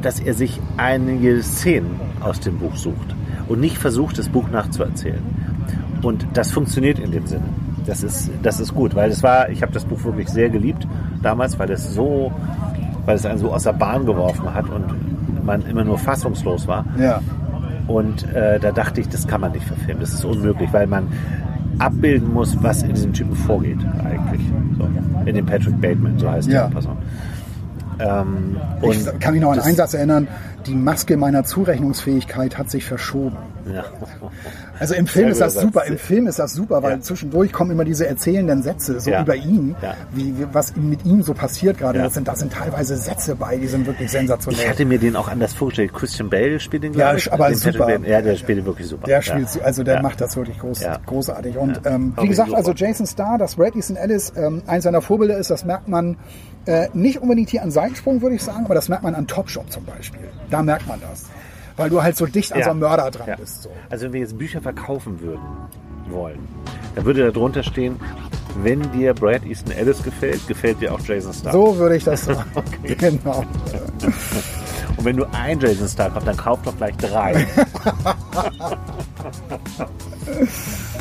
dass 0.00 0.20
er 0.20 0.34
sich 0.34 0.60
einige 0.78 1.42
Szenen 1.42 2.00
aus 2.20 2.40
dem 2.40 2.58
Buch 2.58 2.76
sucht 2.76 3.14
und 3.48 3.60
nicht 3.60 3.76
versucht, 3.76 4.18
das 4.18 4.28
Buch 4.28 4.48
nachzuerzählen. 4.50 5.22
Und 6.02 6.26
das 6.34 6.50
funktioniert 6.50 6.98
in 6.98 7.10
dem 7.12 7.26
Sinne. 7.26 7.44
Das 7.86 8.02
ist, 8.02 8.30
das 8.42 8.60
ist 8.60 8.74
gut, 8.74 8.94
weil 8.94 9.10
es 9.10 9.22
war, 9.22 9.48
ich 9.50 9.62
habe 9.62 9.72
das 9.72 9.84
Buch 9.84 10.02
wirklich 10.04 10.28
sehr 10.28 10.48
geliebt 10.50 10.86
damals, 11.22 11.58
weil 11.58 11.70
es 11.70 11.94
so, 11.94 12.30
weil 13.06 13.16
es 13.16 13.26
einen 13.26 13.38
so 13.38 13.52
aus 13.52 13.64
der 13.64 13.72
Bahn 13.72 14.06
geworfen 14.06 14.52
hat 14.54 14.68
und 14.70 15.44
man 15.44 15.62
immer 15.62 15.84
nur 15.84 15.98
fassungslos 15.98 16.66
war. 16.68 16.84
Ja. 16.98 17.20
Und 17.86 18.22
äh, 18.34 18.60
da 18.60 18.70
dachte 18.70 19.00
ich, 19.00 19.08
das 19.08 19.26
kann 19.26 19.40
man 19.40 19.52
nicht 19.52 19.64
verfilmen. 19.66 20.00
Das 20.00 20.12
ist 20.12 20.24
unmöglich, 20.24 20.72
weil 20.72 20.86
man 20.86 21.08
abbilden 21.78 22.32
muss, 22.32 22.56
was 22.62 22.82
in 22.82 22.90
diesem 22.94 23.12
Typen 23.12 23.34
vorgeht 23.34 23.78
eigentlich. 24.04 24.42
So. 24.78 24.86
In 25.26 25.34
dem 25.34 25.46
Patrick 25.46 25.80
Bateman, 25.80 26.18
so 26.18 26.30
heißt 26.30 26.48
Ja. 26.48 26.66
die 26.66 26.72
Person. 26.74 26.96
Ähm, 28.00 28.56
Ich 28.82 29.04
kann 29.20 29.32
mich 29.34 29.42
noch 29.42 29.50
an 29.50 29.56
das- 29.56 29.66
einen 29.66 29.76
Satz 29.76 29.94
erinnern, 29.94 30.28
die 30.66 30.74
Maske 30.74 31.16
meiner 31.16 31.44
Zurechnungsfähigkeit 31.44 32.58
hat 32.58 32.70
sich 32.70 32.84
verschoben. 32.84 33.36
Ja. 33.72 33.84
Also 34.78 34.94
im 34.94 35.06
Film 35.06 35.26
Sehr 35.26 35.32
ist 35.32 35.40
das 35.56 35.62
super, 35.62 35.80
Satz. 35.80 35.88
im 35.90 35.98
Film 35.98 36.26
ist 36.26 36.38
das 36.38 36.52
super, 36.54 36.82
weil 36.82 36.92
Ja. 36.92 37.00
zwischendurch 37.00 37.52
kommen 37.52 37.70
immer 37.70 37.84
diese 37.84 38.06
erzählenden 38.06 38.62
Sätze 38.62 38.98
so 39.00 39.10
Ja. 39.10 39.22
über 39.22 39.36
ihn, 39.36 39.74
Ja. 39.82 39.94
wie, 40.12 40.34
was 40.52 40.74
mit 40.76 41.04
ihm 41.04 41.22
so 41.22 41.34
passiert 41.34 41.78
gerade. 41.78 41.98
Ja. 41.98 42.04
Das 42.04 42.14
sind, 42.14 42.26
da 42.28 42.34
sind 42.36 42.52
teilweise 42.52 42.96
Sätze 42.96 43.36
bei, 43.36 43.56
die 43.56 43.66
sind 43.68 43.86
wirklich 43.86 44.06
Ich 44.06 44.12
sensationell. 44.12 44.68
hatte 44.68 44.84
mir 44.86 44.98
den 44.98 45.16
auch 45.16 45.28
anders 45.28 45.52
vorgestellt. 45.52 45.92
Christian 45.94 46.30
Bale 46.30 46.58
spielt 46.60 46.82
den, 46.84 46.92
Ja, 46.94 46.98
glaube 47.08 47.18
ich. 47.18 47.32
aber 47.32 47.54
super. 47.54 47.78
Bateman. 47.86 48.04
Ja, 48.04 48.22
der 48.22 48.36
spielt 48.36 48.64
wirklich 48.64 48.86
super. 48.88 49.06
Der 49.06 49.16
ja. 49.16 49.22
spielt, 49.22 49.48
so- 49.50 49.60
also 49.62 49.82
der 49.82 49.96
Ja. 49.96 50.02
macht 50.02 50.20
das 50.20 50.36
wirklich 50.36 50.58
groß, 50.58 50.80
Ja. 50.80 50.98
großartig. 51.04 51.56
Und 51.58 51.80
Ja. 51.84 51.90
ähm, 51.92 52.14
wie 52.20 52.28
gesagt, 52.28 52.52
also 52.54 52.72
Jason 52.72 53.06
Starr, 53.06 53.36
das 53.38 53.56
Brad 53.56 53.76
Easton 53.76 53.96
Ellis, 53.96 54.32
ähm, 54.36 54.62
eins 54.66 54.84
seiner 54.84 55.02
Vorbilder 55.02 55.36
ist, 55.38 55.50
das 55.50 55.64
merkt 55.64 55.88
man 55.88 56.16
äh, 56.70 56.88
nicht 56.94 57.18
unbedingt 57.20 57.50
hier 57.50 57.62
an 57.62 57.70
Seitensprung, 57.70 58.22
würde 58.22 58.36
ich 58.36 58.42
sagen, 58.42 58.64
aber 58.64 58.74
das 58.74 58.88
merkt 58.88 59.02
man 59.02 59.14
an 59.14 59.26
Top 59.26 59.48
Shop 59.50 59.70
zum 59.70 59.84
Beispiel. 59.84 60.28
Da 60.50 60.62
merkt 60.62 60.86
man 60.86 61.00
das. 61.00 61.26
Weil 61.76 61.90
du 61.90 62.02
halt 62.02 62.16
so 62.16 62.26
dicht 62.26 62.52
an 62.52 62.58
Ja. 62.60 62.64
so 62.66 62.70
einem 62.70 62.80
Mörder 62.80 63.10
dran 63.10 63.28
Ja. 63.28 63.36
bist. 63.36 63.62
So. 63.62 63.70
Also 63.90 64.04
wenn 64.06 64.12
wir 64.12 64.20
jetzt 64.20 64.36
Bücher 64.38 64.60
verkaufen 64.60 65.20
würden 65.20 65.42
wollen, 66.08 66.38
dann 66.94 67.04
würde 67.04 67.24
da 67.24 67.30
drunter 67.30 67.62
stehen, 67.62 67.96
wenn 68.62 68.80
dir 68.92 69.14
Brad 69.14 69.44
Easton 69.46 69.72
Ellis 69.72 70.02
gefällt, 70.02 70.46
gefällt 70.48 70.80
dir 70.80 70.92
auch 70.94 71.00
Jason 71.00 71.32
Starr. 71.32 71.52
so 71.52 71.76
würde 71.76 71.96
ich 71.96 72.04
das 72.04 72.24
sagen. 72.26 72.44
Genau. 72.82 73.44
Und 75.00 75.06
wenn 75.06 75.16
du 75.16 75.24
ein 75.32 75.58
Jason 75.58 75.88
Starr 75.88 76.10
kaufst, 76.10 76.28
dann 76.28 76.36
kauf 76.36 76.58
doch 76.62 76.76
gleich 76.76 76.94
drei. 76.98 77.32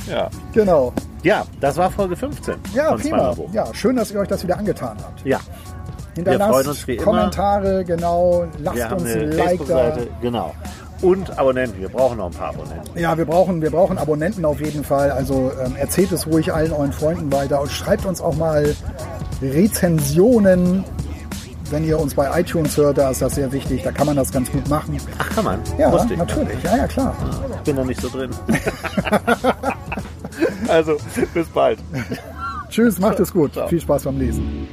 ja. 0.10 0.30
Genau. 0.54 0.94
ja, 1.22 1.46
das 1.60 1.76
war 1.76 1.92
Folge 1.92 2.16
15 2.16 2.56
Ja, 2.74 2.92
von 2.92 3.02
prima. 3.02 3.36
Ja, 3.52 3.66
schön, 3.74 3.98
dass 3.98 4.12
ihr 4.12 4.22
euch 4.22 4.30
das 4.30 4.42
wieder 4.42 4.58
angetan 4.58 4.96
habt. 5.04 5.26
Ja, 5.26 5.42
Hinterlasst 6.16 6.50
freuen 6.50 6.68
uns 6.68 6.88
wie 6.88 6.96
immer. 6.96 7.04
Kommentare, 7.04 7.84
genau. 7.84 8.46
Lasst 8.60 8.78
wir 8.78 8.90
haben 8.90 9.02
uns 9.02 9.14
ein 9.14 9.32
Like 9.34 9.68
da. 9.68 9.98
Genau. 10.22 10.56
Und 11.02 11.38
Abonnenten, 11.38 11.82
wir 11.82 11.90
brauchen 11.90 12.20
noch 12.20 12.28
ein 12.28 12.32
paar 12.32 12.52
Abonnenten. 12.52 12.98
Ja, 12.98 13.18
wir 13.18 13.26
brauchen, 13.26 13.62
wir 13.62 13.72
brauchen 13.72 13.98
Abonnenten 13.98 14.46
auf 14.46 14.62
jeden 14.62 14.86
Fall. 14.86 15.12
Also 15.12 15.52
ähm, 15.62 15.76
erzählt 15.76 16.14
es 16.14 16.26
ruhig 16.26 16.54
allen 16.54 16.72
euren 16.72 16.94
Freunden 16.94 17.34
weiter 17.34 17.60
und 17.60 17.70
schreibt 17.70 18.06
uns 18.06 18.22
auch 18.22 18.38
mal 18.38 18.74
Rezensionen. 19.42 20.86
Wenn 21.72 21.86
ihr 21.86 22.00
uns 22.00 22.16
bei 22.16 22.40
iTunes 22.40 22.76
hört, 22.78 22.98
da 22.98 23.12
ist 23.12 23.22
das 23.22 23.36
sehr 23.36 23.52
wichtig. 23.52 23.84
Da 23.84 23.92
kann 23.92 24.08
man 24.08 24.16
das 24.16 24.32
ganz 24.32 24.52
gut 24.52 24.68
machen. 24.70 24.98
Ach, 25.18 25.30
kann 25.30 25.46
man? 25.46 25.60
Ja, 25.78 25.92
Lustig. 25.92 26.18
natürlich. 26.18 26.64
Ja, 26.64 26.78
ja, 26.78 26.88
klar. 26.88 27.16
Ich 27.52 27.60
bin 27.62 27.76
da 27.76 27.86
nicht 27.86 28.02
so 28.02 28.10
drin. 28.10 28.32
also, 30.68 30.98
bis 31.34 31.48
bald. 31.48 31.80
Tschüss, 32.70 33.00
macht 33.00 33.20
es 33.20 33.32
gut. 33.32 33.54
Ciao. 33.54 33.68
Viel 33.68 33.82
Spaß 33.82 34.04
beim 34.04 34.18
Lesen. 34.18 34.68